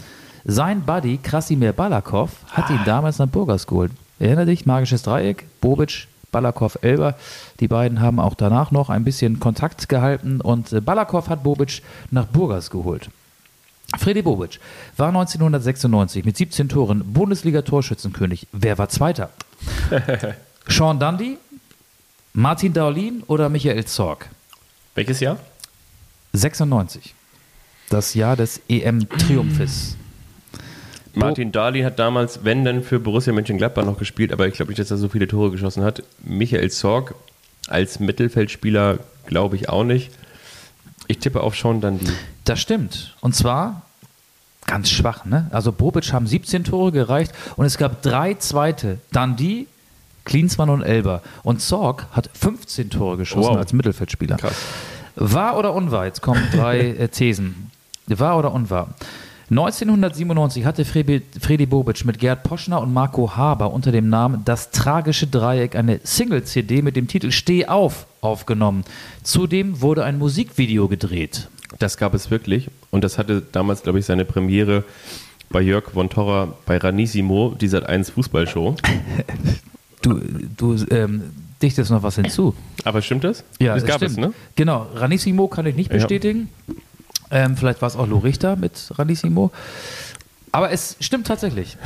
Sein 0.44 0.80
Buddy 0.80 1.18
Krasimir 1.22 1.74
Balakov 1.74 2.30
hat 2.52 2.70
ihn 2.70 2.80
damals 2.86 3.18
nach 3.18 3.28
Burgas 3.28 3.66
geholt. 3.66 3.92
Erinner 4.18 4.46
dich, 4.46 4.64
magisches 4.64 5.02
Dreieck, 5.02 5.44
Bobic, 5.60 6.08
Balakow-Elber. 6.32 7.16
Die 7.60 7.68
beiden 7.68 8.00
haben 8.00 8.18
auch 8.18 8.34
danach 8.34 8.70
noch 8.70 8.88
ein 8.88 9.04
bisschen 9.04 9.40
Kontakt 9.40 9.90
gehalten 9.90 10.40
und 10.40 10.72
äh, 10.72 10.80
Balakow 10.80 11.28
hat 11.28 11.42
Bobic 11.42 11.82
nach 12.10 12.26
Burgas 12.26 12.70
geholt. 12.70 13.10
Freddy 13.98 14.22
Bobic 14.22 14.58
war 14.96 15.08
1996 15.08 16.24
mit 16.24 16.36
17 16.36 16.70
Toren 16.70 17.04
Bundesliga-Torschützenkönig. 17.12 18.46
Wer 18.52 18.78
war 18.78 18.88
Zweiter? 18.88 19.30
Sean 20.66 20.98
Dundee, 20.98 21.36
Martin 22.32 22.72
Daulin 22.72 23.22
oder 23.26 23.50
Michael 23.50 23.84
Zorg? 23.84 24.30
Welches 24.96 25.20
Jahr? 25.20 25.38
96. 26.32 27.14
Das 27.90 28.14
Jahr 28.14 28.34
des 28.34 28.60
EM-Triumphes. 28.68 29.96
Martin 31.14 31.52
Dahlin 31.52 31.84
hat 31.84 31.98
damals, 31.98 32.44
wenn 32.44 32.64
dann 32.64 32.82
für 32.82 32.98
Borussia 32.98 33.32
Mönchengladbach 33.32 33.84
noch 33.84 33.98
gespielt, 33.98 34.32
aber 34.32 34.48
ich 34.48 34.54
glaube 34.54 34.70
nicht, 34.70 34.78
dass 34.78 34.90
er 34.90 34.96
so 34.96 35.08
viele 35.08 35.28
Tore 35.28 35.50
geschossen 35.50 35.84
hat. 35.84 36.02
Michael 36.24 36.70
Zorg 36.70 37.14
als 37.68 38.00
Mittelfeldspieler 38.00 38.98
glaube 39.26 39.56
ich 39.56 39.68
auch 39.68 39.84
nicht. 39.84 40.10
Ich 41.08 41.18
tippe 41.18 41.42
auf 41.42 41.56
Sean 41.56 41.80
Dundee. 41.80 42.10
Das 42.44 42.60
stimmt. 42.60 43.14
Und 43.20 43.34
zwar 43.34 43.82
ganz 44.66 44.90
schwach, 44.90 45.24
ne? 45.24 45.48
Also 45.52 45.72
Bobic 45.72 46.12
haben 46.12 46.26
17 46.26 46.64
Tore 46.64 46.90
gereicht 46.90 47.32
und 47.56 47.66
es 47.66 47.78
gab 47.78 48.02
drei 48.02 48.34
zweite. 48.34 48.98
Dundee, 49.12 49.66
Klinsmann 50.26 50.68
und 50.68 50.82
Elber. 50.82 51.22
Und 51.42 51.62
Zorg 51.62 52.06
hat 52.12 52.28
15 52.34 52.90
Tore 52.90 53.16
geschossen 53.16 53.48
Wow. 53.52 53.56
als 53.56 53.72
Mittelfeldspieler. 53.72 54.36
Krass. 54.36 54.56
Wahr 55.14 55.56
oder 55.58 55.72
unwahr? 55.72 56.04
Jetzt 56.04 56.20
kommen 56.20 56.42
drei 56.52 56.80
äh, 56.98 57.08
Thesen. 57.08 57.70
Wahr 58.06 58.38
oder 58.38 58.52
unwahr? 58.52 58.88
1997 59.48 60.64
hatte 60.64 60.84
Fredi, 60.84 61.22
Fredi 61.40 61.66
Bobic 61.66 62.04
mit 62.04 62.18
Gerd 62.18 62.42
Poschner 62.42 62.80
und 62.80 62.92
Marco 62.92 63.36
Haber 63.36 63.72
unter 63.72 63.92
dem 63.92 64.08
Namen 64.08 64.42
Das 64.44 64.70
tragische 64.72 65.28
Dreieck 65.28 65.76
eine 65.76 66.00
Single-CD 66.02 66.82
mit 66.82 66.96
dem 66.96 67.06
Titel 67.06 67.30
Steh 67.30 67.66
auf 67.66 68.06
aufgenommen. 68.20 68.82
Zudem 69.22 69.80
wurde 69.80 70.02
ein 70.04 70.18
Musikvideo 70.18 70.88
gedreht. 70.88 71.48
Das 71.78 71.96
gab 71.96 72.12
es 72.14 72.30
wirklich. 72.32 72.70
Und 72.90 73.04
das 73.04 73.18
hatte 73.18 73.40
damals, 73.52 73.82
glaube 73.84 74.00
ich, 74.00 74.06
seine 74.06 74.24
Premiere 74.24 74.82
bei 75.48 75.60
Jörg 75.60 75.90
von 75.92 76.10
Torra 76.10 76.48
bei 76.66 76.76
Ranissimo, 76.78 77.54
die 77.60 77.68
Sat1 77.68 78.10
Fußballshow. 78.12 78.74
Du, 80.06 80.20
du 80.56 80.76
ähm, 80.90 81.22
dichtest 81.60 81.90
noch 81.90 82.02
was 82.04 82.14
hinzu. 82.14 82.54
Aber 82.84 83.02
stimmt 83.02 83.24
das? 83.24 83.42
das 83.58 83.84
gab 83.84 84.02
es, 84.02 84.16
ne? 84.16 84.32
Genau, 84.54 84.86
Ranissimo 84.94 85.48
kann 85.48 85.66
ich 85.66 85.74
nicht 85.74 85.90
Ja. 85.90 85.96
bestätigen. 85.96 86.48
Ähm, 87.30 87.56
vielleicht 87.56 87.82
war 87.82 87.88
es 87.88 87.96
auch 87.96 88.06
Lo 88.06 88.18
Richter 88.18 88.54
mit 88.54 88.92
Ranissimo. 88.96 89.50
Aber 90.52 90.70
es 90.70 90.96
stimmt 91.00 91.26
tatsächlich. 91.26 91.76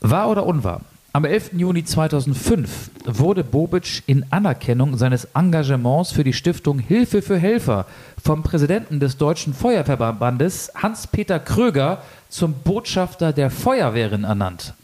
Wahr 0.00 0.28
oder 0.28 0.46
unwahr? 0.46 0.82
Am 1.12 1.24
11. 1.24 1.52
Juni 1.54 1.84
2005 1.84 2.90
wurde 3.04 3.42
Bobic 3.42 4.02
in 4.06 4.24
Anerkennung 4.30 4.96
seines 4.96 5.26
Engagements 5.34 6.12
für 6.12 6.24
die 6.24 6.32
Stiftung 6.32 6.78
Hilfe 6.78 7.20
für 7.22 7.38
Helfer 7.38 7.86
vom 8.22 8.42
Präsidenten 8.42 9.00
des 9.00 9.16
Deutschen 9.16 9.54
Feuerwehrverbandes 9.54 10.72
Hans-Peter 10.76 11.38
Kröger 11.40 12.02
zum 12.28 12.52
Botschafter 12.54 13.32
der 13.32 13.50
Feuerwehren 13.50 14.24
ernannt. 14.24 14.74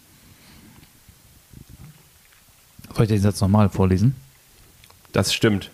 Soll 3.00 3.06
ich 3.06 3.12
den 3.12 3.22
Satz 3.22 3.40
nochmal 3.40 3.70
vorlesen? 3.70 4.14
Das 5.12 5.32
stimmt. 5.32 5.70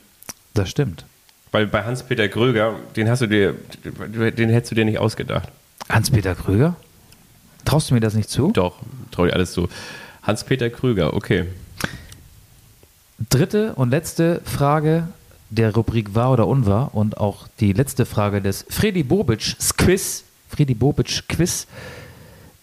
Das 0.54 0.70
stimmt. 0.70 1.04
Weil 1.50 1.66
bei 1.66 1.82
Hans-Peter 1.82 2.28
Gröger, 2.28 2.76
den 2.94 3.10
hast 3.10 3.20
du 3.20 3.26
dir, 3.26 3.56
den 3.82 4.48
hättest 4.48 4.70
du 4.70 4.76
dir 4.76 4.84
nicht 4.84 4.98
ausgedacht. 4.98 5.48
Hans-Peter 5.88 6.36
Kröger? 6.36 6.76
Traust 7.64 7.90
du 7.90 7.94
mir 7.94 8.00
das 8.00 8.14
nicht 8.14 8.30
zu? 8.30 8.52
Doch, 8.52 8.76
traue 9.10 9.26
ich 9.26 9.34
alles 9.34 9.50
zu. 9.50 9.68
Hans-Peter 10.22 10.70
Kröger, 10.70 11.14
okay. 11.14 11.46
Dritte 13.28 13.74
und 13.74 13.90
letzte 13.90 14.40
Frage 14.44 15.08
der 15.50 15.74
Rubrik 15.74 16.14
Wahr 16.14 16.30
oder 16.30 16.46
Unwahr 16.46 16.94
und 16.94 17.18
auch 17.18 17.48
die 17.58 17.72
letzte 17.72 18.06
Frage 18.06 18.40
des 18.40 18.64
Freddy 18.70 19.02
Bobic 19.02 19.56
Quiz. 19.76 20.22
Freddy 20.48 20.74
Bobic 20.74 21.28
Quiz. 21.28 21.66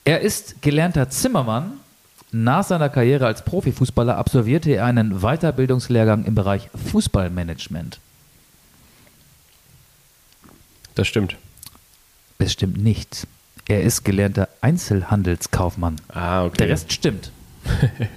Er 0.06 0.22
ist 0.22 0.62
gelernter 0.62 1.10
Zimmermann. 1.10 1.82
Nach 2.36 2.64
seiner 2.64 2.90
Karriere 2.90 3.28
als 3.28 3.46
Profifußballer 3.46 4.18
absolvierte 4.18 4.72
er 4.72 4.86
einen 4.86 5.22
Weiterbildungslehrgang 5.22 6.26
im 6.26 6.34
Bereich 6.34 6.68
Fußballmanagement. 6.92 8.00
Das 10.96 11.08
stimmt. 11.08 11.38
Es 12.40 12.54
stimmt 12.54 12.84
nicht. 12.84 13.28
Er 13.68 13.84
ist 13.84 14.04
gelernter 14.04 14.50
Einzelhandelskaufmann. 14.62 15.98
Ah, 16.10 16.46
okay. 16.46 16.58
Der 16.58 16.70
Rest 16.70 16.92
stimmt. 16.92 17.32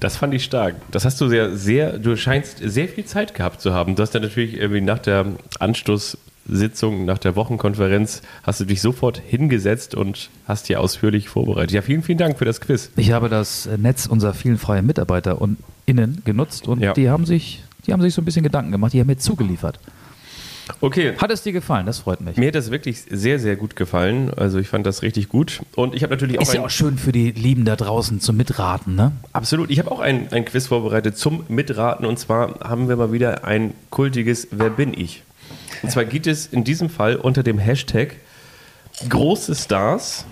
Das 0.00 0.16
fand 0.16 0.32
ich 0.32 0.44
stark. 0.44 0.76
Das 0.90 1.04
hast 1.04 1.20
du 1.20 1.28
sehr, 1.28 1.54
sehr, 1.54 1.98
du 1.98 2.16
scheinst 2.16 2.56
sehr 2.58 2.88
viel 2.88 3.04
Zeit 3.04 3.34
gehabt 3.34 3.60
zu 3.60 3.74
haben. 3.74 3.96
Du 3.96 4.02
hast 4.02 4.14
dann 4.14 4.22
natürlich 4.22 4.54
irgendwie 4.54 4.80
nach 4.80 4.98
der 4.98 5.26
Anstoßsitzung, 6.48 7.04
nach 7.04 7.18
der 7.18 7.36
Wochenkonferenz, 7.36 8.22
hast 8.42 8.60
du 8.60 8.64
dich 8.64 8.80
sofort 8.80 9.18
hingesetzt 9.24 9.94
und 9.94 10.30
hast 10.46 10.66
hier 10.66 10.80
ausführlich 10.80 11.28
vorbereitet. 11.28 11.72
Ja, 11.72 11.82
vielen, 11.82 12.02
vielen 12.02 12.18
Dank 12.18 12.38
für 12.38 12.44
das 12.44 12.60
Quiz. 12.60 12.90
Ich 12.96 13.12
habe 13.12 13.28
das 13.28 13.68
Netz 13.76 14.06
unserer 14.06 14.34
vielen 14.34 14.58
freien 14.58 14.86
Mitarbeiter 14.86 15.40
und 15.40 15.58
innen 15.86 16.22
genutzt 16.24 16.66
und 16.68 16.80
Ja. 16.80 16.92
die 16.92 17.08
haben 17.10 17.26
sich, 17.26 17.62
die 17.86 17.92
haben 17.92 18.02
sich 18.02 18.14
so 18.14 18.22
ein 18.22 18.24
bisschen 18.24 18.42
Gedanken 18.42 18.72
gemacht, 18.72 18.92
die 18.92 19.00
haben 19.00 19.06
mir 19.06 19.18
zugeliefert. 19.18 19.78
Okay. 20.80 21.14
Hat 21.18 21.32
es 21.32 21.42
dir 21.42 21.52
gefallen? 21.52 21.84
Das 21.86 21.98
freut 21.98 22.20
mich. 22.20 22.36
Mir 22.36 22.46
hat 22.48 22.54
das 22.54 22.70
wirklich 22.70 23.02
sehr, 23.10 23.40
sehr 23.40 23.56
gut 23.56 23.74
gefallen. 23.74 24.30
Also 24.36 24.58
ich 24.60 24.68
fand 24.68 24.86
das 24.86 25.02
richtig 25.02 25.28
gut. 25.28 25.60
Und 25.74 25.96
ich 25.96 26.04
habe 26.04 26.14
natürlich 26.14 26.38
auch 26.38 26.42
Ist 26.42 26.54
ja 26.54 26.64
auch 26.64 26.70
schön 26.70 26.96
für 26.96 27.10
die 27.10 27.32
Lieben 27.32 27.64
da 27.64 27.74
draußen 27.74 28.20
zum 28.20 28.36
Mitraten, 28.36 28.94
ne? 28.94 29.10
absolut, 29.32 29.68
ich 29.70 29.80
habe 29.80 29.90
auch 29.90 29.98
ein, 29.98 30.32
ein 30.32 30.44
Quiz 30.44 30.68
vorbereitet 30.68 31.18
zum 31.18 31.42
Mitraten. 31.48 32.06
Und 32.06 32.20
zwar 32.20 32.60
haben 32.60 32.88
wir 32.88 32.94
mal 32.94 33.12
wieder 33.12 33.44
ein 33.44 33.74
kultiges 33.90 34.46
Wer 34.52 34.70
bin 34.70 34.94
ich? 34.94 35.24
Und 35.82 35.90
zwar 35.90 36.04
geht 36.04 36.26
es 36.26 36.46
in 36.46 36.64
diesem 36.64 36.90
Fall 36.90 37.16
unter 37.16 37.42
dem 37.42 37.58
Hashtag 37.58 38.16
große 39.08 39.54
Stars, 39.54 40.24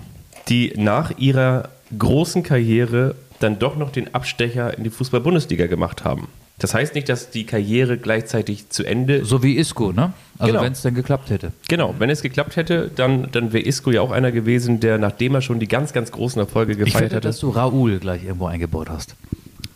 die 0.47 0.73
nach 0.75 1.17
ihrer 1.17 1.69
großen 1.97 2.43
Karriere 2.43 3.15
dann 3.39 3.57
doch 3.57 3.75
noch 3.77 3.91
den 3.91 4.13
Abstecher 4.13 4.77
in 4.77 4.83
die 4.83 4.89
Fußball-Bundesliga 4.89 5.67
gemacht 5.67 6.03
haben. 6.03 6.27
Das 6.59 6.73
heißt 6.73 6.93
nicht, 6.93 7.07
dass 7.07 7.29
die 7.31 7.45
Karriere 7.45 7.97
gleichzeitig 7.97 8.69
zu 8.69 8.83
Ende 8.83 9.23
So 9.23 9.41
wie 9.43 9.55
Isco, 9.57 9.93
ne? 9.93 10.11
Also 10.37 10.51
Genau. 10.51 10.63
wenn 10.65 10.73
es 10.73 10.81
denn 10.81 10.93
geklappt 10.93 11.29
hätte. 11.29 11.53
Genau, 11.69 11.95
wenn 11.99 12.09
es 12.09 12.21
geklappt 12.21 12.57
hätte, 12.57 12.91
dann, 12.93 13.29
dann 13.31 13.53
wäre 13.53 13.63
Isco 13.65 13.91
ja 13.91 14.01
auch 14.01 14.11
einer 14.11 14.33
gewesen, 14.33 14.81
der 14.81 14.97
nachdem 14.97 15.35
er 15.35 15.41
schon 15.41 15.59
die 15.61 15.69
ganz, 15.69 15.93
ganz 15.93 16.11
großen 16.11 16.39
Erfolge 16.39 16.73
Ich 16.73 16.79
gefeiert 16.79 16.95
finde, 17.03 17.15
hatte. 17.15 17.27
dass 17.29 17.39
du 17.39 17.49
Raoul 17.49 17.99
gleich 17.99 18.25
irgendwo 18.25 18.47
eingebaut 18.47 18.89
hast. 18.89 19.15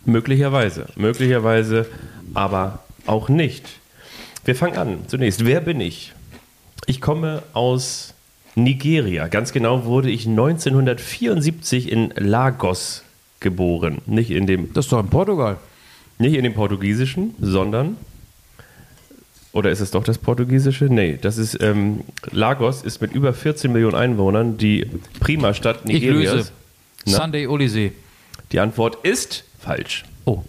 Möglicherweise, 0.05 0.87
möglicherweise, 0.97 1.85
aber 2.33 2.79
auch 3.05 3.29
nicht. 3.29 3.65
Wir 4.45 4.55
fangen 4.55 4.77
an. 4.77 4.97
Zunächst, 5.07 5.45
wer 5.45 5.61
bin 5.61 5.79
ich? 5.79 6.13
Ich 6.85 6.99
komme 7.01 7.43
aus 7.53 8.13
Nigeria. 8.55 9.27
Ganz 9.27 9.51
genau 9.53 9.85
wurde 9.85 10.09
ich 10.09 10.27
1974 10.27 11.91
in 11.91 12.13
Lagos 12.17 13.03
geboren. 13.39 13.99
Nicht 14.05 14.31
in 14.31 14.47
dem, 14.47 14.73
Das 14.73 14.85
ist 14.85 14.91
doch 14.91 14.99
in 14.99 15.07
Portugal. 15.09 15.57
nicht 16.17 16.35
in 16.35 16.43
dem 16.43 16.53
portugiesischen, 16.53 17.35
sondern 17.39 17.97
oder 19.53 19.69
ist 19.69 19.81
es 19.81 19.91
doch 19.91 20.03
das 20.03 20.17
portugiesische? 20.17 20.85
Nee, 20.85 21.17
das 21.21 21.37
ist 21.37 21.61
ähm, 21.61 22.01
Lagos 22.31 22.81
ist 22.81 23.01
mit 23.01 23.13
über 23.13 23.33
14 23.33 23.71
Millionen 23.71 23.95
Einwohnern 23.95 24.57
die 24.57 24.87
Prima-Stadt 25.19 25.81
Ich 25.85 26.01
Nigerias. 26.01 26.33
löse. 26.33 26.51
Na? 27.05 27.17
Sunday 27.17 27.47
Olysee. 27.47 27.91
Die 28.51 28.59
Antwort 28.59 28.97
ist 29.05 29.43
falsch. 29.59 30.05
Oh. 30.25 30.43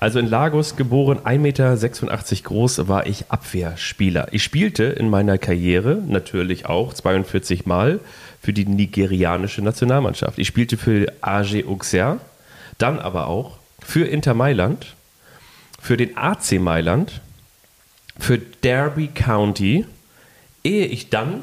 Also 0.00 0.18
in 0.18 0.30
Lagos 0.30 0.76
geboren, 0.76 1.18
1,86 1.18 1.38
Meter 1.38 1.76
groß, 2.44 2.88
war 2.88 3.06
ich 3.06 3.30
Abwehrspieler. 3.30 4.28
Ich 4.32 4.42
spielte 4.42 4.84
in 4.84 5.10
meiner 5.10 5.36
Karriere 5.36 5.96
natürlich 5.96 6.64
auch 6.64 6.94
42 6.94 7.66
Mal 7.66 8.00
für 8.40 8.54
die 8.54 8.64
nigerianische 8.64 9.60
Nationalmannschaft. 9.60 10.38
Ich 10.38 10.48
spielte 10.48 10.78
für 10.78 11.12
AG 11.20 11.66
Auxerre, 11.66 12.18
dann 12.78 12.98
aber 12.98 13.26
auch 13.26 13.58
für 13.78 14.06
Inter 14.06 14.32
Mailand, 14.32 14.96
für 15.78 15.98
den 15.98 16.16
AC 16.16 16.52
Mailand, 16.52 17.20
für 18.18 18.38
Derby 18.38 19.08
County, 19.08 19.84
ehe 20.64 20.86
ich 20.86 21.10
dann 21.10 21.42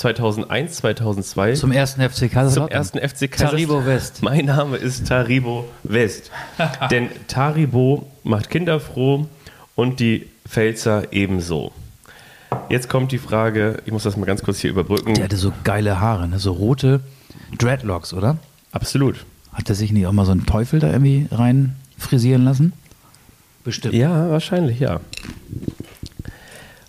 2001, 0.00 0.76
2002 0.76 1.52
Zum 1.56 1.72
ersten 1.72 2.00
FC 2.00 2.14
zum 2.14 2.30
Kaiserslautern. 2.30 2.72
ersten 2.74 2.98
FC 3.06 3.30
Taribo 3.30 3.84
West. 3.84 4.22
Mein 4.22 4.46
Name 4.46 4.78
ist 4.78 5.06
Taribo 5.06 5.68
West. 5.82 6.30
Denn 6.90 7.10
Taribo 7.28 8.10
macht 8.24 8.48
Kinder 8.48 8.80
froh 8.80 9.26
und 9.74 10.00
die 10.00 10.26
Pfälzer 10.48 11.12
ebenso. 11.12 11.72
Jetzt 12.70 12.88
kommt 12.88 13.12
die 13.12 13.18
Frage, 13.18 13.82
ich 13.84 13.92
muss 13.92 14.04
das 14.04 14.16
mal 14.16 14.24
ganz 14.24 14.42
kurz 14.42 14.60
hier 14.60 14.70
überbrücken. 14.70 15.12
Der 15.14 15.24
hatte 15.24 15.36
so 15.36 15.52
geile 15.64 16.00
Haare, 16.00 16.28
ne? 16.28 16.38
So 16.38 16.52
rote 16.52 17.00
Dreadlocks, 17.58 18.14
oder? 18.14 18.38
Absolut. 18.72 19.26
Hat 19.52 19.68
er 19.68 19.74
sich 19.74 19.92
nicht 19.92 20.06
auch 20.06 20.12
mal 20.12 20.24
so 20.24 20.32
einen 20.32 20.46
Teufel 20.46 20.80
da 20.80 20.90
irgendwie 20.90 21.26
rein 21.30 21.76
frisieren 21.98 22.44
lassen? 22.44 22.72
Bestimmt. 23.64 23.92
Ja, 23.92 24.30
wahrscheinlich, 24.30 24.80
ja. 24.80 25.00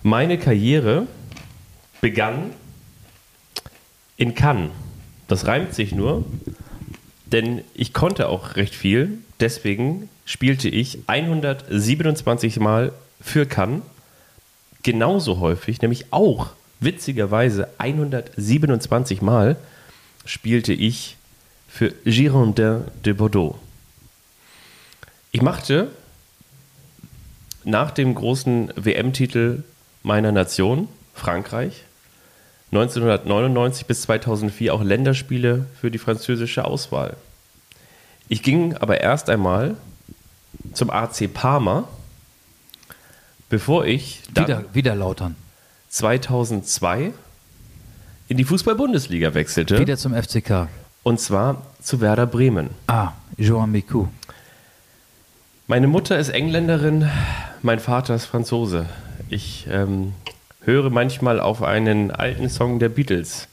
Meine 0.01 0.37
Karriere 0.37 1.07
begann 1.99 2.51
in 4.21 4.35
Cannes. 4.35 4.69
Das 5.27 5.47
reimt 5.47 5.73
sich 5.73 5.95
nur, 5.95 6.25
denn 7.25 7.63
ich 7.73 7.91
konnte 7.91 8.29
auch 8.29 8.55
recht 8.55 8.75
viel. 8.75 9.17
deswegen 9.39 10.09
spielte 10.25 10.69
ich 10.69 10.99
127 11.07 12.59
Mal 12.59 12.93
für 13.19 13.47
Cannes. 13.47 13.81
Genauso 14.83 15.39
häufig, 15.39 15.81
nämlich 15.81 16.13
auch 16.13 16.51
witzigerweise 16.79 17.67
127 17.79 19.23
Mal 19.23 19.55
spielte 20.23 20.73
ich 20.73 21.17
für 21.67 21.91
Girondin 22.05 22.83
de 23.03 23.13
Bordeaux. 23.13 23.57
Ich 25.31 25.41
machte 25.41 25.89
nach 27.63 27.89
dem 27.89 28.13
großen 28.13 28.71
WM-Titel 28.75 29.63
meiner 30.03 30.31
Nation, 30.31 30.89
Frankreich, 31.15 31.85
1999 32.71 33.85
bis 33.85 34.03
2004 34.03 34.73
auch 34.73 34.81
Länderspiele 34.81 35.65
für 35.79 35.91
die 35.91 35.97
französische 35.97 36.63
Auswahl. 36.63 37.17
Ich 38.29 38.43
ging 38.43 38.75
aber 38.77 39.01
erst 39.01 39.29
einmal 39.29 39.75
zum 40.73 40.89
AC 40.89 41.33
Parma, 41.33 41.87
bevor 43.49 43.85
ich 43.85 44.21
dann 44.33 44.47
Wieder, 44.47 44.63
wieder 44.73 44.95
lautern. 44.95 45.35
2002 45.89 47.11
in 48.29 48.37
die 48.37 48.45
Fußball-Bundesliga 48.45 49.33
wechselte. 49.33 49.77
Wieder 49.77 49.97
zum 49.97 50.13
FCK. 50.13 50.69
Und 51.03 51.19
zwar 51.19 51.61
zu 51.81 51.99
Werder 51.99 52.25
Bremen. 52.25 52.69
Ah, 52.87 53.11
Joan 53.37 53.71
Mikou. 53.73 54.07
Meine 55.67 55.87
Mutter 55.87 56.17
ist 56.17 56.29
Engländerin, 56.29 57.09
mein 57.61 57.79
Vater 57.79 58.15
ist 58.15 58.25
Franzose. 58.25 58.85
Ich 59.29 59.67
ähm, 59.69 60.13
höre 60.61 60.89
manchmal 60.89 61.39
auf 61.39 61.63
einen 61.63 62.11
alten 62.11 62.49
Song 62.49 62.79
der 62.79 62.89
Beatles, 62.89 63.47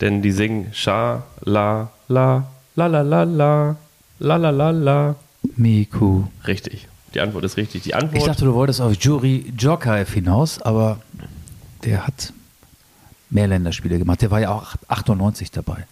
denn 0.00 0.22
die 0.22 0.32
singen 0.32 0.68
Sha, 0.72 1.24
La, 1.44 1.90
La, 2.08 2.48
La, 2.76 2.86
La, 2.86 3.02
La, 3.02 3.22
La, 3.24 3.76
La, 4.18 4.36
La, 4.36 4.50
La, 4.50 4.70
La. 4.70 5.14
Mikou. 5.56 6.28
Richtig. 6.46 6.88
Die 7.14 7.20
Antwort 7.20 7.44
ist 7.44 7.56
richtig. 7.56 7.82
Die 7.82 7.90
Ich 7.90 7.94
Antwort. 7.96 8.26
dachte, 8.26 8.44
du 8.44 8.54
wolltest 8.54 8.80
auf 8.80 8.94
Juri 8.94 9.44
Djorkaeff 9.50 10.12
hinaus, 10.14 10.62
aber 10.62 10.98
der 11.84 12.06
hat 12.06 12.32
mehr 13.28 13.48
Länderspiele 13.48 13.98
gemacht. 13.98 14.22
Der 14.22 14.30
war 14.30 14.40
ja 14.40 14.50
auch 14.50 14.74
98 14.88 15.50
dabei. 15.50 15.86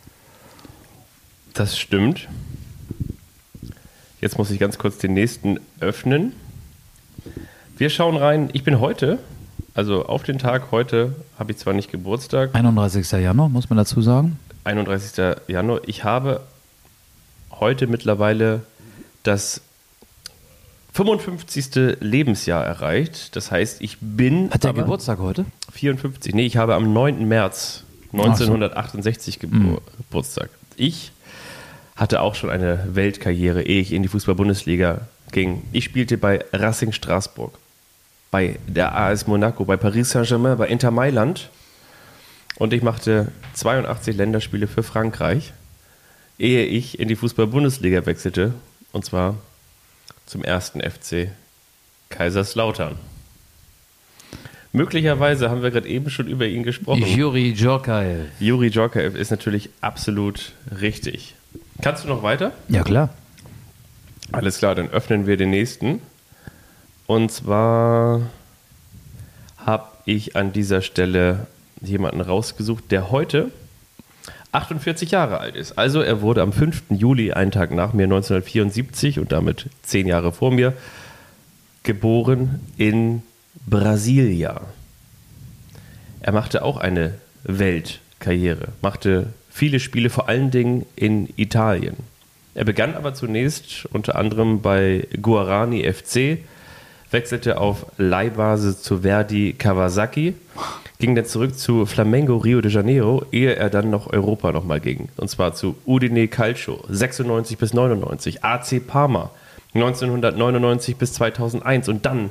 Das 1.52 1.78
stimmt. 1.78 2.28
Jetzt 4.20 4.38
muss 4.38 4.50
ich 4.50 4.58
ganz 4.58 4.78
kurz 4.78 4.98
den 4.98 5.14
nächsten 5.14 5.58
öffnen. 5.80 6.32
Wir 7.76 7.90
schauen 7.90 8.16
rein. 8.16 8.50
Ich 8.52 8.62
bin 8.62 8.78
heute, 8.80 9.18
also 9.80 10.04
auf 10.04 10.24
den 10.24 10.38
Tag 10.38 10.72
heute, 10.72 11.14
habe 11.38 11.52
ich 11.52 11.56
zwar 11.56 11.72
nicht 11.72 11.90
Geburtstag, 11.90 12.54
31. 12.54 13.10
Januar, 13.12 13.48
muss 13.48 13.70
man 13.70 13.78
dazu 13.78 14.02
sagen. 14.02 14.38
31. 14.64 15.36
Januar. 15.48 15.80
Ich 15.86 16.04
habe 16.04 16.42
heute 17.50 17.86
mittlerweile 17.86 18.60
das 19.22 19.62
55. 20.92 21.96
Lebensjahr 22.00 22.62
erreicht. 22.62 23.34
Das 23.36 23.50
heißt, 23.50 23.80
ich 23.80 23.96
bin 24.02 24.50
Hat 24.50 24.64
der 24.64 24.74
Geburtstag 24.74 25.18
heute? 25.18 25.46
54. 25.72 26.34
Nee, 26.34 26.44
ich 26.44 26.58
habe 26.58 26.74
am 26.74 26.92
9. 26.92 27.26
März 27.26 27.84
1968 28.12 29.38
Gebur 29.38 29.80
Geburtstag. 29.96 30.50
Ich 30.76 31.12
hatte 31.96 32.20
auch 32.20 32.34
schon 32.34 32.50
eine 32.50 32.86
Weltkarriere, 32.92 33.62
ehe 33.62 33.80
ich 33.80 33.94
in 33.94 34.02
die 34.02 34.08
Fußball-Bundesliga 34.08 35.08
ging. 35.32 35.62
Ich 35.72 35.84
spielte 35.84 36.18
bei 36.18 36.44
Racing 36.52 36.92
Straßburg, 36.92 37.54
bei 38.30 38.58
der 38.66 38.96
AS 38.96 39.26
Monaco, 39.26 39.64
bei 39.64 39.76
Paris 39.76 40.10
Saint-Germain, 40.10 40.56
bei 40.56 40.68
Inter 40.68 40.90
Mailand. 40.90 41.50
Und 42.56 42.72
ich 42.72 42.82
machte 42.82 43.32
82 43.54 44.16
Länderspiele 44.16 44.66
für 44.66 44.82
Frankreich, 44.82 45.52
ehe 46.38 46.64
ich 46.66 46.98
in 47.00 47.08
die 47.08 47.16
Fußball-Bundesliga 47.16 48.06
wechselte. 48.06 48.54
Und 48.92 49.04
zwar 49.04 49.36
zum 50.26 50.44
ersten 50.44 50.80
FC 50.80 51.28
Kaiserslautern. 52.08 52.96
Möglicherweise 54.72 55.50
haben 55.50 55.62
wir 55.62 55.70
gerade 55.70 55.88
eben 55.88 56.10
schon 56.10 56.28
über 56.28 56.46
ihn 56.46 56.62
gesprochen. 56.62 57.04
Juri 57.04 57.54
Djorkaeff. 57.54 58.28
Juri 58.38 58.70
Djorkaeff 58.70 59.16
ist 59.16 59.30
natürlich 59.30 59.70
absolut 59.80 60.52
richtig. 60.80 61.34
Kannst 61.82 62.04
du 62.04 62.08
noch 62.08 62.22
weiter? 62.22 62.52
Ja, 62.68 62.84
klar. 62.84 63.10
Alles 64.30 64.58
klar, 64.58 64.76
dann 64.76 64.88
öffnen 64.90 65.26
wir 65.26 65.36
den 65.36 65.50
nächsten. 65.50 66.00
Und 67.10 67.32
zwar 67.32 68.20
habe 69.56 69.88
ich 70.04 70.36
an 70.36 70.52
dieser 70.52 70.80
Stelle 70.80 71.48
jemanden 71.80 72.20
rausgesucht, 72.20 72.92
der 72.92 73.10
heute 73.10 73.50
48 74.52 75.10
Jahre 75.10 75.40
alt 75.40 75.56
ist. 75.56 75.76
Also 75.76 76.02
er 76.02 76.20
wurde 76.20 76.40
am 76.40 76.52
5. 76.52 76.84
Juli, 76.90 77.32
einen 77.32 77.50
Tag 77.50 77.72
nach 77.72 77.94
mir, 77.94 78.04
1974 78.04 79.18
und 79.18 79.32
damit 79.32 79.70
zehn 79.82 80.06
Jahre 80.06 80.30
vor 80.30 80.52
mir, 80.52 80.72
geboren 81.82 82.60
in 82.76 83.22
Brasilia. 83.66 84.60
Er 86.20 86.32
machte 86.32 86.62
auch 86.62 86.76
eine 86.76 87.14
Weltkarriere, 87.42 88.68
machte 88.82 89.32
viele 89.50 89.80
Spiele 89.80 90.10
vor 90.10 90.28
allen 90.28 90.52
Dingen 90.52 90.86
in 90.94 91.28
Italien. 91.34 91.96
Er 92.54 92.64
begann 92.64 92.94
aber 92.94 93.14
zunächst 93.14 93.86
unter 93.86 94.14
anderem 94.14 94.62
bei 94.62 95.08
Guarani 95.20 95.92
FC, 95.92 96.38
wechselte 97.10 97.58
auf 97.58 97.86
Leihbasis 97.96 98.82
zu 98.82 98.98
Verdi 98.98 99.54
Kawasaki, 99.54 100.34
ging 100.98 101.14
dann 101.14 101.24
zurück 101.24 101.58
zu 101.58 101.86
Flamengo 101.86 102.36
Rio 102.36 102.60
de 102.60 102.70
Janeiro, 102.70 103.24
ehe 103.32 103.56
er 103.56 103.70
dann 103.70 103.90
noch 103.90 104.12
Europa 104.12 104.52
nochmal 104.52 104.80
ging. 104.80 105.08
Und 105.16 105.28
zwar 105.28 105.54
zu 105.54 105.76
Udine 105.86 106.28
Calcio, 106.28 106.84
96 106.88 107.58
bis 107.58 107.72
99, 107.74 108.44
AC 108.44 108.86
Parma, 108.86 109.30
1999 109.74 110.96
bis 110.96 111.14
2001 111.14 111.88
und 111.88 112.06
dann 112.06 112.30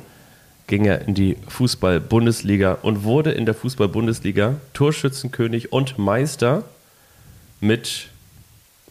ging 0.67 0.85
er 0.85 1.07
in 1.07 1.15
die 1.15 1.35
Fußball-Bundesliga 1.47 2.77
und 2.83 3.03
wurde 3.03 3.31
in 3.31 3.45
der 3.45 3.55
Fußball-Bundesliga 3.55 4.57
Torschützenkönig 4.73 5.73
und 5.73 5.97
Meister 5.97 6.63
mit 7.59 8.09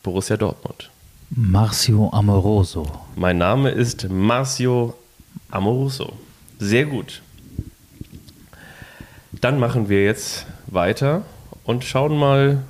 Borussia 0.02 0.36
Dortmund. 0.36 0.90
Marcio 1.30 2.10
Amoroso. 2.12 2.86
Mein 3.14 3.38
Name 3.38 3.70
ist 3.70 4.08
Marcio 4.08 4.94
Amoroso. 5.50 6.12
Sehr 6.58 6.86
gut. 6.86 7.22
Dann 9.40 9.58
machen 9.58 9.88
wir 9.88 10.04
jetzt 10.04 10.46
weiter 10.66 11.22
und 11.64 11.84
schauen 11.84 12.16
mal, 12.18 12.62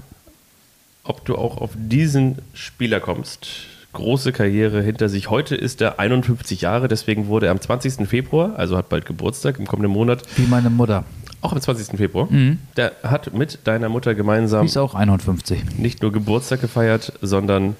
ob 1.04 1.24
du 1.24 1.36
auch 1.36 1.56
auf 1.58 1.70
diesen 1.74 2.38
Spieler 2.52 3.00
kommst. 3.00 3.48
Große 3.94 4.32
Karriere 4.32 4.82
hinter 4.82 5.08
sich. 5.08 5.30
Heute 5.30 5.56
ist 5.56 5.80
er 5.80 5.98
51 5.98 6.60
Jahre, 6.60 6.88
deswegen 6.88 7.28
wurde 7.28 7.46
er 7.46 7.52
am 7.52 7.60
20. 7.60 8.06
Februar, 8.06 8.54
also 8.56 8.76
hat 8.76 8.90
bald 8.90 9.06
Geburtstag 9.06 9.58
im 9.58 9.66
kommenden 9.66 9.90
Monat, 9.92 10.22
Wie 10.36 10.46
meine 10.46 10.68
Mutter. 10.68 11.04
auch 11.40 11.52
am 11.52 11.60
20. 11.60 11.96
Februar. 11.96 12.28
Der 12.76 12.92
hat 13.02 13.32
mit 13.32 13.60
deiner 13.64 13.88
Mutter 13.88 14.14
gemeinsam 14.14 14.66
ist 14.66 14.76
auch 14.76 14.94
51. 14.94 15.78
nicht 15.78 16.02
nur 16.02 16.12
Geburtstag 16.12 16.60
gefeiert, 16.60 17.14
sondern 17.22 17.76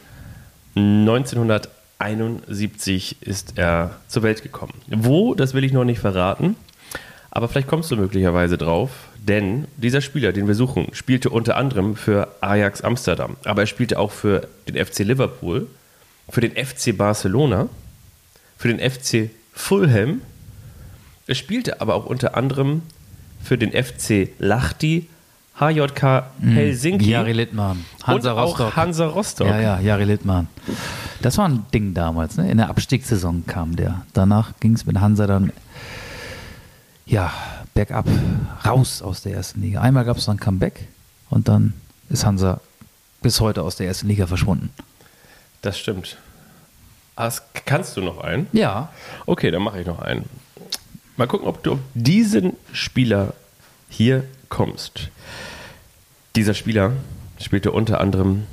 1971 1.98 3.16
ist 3.22 3.54
er 3.56 3.96
zur 4.06 4.22
Welt 4.22 4.42
gekommen. 4.42 4.74
Wo, 4.86 5.34
das 5.34 5.54
will 5.54 5.64
ich 5.64 5.72
noch 5.72 5.84
nicht 5.84 5.98
verraten, 5.98 6.54
aber 7.30 7.48
vielleicht 7.48 7.68
kommst 7.68 7.90
du 7.90 7.96
möglicherweise 7.96 8.56
drauf, 8.56 8.90
denn 9.16 9.66
dieser 9.76 10.00
Spieler, 10.00 10.32
den 10.32 10.46
wir 10.46 10.54
suchen, 10.54 10.88
spielte 10.92 11.30
unter 11.30 11.56
anderem 11.56 11.96
für 11.96 12.28
Ajax 12.40 12.82
Amsterdam, 12.82 13.36
aber 13.44 13.62
er 13.62 13.66
spielte 13.66 13.98
auch 13.98 14.12
für 14.12 14.48
den 14.68 14.82
FC 14.82 15.00
Liverpool, 15.00 15.66
für 16.28 16.40
den 16.40 16.52
FC 16.52 16.96
Barcelona, 16.96 17.68
für 18.56 18.68
den 18.68 18.78
FC 18.78 19.30
Fulham. 19.52 20.22
Er 21.26 21.34
spielte 21.34 21.80
aber 21.80 21.94
auch 21.94 22.06
unter 22.06 22.36
anderem 22.36 22.82
für 23.42 23.58
den 23.58 23.72
FC 23.72 24.30
Lahti, 24.38 25.08
HJK 25.58 26.24
Helsinki 26.40 27.10
Jari 27.10 27.32
Littmann. 27.32 27.84
Hansa 28.04 28.32
und 28.32 28.38
auch 28.38 28.50
Rostock. 28.50 28.76
Hansa 28.76 29.06
Rostock. 29.06 29.48
Ja, 29.48 29.60
ja, 29.60 29.80
Jari 29.80 30.04
Littmann. 30.04 30.46
Das 31.20 31.36
war 31.36 31.48
ein 31.48 31.66
Ding 31.74 31.94
damals. 31.94 32.36
Ne? 32.36 32.50
In 32.50 32.58
der 32.58 32.70
Abstiegssaison 32.70 33.44
kam 33.46 33.74
der. 33.74 34.02
Danach 34.12 34.52
ging 34.60 34.74
es 34.74 34.86
mit 34.86 35.00
Hansa 35.00 35.26
dann 35.26 35.52
ja, 37.06 37.32
bergab, 37.74 38.06
raus 38.64 39.02
aus 39.02 39.22
der 39.22 39.32
ersten 39.32 39.60
Liga. 39.62 39.80
Einmal 39.80 40.04
gab 40.04 40.18
es 40.18 40.26
dann 40.26 40.38
Comeback 40.38 40.86
und 41.30 41.48
dann 41.48 41.74
ist 42.08 42.24
Hansa 42.24 42.60
bis 43.20 43.40
heute 43.40 43.62
aus 43.62 43.76
der 43.76 43.88
ersten 43.88 44.06
Liga 44.06 44.26
verschwunden. 44.26 44.70
Das 45.62 45.78
stimmt. 45.78 46.18
As, 47.16 47.42
kannst 47.64 47.96
du 47.96 48.00
noch 48.00 48.18
einen? 48.20 48.46
Ja, 48.52 48.90
Okay, 49.26 49.50
dann 49.50 49.62
mache 49.62 49.80
ich 49.80 49.86
noch 49.86 49.98
einen. 49.98 50.24
Mal 51.16 51.26
gucken, 51.26 51.48
ob 51.48 51.64
du 51.64 51.80
diesen 51.94 52.52
Spieler 52.72 53.34
hier 53.88 54.22
kommst. 54.48 55.10
Dieser 56.36 56.54
Spieler 56.54 56.92
spielte 57.40 57.72
unter 57.72 58.00
anderem 58.00 58.46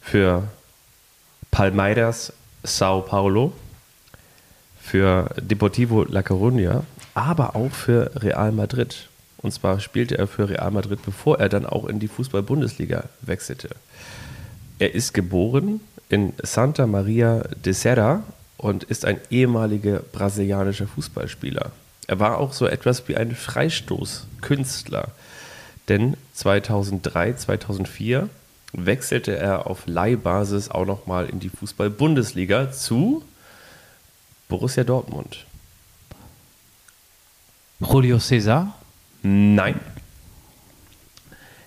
für 0.00 0.44
Palmeiras 1.50 2.32
Sao 2.62 3.02
Paulo, 3.02 3.52
für 4.80 5.30
Deportivo 5.40 6.04
La 6.04 6.20
Coruña, 6.20 6.82
aber 7.14 7.54
auch 7.56 7.70
für 7.70 8.10
Real 8.16 8.52
Madrid. 8.52 9.08
Und 9.38 9.52
zwar 9.52 9.80
spielte 9.80 10.18
er 10.18 10.26
für 10.26 10.48
Real 10.48 10.70
Madrid, 10.70 11.00
bevor 11.04 11.40
er 11.40 11.48
dann 11.48 11.66
auch 11.66 11.86
in 11.86 11.98
die 11.98 12.08
Fußball-Bundesliga 12.08 13.04
wechselte. 13.20 13.70
Er 14.78 14.94
ist 14.94 15.14
geboren 15.14 15.80
in 16.08 16.32
Santa 16.42 16.86
Maria 16.86 17.42
de 17.64 17.72
Serra 17.72 18.22
und 18.56 18.84
ist 18.84 19.04
ein 19.04 19.20
ehemaliger 19.30 20.00
brasilianischer 20.00 20.86
Fußballspieler. 20.86 21.72
Er 22.12 22.20
war 22.20 22.36
auch 22.36 22.52
so 22.52 22.66
etwas 22.66 23.08
wie 23.08 23.16
ein 23.16 23.34
Freistoßkünstler. 23.34 25.08
Denn 25.88 26.18
2003, 26.34 27.32
2004 27.32 28.28
wechselte 28.74 29.34
er 29.34 29.66
auf 29.66 29.86
Leihbasis 29.86 30.70
auch 30.70 30.84
nochmal 30.84 31.30
in 31.30 31.40
die 31.40 31.48
Fußball-Bundesliga 31.48 32.70
zu 32.70 33.24
Borussia 34.50 34.84
Dortmund. 34.84 35.46
Julio 37.80 38.18
César? 38.18 38.74
Nein. 39.22 39.80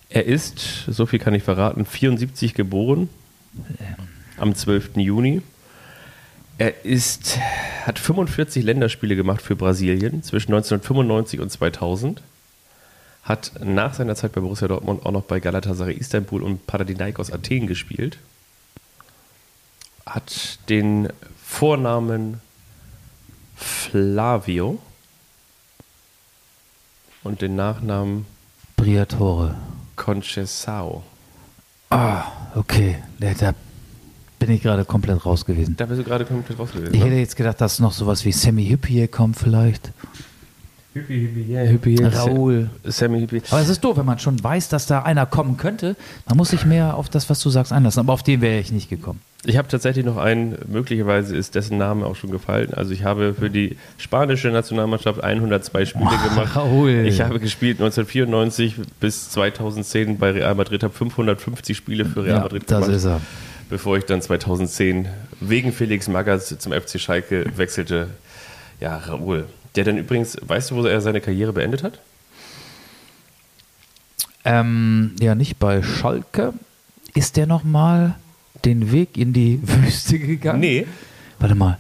Er 0.10 0.26
ist, 0.26 0.60
so 0.86 1.08
viel 1.08 1.18
kann 1.18 1.34
ich 1.34 1.41
verraten, 1.41 1.86
74 1.86 2.54
geboren, 2.54 3.10
am 4.38 4.54
12. 4.54 4.98
Juni. 4.98 5.41
Er 6.58 6.86
ist, 6.86 7.38
hat 7.86 7.99
45 7.99 8.64
Länderspiele 8.64 9.16
gemacht 9.16 9.41
für 9.41 9.56
Brasilien 9.56 10.24
zwischen 10.24 10.53
1995 10.53 11.41
und 11.41 11.51
2000. 11.51 12.22
Hat 13.24 13.53
nach 13.62 13.93
seiner 13.93 14.16
Zeit 14.16 14.34
bei 14.34 14.41
Borussia 14.41 14.68
Dortmund 14.68 15.06
auch 15.06 15.12
noch 15.12 15.24
bei 15.24 15.39
Galatasaray 15.39 15.95
Istanbul 15.95 16.43
und 16.43 16.66
Panathinaikos 16.68 17.32
Athen 17.32 17.68
gespielt. 17.68 18.18
Hat 20.06 20.60
den 20.70 21.10
Vornamen 21.43 22.39
Flavio 23.56 24.80
und 27.24 27.41
den 27.41 27.56
Nachnamen 27.56 28.26
Briatore. 28.78 29.56
Conchesao. 29.95 31.03
Ah, 31.89 32.26
okay. 32.56 32.97
Da, 33.20 33.34
da 33.34 33.53
bin 34.46 34.56
ich 34.56 34.62
gerade 34.62 34.86
komplett 34.86 35.26
raus 35.26 35.46
gewesen. 35.46 35.76
Da 35.78 35.86
bist 35.86 36.00
du 36.00 36.04
gerade 36.04 36.26
komplett 36.26 36.60
raus 36.60 36.72
gewesen. 36.72 36.93
Ich 36.93 37.00
ne? 37.00 37.06
hätte 37.06 37.16
jetzt 37.18 37.36
gedacht, 37.36 37.60
dass 37.62 37.80
noch 37.80 37.91
sowas 37.91 38.26
wie 38.26 38.32
Sammy 38.32 38.68
Hüppier 38.68 39.08
kommt 39.08 39.38
vielleicht. 39.38 39.91
Hüppi, 40.93 41.28
Hüppi, 41.28 41.52
yeah, 41.52 41.70
Hüppi, 41.70 42.00
yeah. 42.00 42.10
Raoul. 42.10 42.70
Sammy 42.86 43.20
Hüppi. 43.20 43.41
Aber 43.50 43.62
es 43.62 43.70
ist 43.70 43.84
doof, 43.84 43.98
wenn 43.98 44.06
man 44.06 44.20
schon 44.20 44.41
weiß, 44.41 44.70
dass 44.70 44.88
da 44.88 45.02
einer 45.02 45.26
kommen 45.26 45.58
könnte. 45.58 45.98
Man 46.26 46.38
muss 46.38 46.52
sich 46.52 46.66
mehr 46.66 46.96
auf 46.96 47.10
das, 47.10 47.30
was 47.30 47.41
du 47.41 47.50
sagst, 47.50 47.74
einlassen. 47.74 48.00
Aber 48.00 48.14
auf 48.14 48.24
den 48.24 48.39
wäre 48.39 48.60
ich 48.60 48.72
nicht 48.72 48.89
gekommen. 48.89 49.20
Ich 49.43 49.58
habe 49.58 49.68
tatsächlich 49.68 50.06
noch 50.06 50.18
einen, 50.18 50.58
möglicherweise 50.68 51.36
ist 51.36 51.54
dessen 51.54 51.78
Name 51.78 52.06
auch 52.06 52.16
schon 52.16 52.32
gefallen. 52.32 52.74
Also 52.74 52.93
ich 52.93 53.04
habe 53.04 53.34
für 53.34 53.50
die 53.50 53.78
spanische 53.98 54.48
Nationalmannschaft 54.50 55.24
102 55.24 55.86
Spiele 55.86 56.18
gemacht. 56.30 56.56
Raoul. 56.56 57.06
Ich 57.06 57.22
habe 57.22 57.39
gespielt 57.39 57.80
1994 57.80 58.76
bis 59.00 59.30
2010 59.32 60.18
bei 60.18 60.32
Real 60.32 60.56
Madrid, 60.56 60.82
habe 60.82 60.93
550 60.93 61.76
Spiele 61.76 62.06
für 62.06 62.24
Real 62.24 62.38
Ja, 62.38 62.41
Madrid 62.43 62.64
das 62.68 62.86
gemacht, 62.86 62.96
ist 62.96 63.06
er. 63.06 63.22
Bevor 63.70 63.97
ich 63.97 64.05
dann 64.05 64.22
2010 64.22 65.07
wegen 65.39 65.72
Felix 65.74 66.07
Magath 66.07 66.43
zum 66.43 66.72
FC 66.72 66.99
Schalke 66.99 67.45
wechselte. 67.57 68.09
Ja, 68.80 68.97
Raoul. 68.97 69.47
Der 69.76 69.84
dann 69.84 69.97
übrigens, 69.97 70.38
weißt 70.41 70.72
du, 70.72 70.76
wo 70.76 70.86
er 70.86 71.01
seine 71.01 71.22
Karriere 71.22 71.53
beendet 71.53 71.84
hat? 71.84 71.99
Ähm, 74.43 75.16
ja, 75.20 75.36
nicht 75.36 75.57
bei 75.59 75.82
Schalke. 75.82 76.53
Ist 77.13 77.38
der 77.38 77.47
nochmal 77.47 78.16
den 78.63 78.91
Weg 78.91 79.18
in 79.18 79.34
die 79.34 79.59
Wüste 79.68 80.20
gegangen? 80.20 80.59
Nee. 80.59 80.88
Warte 81.39 81.55
mal. 81.55 81.80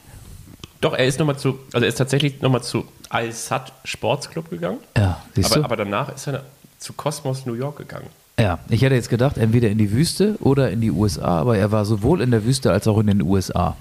Doch, 0.81 0.93
er 0.93 1.05
ist 1.05 1.19
nochmal 1.19 1.37
zu, 1.39 1.59
also 1.73 1.85
er 1.85 1.89
ist 1.89 1.95
tatsächlich 1.97 2.41
nochmal 2.41 2.63
zu 2.63 2.85
Al-Sad 3.09 3.71
Sportsclub 3.85 4.49
gegangen. 4.49 4.79
Ja, 4.97 5.21
siehst 5.33 5.51
Aber, 5.51 5.59
du? 5.59 5.65
aber 5.65 5.75
danach 5.77 6.13
ist 6.13 6.27
er 6.27 6.43
zu 6.77 6.93
Cosmos 6.93 7.45
New 7.45 7.53
York 7.53 7.77
gegangen. 7.77 8.07
Ja, 8.39 8.59
ich 8.69 8.81
hätte 8.81 8.95
jetzt 8.95 9.09
gedacht, 9.09 9.37
entweder 9.37 9.69
in 9.69 9.77
die 9.77 9.91
Wüste 9.91 10.35
oder 10.41 10.71
in 10.71 10.81
die 10.81 10.91
USA, 10.91 11.39
aber 11.39 11.57
er 11.57 11.71
war 11.71 11.85
sowohl 11.85 12.21
in 12.21 12.31
der 12.31 12.43
Wüste 12.45 12.71
als 12.71 12.87
auch 12.87 12.99
in 12.99 13.07
den 13.07 13.21
USA. 13.21 13.75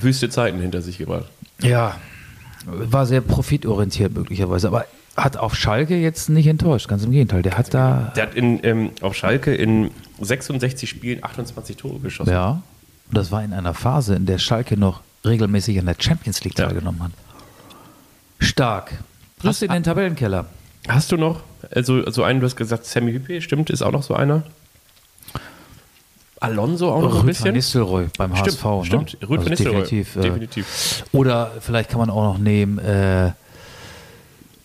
Wüste 0.00 0.28
Zeiten 0.28 0.60
hinter 0.60 0.82
sich 0.82 0.98
gebracht. 0.98 1.26
Ja, 1.62 1.96
war 2.66 3.06
sehr 3.06 3.20
profitorientiert 3.20 4.12
möglicherweise, 4.14 4.68
aber 4.68 4.84
hat 5.16 5.36
auf 5.36 5.54
Schalke 5.56 5.96
jetzt 5.96 6.28
nicht 6.28 6.46
enttäuscht, 6.46 6.88
ganz 6.88 7.04
im 7.04 7.10
Gegenteil. 7.10 7.42
Der 7.42 7.56
hat 7.58 7.72
da, 7.74 8.12
Der 8.16 8.24
hat 8.24 8.34
in, 8.34 8.60
ähm, 8.64 8.90
auf 9.00 9.14
Schalke 9.14 9.54
in 9.54 9.90
66 10.20 10.88
Spielen 10.88 11.22
28 11.24 11.76
Tore 11.76 11.98
geschossen. 12.00 12.30
ja, 12.30 12.50
und 13.08 13.16
das 13.16 13.30
war 13.32 13.42
in 13.42 13.52
einer 13.52 13.74
Phase, 13.74 14.14
in 14.14 14.26
der 14.26 14.38
Schalke 14.38 14.76
noch 14.76 15.00
regelmäßig 15.24 15.78
an 15.78 15.86
der 15.86 15.96
Champions 15.98 16.42
League 16.44 16.58
Ja. 16.58 16.66
teilgenommen 16.66 17.02
hat. 17.02 17.12
Stark. 18.38 18.92
Grüß 19.40 19.62
in 19.62 19.70
den 19.72 19.82
Tabellenkeller. 19.82 20.46
Hast 20.88 21.12
du 21.12 21.16
noch, 21.16 21.40
also 21.74 22.08
so 22.10 22.22
einen, 22.24 22.40
du 22.40 22.46
hast 22.46 22.56
gesagt, 22.56 22.84
Sammy 22.86 23.12
Hüppe, 23.12 23.40
stimmt, 23.42 23.70
ist 23.70 23.82
auch 23.82 23.92
noch 23.92 24.02
so 24.02 24.14
einer. 24.14 24.42
Alonso 26.40 26.90
auch 26.90 27.02
noch 27.02 27.08
ein 27.10 27.12
Rüd 27.12 27.18
van 27.20 27.26
bisschen. 27.26 27.52
Nistelrooy 27.54 28.06
beim 28.16 28.34
Stimmt, 28.34 28.64
HSV. 28.64 28.64
Ne? 28.64 28.84
stimmt. 28.86 29.16
Rüd 29.22 29.28
van 29.30 29.38
Also 29.38 29.50
Nistelrooy. 29.50 29.82
Definitiv, 29.82 30.16
äh, 30.16 30.20
Definitiv. 30.22 31.04
Oder 31.12 31.50
vielleicht 31.60 31.90
kann 31.90 31.98
man 32.00 32.08
auch 32.08 32.32
noch 32.32 32.38
nehmen, 32.38 32.78
äh, 32.78 33.32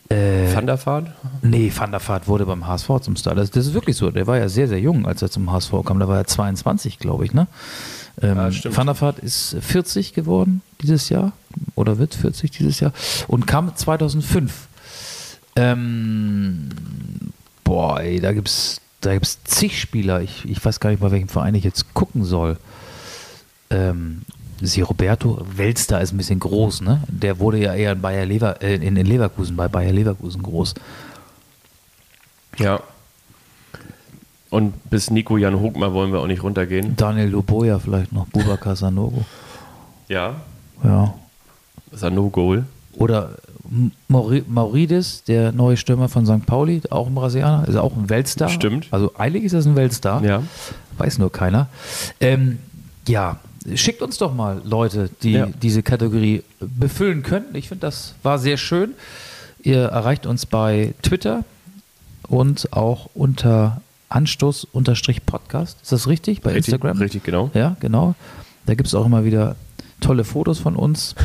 äh, 0.10 0.54
Van 0.56 0.68
der 0.68 0.84
Vaart? 0.86 1.08
nee, 1.42 1.72
Van 1.76 1.92
der 1.92 2.00
Vaart 2.08 2.28
wurde 2.28 2.46
beim 2.46 2.66
HSV 2.66 2.90
zum 3.02 3.16
Star. 3.18 3.36
Das, 3.36 3.52
das 3.52 3.66
ist 3.68 3.74
wirklich 3.74 3.98
so. 3.98 4.10
Der 4.12 4.26
war 4.28 4.38
ja 4.38 4.48
sehr, 4.48 4.68
sehr 4.68 4.80
jung, 4.80 5.06
als 5.06 5.22
er 5.22 5.30
zum 5.30 5.52
HSV 5.52 5.72
kam. 5.84 6.00
Da 6.00 6.08
war 6.08 6.18
er 6.18 6.26
22, 6.28 7.00
glaube 7.00 7.26
ich. 7.26 7.34
Ne? 7.34 7.48
Ähm, 8.22 8.38
Ja, 8.38 8.52
stimmt. 8.52 8.78
Van 8.78 8.86
der 8.88 9.02
Vaart 9.02 9.20
ist 9.20 9.58
40 9.60 10.14
geworden 10.14 10.62
dieses 10.82 11.10
Jahr 11.10 11.34
oder 11.74 11.98
wird 11.98 12.14
40 12.16 12.52
dieses 12.52 12.80
Jahr 12.80 12.94
und 13.28 13.48
kam 13.48 13.76
2005. 13.76 14.68
Ähm, 15.56 16.70
boah, 17.64 18.02
ey, 18.02 18.20
da 18.20 18.34
gibt's 18.34 18.82
da 19.02 19.14
gibt's 19.14 19.44
zig 19.44 19.80
Spieler. 19.80 20.22
Ich, 20.22 20.46
ich 20.46 20.64
weiß 20.64 20.80
gar 20.80 20.90
nicht, 20.90 21.00
bei 21.00 21.12
welchem 21.12 21.30
Verein 21.30 21.56
ich 21.56 21.64
jetzt 21.64 21.94
gucken 21.94 22.24
soll. 22.24 22.58
Ähm, 23.70 24.22
Sie 24.62 24.82
Roberto 24.82 25.46
Welster 25.56 26.02
ist 26.02 26.14
ein 26.14 26.18
bisschen 26.18 26.40
groß, 26.40 26.82
ne? 26.82 27.04
Der 27.08 27.40
wurde 27.40 27.60
ja 27.60 27.74
eher 27.74 27.92
in, 27.92 28.02
Bayer 28.02 28.26
Lever, 28.26 28.62
äh, 28.62 28.76
in, 28.76 28.96
in 28.96 29.06
Leverkusen, 29.06 29.56
bei 29.56 29.68
Bayer 29.68 29.92
Leverkusen 29.92 30.42
groß. 30.42 30.76
Ja. 32.58 32.80
Und 34.50 34.90
bis 34.90 35.10
Nico 35.10 35.38
Jan 35.38 35.60
Hogmar 35.60 35.94
wollen 35.94 36.14
wir 36.14 36.20
auch 36.22 36.28
nicht 36.28 36.42
runtergehen. 36.42 36.96
Daniel 36.96 37.28
Loboya 37.28 37.80
vielleicht 37.80 38.14
noch, 38.14 38.28
Bubakar 38.28 38.76
Sanogo. 38.76 39.26
Ja. 40.08 40.36
Ja. 40.84 41.14
No-Goal. 42.10 42.66
Oder 42.94 43.36
Mauridis, 44.08 45.24
der 45.24 45.52
neue 45.52 45.78
Stürmer 45.78 46.10
von 46.10 46.26
St. 46.26 46.46
Pauli, 46.46 46.82
auch 46.90 47.08
ein 47.08 47.16
Brasilianer, 47.16 47.68
ist 47.68 47.76
auch 47.76 47.96
ein 47.96 48.10
Weltstar. 48.10 48.50
Stimmt. 48.50 48.88
Also 48.92 49.12
eilig 49.18 49.44
ist 49.44 49.54
das 49.54 49.66
ein 49.66 49.76
Weltstar. 49.76 50.24
Ja. 50.24 50.44
Weiß 50.98 51.18
nur 51.18 51.32
keiner. 51.32 51.68
Ähm, 52.20 52.60
ja, 53.08 53.40
schickt 53.76 54.02
uns 54.02 54.18
doch 54.18 54.34
mal 54.34 54.62
Leute, 54.64 55.10
die 55.24 55.32
Ja. 55.34 55.48
diese 55.62 55.84
Kategorie 55.84 56.44
befüllen 56.60 57.24
können. 57.24 57.46
Ich 57.54 57.68
finde, 57.70 57.82
das 57.82 58.14
war 58.24 58.40
sehr 58.40 58.58
schön. 58.58 58.94
Ihr 59.64 59.86
erreicht 59.86 60.26
uns 60.26 60.46
bei 60.46 60.94
Twitter 61.02 61.44
und 62.28 62.72
auch 62.74 63.10
unter 63.16 63.82
Anstoß-Podcast. 64.10 65.78
Ist 65.82 65.92
das 65.92 66.08
richtig? 66.08 66.42
Bei 66.42 66.52
Richtig, 66.52 66.74
Instagram? 66.74 66.98
richtig, 67.00 67.24
genau. 67.24 67.50
Ja, 67.54 67.76
genau. 67.80 68.16
Da 68.66 68.76
gibt 68.76 68.88
es 68.88 68.96
auch 68.96 69.06
immer 69.06 69.26
wieder 69.26 69.56
tolle 70.02 70.24
Fotos 70.24 70.60
von 70.60 70.76
uns, 70.76 71.16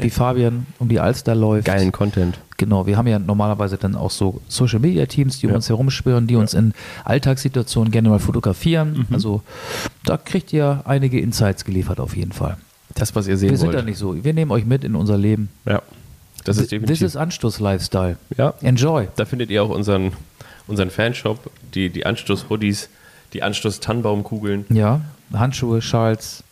wie 0.00 0.10
Fabian 0.10 0.66
um 0.78 0.88
die 0.88 1.00
Alster 1.00 1.34
läuft. 1.34 1.66
Geilen 1.66 1.92
Content. 1.92 2.38
Genau, 2.56 2.86
wir 2.86 2.96
haben 2.96 3.06
ja 3.08 3.18
normalerweise 3.18 3.76
dann 3.76 3.96
auch 3.96 4.10
so 4.10 4.40
Social 4.48 4.78
Media 4.80 5.06
Teams, 5.06 5.38
die 5.40 5.46
um 5.46 5.50
Ja. 5.50 5.56
uns 5.56 5.68
herumschwirren, 5.68 6.26
die 6.26 6.36
uns 6.36 6.54
in 6.54 6.72
Alltagssituationen 7.04 7.90
gerne 7.90 8.08
mal 8.08 8.18
fotografieren. 8.20 9.06
Mhm. 9.08 9.14
Also 9.14 9.42
da 10.04 10.16
kriegt 10.16 10.52
ihr 10.52 10.82
einige 10.84 11.20
Insights 11.20 11.64
geliefert 11.64 12.00
auf 12.00 12.16
jeden 12.16 12.32
Fall. 12.32 12.56
Das, 12.94 13.14
was 13.16 13.26
ihr 13.26 13.36
sehen 13.36 13.50
wir 13.50 13.58
sind 13.58 13.68
wollt. 13.68 13.78
da 13.78 13.82
nicht 13.82 13.98
so. 13.98 14.22
Wir 14.24 14.32
nehmen 14.34 14.50
euch 14.52 14.64
mit 14.66 14.84
in 14.84 14.94
unser 14.94 15.18
Leben. 15.18 15.48
Ja. 15.66 15.82
Das 16.44 16.56
ist 16.58 16.64
This 16.64 16.70
definitiv. 16.70 17.02
is 17.02 17.16
Anstoß-Lifestyle. 17.16 18.18
ja. 18.36 18.54
Enjoy. 18.60 19.08
Da 19.16 19.24
findet 19.24 19.50
ihr 19.50 19.62
auch 19.64 19.70
unseren, 19.70 20.12
unseren 20.66 20.90
Fanshop, 20.90 21.50
die, 21.74 21.90
die 21.90 22.06
Anstoß-Hoodies, 22.06 22.88
die 23.32 23.42
Anstoß-Tannenbaumkugeln. 23.42 24.66
Ja, 24.68 25.00
Handschuhe, 25.32 25.82
Schals. 25.82 26.43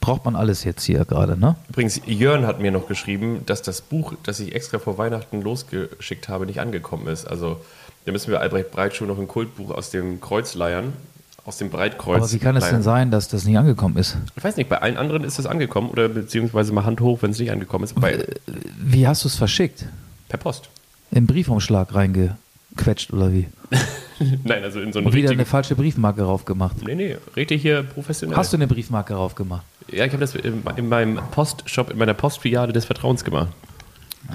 Braucht 0.00 0.24
man 0.24 0.36
alles 0.36 0.64
jetzt 0.64 0.84
hier 0.84 1.04
gerade, 1.04 1.38
ne? 1.38 1.56
Übrigens, 1.68 2.00
Jörn 2.06 2.46
hat 2.46 2.60
mir 2.60 2.70
noch 2.70 2.88
geschrieben, 2.88 3.42
dass 3.46 3.62
das 3.62 3.80
Buch, 3.80 4.14
das 4.22 4.40
ich 4.40 4.54
extra 4.54 4.78
vor 4.78 4.98
Weihnachten 4.98 5.42
losgeschickt 5.42 6.28
habe, 6.28 6.46
nicht 6.46 6.60
angekommen 6.60 7.06
ist. 7.08 7.26
Also 7.26 7.60
da 8.04 8.12
müssen 8.12 8.30
wir 8.30 8.40
Albrecht 8.40 8.70
Breitschuh 8.70 9.04
noch 9.04 9.18
ein 9.18 9.28
Kultbuch 9.28 9.70
aus 9.70 9.90
dem 9.90 10.20
Kreuz 10.20 10.54
leiern, 10.54 10.92
aus 11.44 11.58
dem 11.58 11.70
Breitkreuz. 11.70 12.16
Aber 12.16 12.32
wie 12.32 12.38
kann 12.38 12.56
es 12.56 12.64
denn 12.64 12.72
leiern. 12.72 12.82
sein, 12.82 13.10
dass 13.10 13.28
das 13.28 13.44
nicht 13.44 13.58
angekommen 13.58 13.96
ist? 13.96 14.16
Ich 14.36 14.44
weiß 14.44 14.56
nicht, 14.56 14.68
bei 14.68 14.80
allen 14.80 14.96
anderen 14.96 15.24
ist 15.24 15.38
es 15.38 15.46
angekommen 15.46 15.90
oder 15.90 16.08
beziehungsweise 16.08 16.72
mal 16.72 16.84
Hand 16.84 17.00
hoch, 17.00 17.18
wenn 17.22 17.32
es 17.32 17.38
nicht 17.38 17.50
angekommen 17.50 17.84
ist. 17.84 18.00
Bei, 18.00 18.24
Wie 18.80 19.06
hast 19.06 19.24
du 19.24 19.28
es 19.28 19.36
verschickt? 19.36 19.86
per 20.28 20.38
Post. 20.38 20.68
Im 21.10 21.26
Briefumschlag 21.26 21.94
reingequetscht 21.94 23.12
oder 23.12 23.32
wie? 23.32 23.48
Nein, 24.44 24.62
also 24.62 24.80
in 24.80 24.92
so 24.92 24.98
einem 24.98 25.06
Und 25.06 25.14
wieder 25.14 25.30
eine 25.30 25.44
falsche 25.44 25.74
Briefmarke 25.74 26.22
drauf 26.22 26.44
gemacht. 26.44 26.76
Nee, 26.84 26.94
nee, 26.94 27.16
richtig 27.36 27.62
hier 27.62 27.82
professionell. 27.82 28.36
Hast 28.36 28.52
du 28.52 28.56
eine 28.56 28.66
Briefmarke 28.66 29.14
drauf 29.14 29.34
gemacht? 29.34 29.64
Ja, 29.90 30.04
ich 30.04 30.12
habe 30.12 30.20
das 30.20 30.34
in, 30.34 30.62
in 30.76 30.88
meinem 30.88 31.18
Postshop, 31.30 31.90
in 31.90 31.98
meiner 31.98 32.14
Postfiliale 32.14 32.72
des 32.72 32.84
Vertrauens 32.84 33.24
gemacht. 33.24 33.48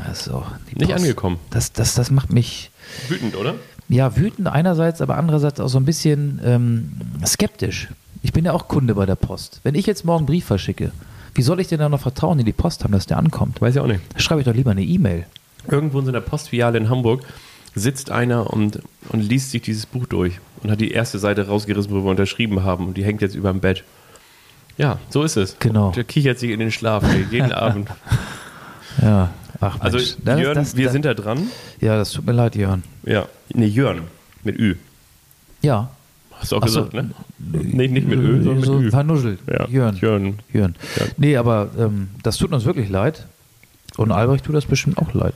Also, 0.08 0.44
Nicht 0.74 0.94
angekommen. 0.94 1.38
Das, 1.52 1.72
das, 1.74 1.94
das 1.96 2.10
macht 2.10 2.32
mich 2.34 2.72
Wütend, 3.10 3.36
oder? 3.36 3.56
ja 3.90 4.16
wütend 4.16 4.48
einerseits, 4.48 5.02
aber 5.02 5.18
andererseits 5.18 5.60
auch 5.60 5.68
so 5.68 5.78
ein 5.78 5.86
bisschen 5.86 6.40
ähm, 6.44 6.92
skeptisch. 7.26 7.90
Ich 8.24 8.34
bin 8.34 8.46
ja 8.46 8.54
auch 8.54 8.68
Kunde 8.68 8.96
bei 8.96 9.06
der 9.06 9.16
Post. 9.16 9.60
Wenn 9.64 9.76
ich 9.76 9.86
jetzt 9.86 10.06
morgen 10.06 10.20
einen 10.20 10.28
Brief 10.28 10.46
verschicke, 10.46 10.92
Wie 11.36 11.42
soll 11.42 11.60
ich 11.60 11.68
denn 11.68 11.80
da 11.80 11.90
noch 11.90 12.00
Vertrauen 12.00 12.40
in 12.40 12.46
die 12.46 12.54
Post 12.54 12.84
haben, 12.84 12.94
dass 12.94 13.06
der 13.06 13.18
ankommt? 13.18 13.60
Weiß 13.62 13.76
ich 13.76 13.82
auch 13.82 13.88
nicht. 13.88 14.02
Schreibe 14.18 14.42
ich 14.42 14.46
doch 14.46 14.54
lieber 14.54 14.72
eine 14.72 14.84
E-Mail. 14.84 15.26
Irgendwo 15.70 16.00
in 16.00 16.06
so 16.06 16.12
einer 16.12 16.22
Postfiliale 16.22 16.78
in 16.78 16.90
Hamburg 16.90 17.24
sitzt 17.76 18.12
einer 18.12 18.52
und, 18.54 18.80
und 19.10 19.22
liest 19.22 19.52
sich 19.52 19.62
dieses 19.62 19.86
Buch 19.86 20.06
durch 20.06 20.40
und 20.62 20.70
hat 20.72 20.80
die 20.82 20.92
erste 20.92 21.20
Seite 21.20 21.48
rausgerissen, 21.48 21.92
wo 21.92 22.04
wir 22.04 22.10
unterschrieben 22.12 22.64
haben 22.64 22.88
und 22.88 22.98
die 22.98 23.04
hängt 23.04 23.22
jetzt 23.22 23.36
über 23.36 23.52
dem 23.52 23.60
Bett. 23.62 23.84
Ja, 24.78 25.00
so 25.10 25.24
ist 25.24 25.38
es. 25.38 25.58
Genau. 25.60 25.92
Der 25.92 26.04
kichert 26.04 26.40
sich 26.40 26.52
in 26.52 26.60
den 26.60 26.72
Schlaf 26.72 27.04
jeden 27.32 27.52
Abend. 27.52 27.90
Ja. 29.02 29.32
Ach, 29.60 29.80
Also. 29.80 29.98
Das- 29.98 30.18
Jörn, 30.40 30.56
das- 30.56 30.76
wir 30.76 30.86
das- 30.86 30.94
sind 30.94 31.06
da 31.06 31.14
dran. 31.14 31.48
Ja, 31.80 31.96
das 31.98 32.12
tut 32.12 32.26
mir 32.26 32.32
leid, 32.34 32.56
Jörn. 32.56 32.84
Ja. 33.04 33.28
Nee, 33.54 33.66
Jörn. 33.68 34.02
Mit 34.44 34.60
Ü. 34.60 34.76
Ja. 35.62 35.90
Hast 36.32 36.52
du 36.52 36.58
auch 36.58 36.62
Ach 36.64 36.68
so. 36.68 36.80
gesagt, 36.86 36.94
ne? 36.94 37.12
Nee, 37.40 37.88
nicht 37.88 38.08
mit 38.08 38.20
Ö, 38.20 38.44
sondern 38.44 38.64
so 38.64 38.74
mit 38.74 38.88
Ü. 38.88 38.90
vernuschelt. 38.92 39.40
Ja. 39.48 39.68
Jörn. 39.68 39.96
Jörn. 39.98 40.40
Jörn. 40.52 40.76
Ja. 40.98 41.06
Nee, 41.18 41.38
aber 41.38 41.70
ähm, 41.78 42.10
das 42.24 42.38
tut 42.38 42.52
uns 42.52 42.66
wirklich 42.66 42.90
leid. 42.90 43.26
Und 43.98 44.12
Albrecht 44.12 44.46
tut 44.46 44.56
das 44.56 44.66
bestimmt 44.66 44.98
auch 44.98 45.14
leid. 45.14 45.34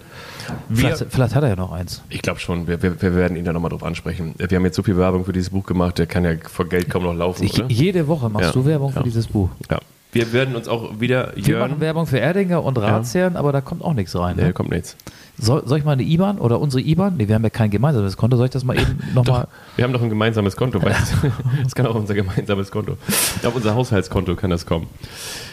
Wir- 0.69 0.77
Vielleicht, 0.89 1.05
vielleicht 1.13 1.35
hat 1.35 1.43
er 1.43 1.49
ja 1.49 1.55
noch 1.55 1.71
eins. 1.71 2.01
Ich 2.09 2.21
glaube 2.21 2.39
schon, 2.39 2.67
wir, 2.67 2.81
wir, 2.81 2.99
wir 3.01 3.15
werden 3.15 3.37
ihn 3.37 3.45
da 3.45 3.53
nochmal 3.53 3.69
drauf 3.69 3.83
ansprechen. 3.83 4.33
Wir 4.37 4.55
haben 4.57 4.65
jetzt 4.65 4.75
so 4.75 4.83
viel 4.83 4.97
Werbung 4.97 5.25
für 5.25 5.33
dieses 5.33 5.49
Buch 5.51 5.65
gemacht, 5.65 5.97
der 5.99 6.07
kann 6.07 6.23
ja 6.23 6.31
vor 6.49 6.65
Geld 6.67 6.89
kaum 6.89 7.03
noch 7.03 7.13
laufen, 7.13 7.43
Ich, 7.43 7.53
oder? 7.59 7.69
jede 7.69 8.07
Woche 8.07 8.29
machst 8.29 8.47
Ja. 8.47 8.51
du 8.53 8.65
Werbung 8.65 8.91
für 8.91 8.99
Ja. 8.99 9.03
dieses 9.03 9.27
Buch. 9.27 9.49
Ja. 9.69 9.79
Wir 10.13 10.31
werden 10.33 10.55
uns 10.55 10.67
auch 10.67 10.99
wieder 10.99 11.33
Wir 11.35 11.59
machen. 11.59 11.79
Werbung 11.79 12.07
für 12.07 12.19
Erdinger 12.19 12.63
und 12.63 12.77
Ratsherren, 12.77 13.35
aber 13.35 13.51
da 13.51 13.61
kommt 13.61 13.83
auch 13.83 13.93
nichts 13.93 14.15
rein. 14.15 14.35
Nee, 14.37 14.45
Ne? 14.45 14.53
kommt 14.53 14.71
nichts. 14.71 14.95
Soll, 15.39 15.67
soll 15.67 15.77
ich 15.77 15.85
mal 15.85 15.91
eine 15.91 16.01
IBAN 16.03 16.39
oder 16.39 16.59
unsere 16.59 16.81
IBAN? 16.81 17.17
Nee, 17.17 17.27
wir 17.27 17.35
haben 17.35 17.43
ja 17.43 17.51
kein 17.51 17.69
gemeinsames 17.69 18.17
Konto. 18.17 18.37
Soll 18.37 18.45
ich 18.45 18.51
das 18.51 18.63
mal 18.63 18.75
eben 18.79 18.97
nochmal? 19.13 19.47
Wir 19.75 19.83
haben 19.83 19.93
doch 19.93 20.01
ein 20.01 20.09
gemeinsames 20.09 20.55
Konto. 20.55 20.81
weißt 20.81 21.13
du? 21.21 21.31
Das 21.63 21.75
kann 21.75 21.85
auch 21.85 21.93
unser 21.95 22.15
gemeinsames 22.15 22.71
Konto. 22.71 22.97
Auf 23.43 23.55
unser 23.55 23.75
Haushaltskonto 23.75 24.35
kann 24.35 24.49
das 24.49 24.65
kommen. 24.65 24.87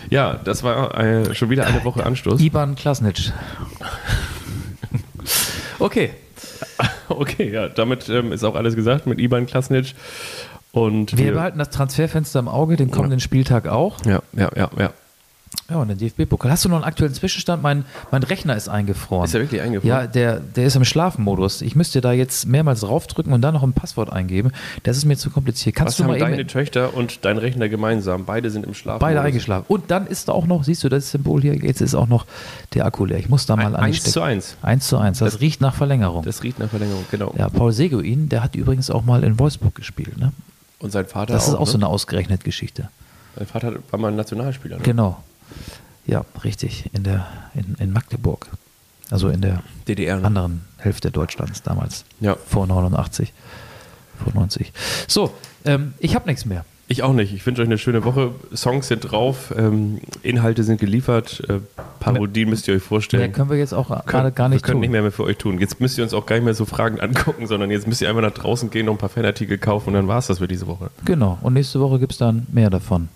Ja, 0.09 0.35
das 0.43 0.63
war 0.63 0.97
äh, 0.99 1.35
schon 1.35 1.51
wieder 1.51 1.67
eine 1.67 1.85
Woche 1.85 2.07
Anstoß. 2.07 2.41
IBAN 2.41 2.77
Klasnitsch. 2.77 3.31
okay. 5.79 6.11
Okay, 7.09 7.53
ja, 7.53 7.69
damit 7.69 8.09
ähm, 8.09 8.33
ist 8.33 8.45
auch 8.45 8.55
alles 8.55 8.75
gesagt 8.77 9.07
mit 9.07 9.19
Iban 9.19 9.47
Klasnitsch. 9.47 9.95
Und 10.75 11.17
Wir 11.17 11.33
behalten 11.33 11.59
das 11.59 11.71
Transferfenster 11.71 12.41
im 12.41 12.49
Auge, 12.49 12.77
den 12.77 12.91
kommenden 12.91 13.21
Spieltag 13.21 13.69
auch. 13.69 14.05
Ja, 14.05 14.21
ja, 14.37 14.51
ja, 14.57 14.71
ja. 14.79 14.91
Ja, 15.71 15.77
und 15.77 15.89
den 15.89 15.97
DFB-Pokal. 15.97 16.51
Hast 16.51 16.65
du 16.65 16.69
noch 16.69 16.77
einen 16.77 16.85
aktuellen 16.85 17.15
Zwischenstand? 17.15 17.63
Mein, 17.63 17.85
mein 18.11 18.23
Rechner 18.25 18.55
ist 18.57 18.69
eingefroren. 18.69 19.25
Ist 19.25 19.35
er 19.35 19.41
wirklich 19.41 19.63
eingefroren? 19.63 19.89
Ja, 19.89 20.07
der, 20.07 20.41
der 20.41 20.67
ist 20.67 20.75
im 20.77 20.85
Schlafmodus. 20.85 21.63
Ich 21.63 21.75
müsste 21.77 22.01
da 22.01 22.13
jetzt 22.13 22.47
mehrmals 22.47 22.81
draufdrücken 22.81 23.33
und 23.33 23.41
dann 23.41 23.55
noch 23.55 23.63
ein 23.63 23.73
Passwort 23.73 24.13
eingeben. 24.13 24.51
Das 24.83 24.97
ist 24.97 25.05
mir 25.07 25.17
zu 25.17 25.31
kompliziert. 25.31 25.77
Kannst 25.77 25.93
Was 25.93 25.97
du 25.99 26.03
haben 26.05 26.11
mal 26.11 26.19
deine 26.19 26.41
eben 26.41 26.49
Töchter 26.49 26.93
und 26.95 27.25
dein 27.25 27.39
Rechner 27.39 27.69
gemeinsam? 27.69 28.25
Beide 28.27 28.51
sind 28.51 28.67
im 28.67 28.75
Schlaf. 28.75 28.99
beide 28.99 29.21
eingeschlafen. 29.21 29.65
Und 29.69 29.91
dann 29.93 30.07
ist 30.09 30.29
da 30.29 30.33
auch 30.33 30.47
noch, 30.47 30.65
siehst 30.65 30.83
du 30.85 30.89
das 30.89 31.13
Symbol 31.13 31.41
hier, 31.41 31.55
jetzt 31.55 31.81
ist 31.81 31.95
auch 31.95 32.09
noch 32.09 32.27
der 32.75 32.85
Akku 32.85 33.05
leer. 33.05 33.19
Ich 33.19 33.29
muss 33.29 33.47
da 33.47 33.55
mal 33.57 33.67
Ein- 33.67 33.75
an 33.77 33.81
die 33.83 33.87
eins 33.87 33.97
Steck- 33.99 34.13
zu 34.13 34.21
eins. 34.23 34.57
Eins 34.61 34.89
zu 34.89 34.99
eins. 34.99 35.21
Das, 35.21 35.41
riecht 35.41 35.61
nach 35.61 35.75
Verlängerung. 35.75 36.25
Das 36.25 36.43
riecht 36.43 36.59
nach 36.59 36.69
Verlängerung, 36.69 37.05
genau. 37.13 37.33
ja, 37.39 37.49
Paul 37.49 37.73
Seguin, 37.73 38.29
der 38.29 38.43
hat 38.43 38.57
übrigens 38.57 38.91
auch 38.91 39.05
mal 39.05 39.23
in 39.23 39.39
Wolfsburg 39.39 39.75
gespielt. 39.77 40.19
Ne? 40.19 40.33
Und 40.85 40.91
sein 40.91 41.07
Vater 41.07 41.33
Das 41.33 41.49
ist 41.49 41.55
auch 41.55 41.61
ne? 41.61 41.67
so 41.67 41.79
eine 41.79 41.87
ausgerechnet 41.87 42.45
Geschichte. 42.45 42.91
Sein 43.37 43.47
Vater 43.47 43.73
war 43.91 43.99
mal 43.99 44.09
ein 44.09 44.17
Nationalspieler. 44.17 44.77
Ne? 44.77 44.83
Genau. 44.83 45.25
Ja, 46.05 46.27
richtig. 46.45 46.91
In, 46.93 47.05
der, 47.05 47.27
in, 47.55 47.75
in 47.79 47.91
Magdeburg. 47.91 48.51
Also 49.09 49.31
in 49.31 49.41
der 49.41 49.63
DDR. 49.89 50.19
Ne? 50.19 50.27
anderen 50.27 50.61
Hälfte 50.77 51.11
Deutschlands 51.11 51.63
damals. 51.63 52.05
Ja. 52.21 52.37
Vor 52.37 52.67
89. 52.67 53.33
Vor 54.23 54.35
90. 54.35 54.75
So, 55.09 55.33
ähm, 55.65 55.95
ich 56.01 56.15
habe 56.15 56.27
nichts 56.27 56.45
mehr. 56.45 56.67
Ich 56.87 57.03
auch 57.03 57.15
nicht. 57.15 57.33
Ich 57.33 57.47
wünsche 57.47 57.63
euch 57.63 57.69
eine 57.69 57.79
schöne 57.79 58.05
Woche. 58.05 58.33
Songs 58.55 58.89
sind 58.89 59.11
drauf, 59.11 59.55
ähm, 59.57 60.01
Inhalte 60.23 60.65
sind 60.65 60.79
geliefert, 60.79 61.43
äh, 61.49 61.61
Parodien 61.99 62.51
müsst 62.51 62.69
ihr 62.69 62.75
euch 62.75 62.83
vorstellen. 62.83 63.23
Mehr 63.23 63.33
können 63.33 63.49
wir 63.49 63.57
jetzt 63.57 63.73
auch 63.73 63.89
gerade 64.05 64.33
gar 64.33 64.51
wir 64.51 64.57
nicht 64.57 64.65
können 64.65 64.75
tun. 64.75 64.81
nicht 64.83 64.91
mehr, 64.91 65.01
mehr 65.01 65.13
für 65.13 65.25
euch 65.25 65.39
tun. 65.39 65.59
Jetzt 65.59 65.81
müsst 65.81 65.97
ihr 65.97 66.05
uns 66.05 66.13
auch 66.13 66.27
gar 66.27 66.37
nicht 66.37 66.45
mehr 66.45 66.55
so 66.55 66.67
Fragen 66.67 67.01
angucken, 67.01 67.47
sondern 67.47 67.71
jetzt 67.71 67.87
müsst 67.87 68.03
ihr 68.03 68.09
einfach 68.11 68.21
nach 68.21 68.33
draußen 68.33 68.69
gehen, 68.69 68.87
noch 68.87 68.93
ein 68.93 68.99
paar 68.99 69.09
Fanartikel 69.09 69.57
kaufen 69.57 69.89
und 69.89 69.95
dann 69.95 70.09
war 70.09 70.19
es 70.19 70.27
das 70.27 70.39
für 70.39 70.49
diese 70.49 70.67
Woche. 70.67 70.91
Genau. 71.07 71.39
Und 71.41 71.55
nächste 71.55 71.81
Woche 71.81 71.99
gibt 71.99 72.13
es 72.13 72.19
dann 72.19 72.47
mehr 72.53 72.69
davon. 72.69 73.09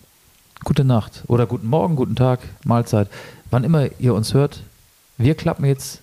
Gute 0.65 0.85
Nacht 0.85 1.25
oder 1.27 1.47
guten 1.47 1.69
Morgen, 1.69 1.95
guten 1.95 2.17
Tag, 2.17 2.41
Mahlzeit. 2.65 3.09
Wann 3.51 3.65
immer 3.65 3.89
ihr 3.99 4.15
uns 4.15 4.33
hört, 4.33 4.63
wir 5.19 5.35
klappen 5.35 5.67
jetzt 5.67 6.01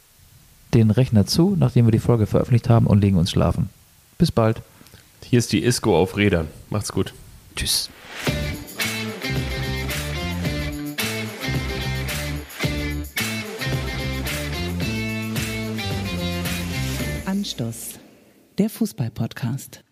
den 0.75 0.91
Rechner 0.91 1.25
zu, 1.25 1.55
nachdem 1.57 1.85
wir 1.85 1.91
die 1.91 1.99
Folge 1.99 2.27
veröffentlicht 2.27 2.69
haben 2.69 2.85
und 2.85 3.01
legen 3.01 3.17
uns 3.17 3.31
schlafen. 3.31 3.69
Bis 4.17 4.31
bald. 4.31 4.61
Hier 5.23 5.39
ist 5.39 5.51
die 5.51 5.63
Isco 5.63 5.97
auf 5.97 6.15
Rädern. 6.17 6.47
Macht's 6.69 6.91
gut. 6.91 7.13
Tschüss. 7.55 7.89
Anstoß, 17.25 17.99
der 18.57 18.69
Fußball-Podcast. 18.69 19.84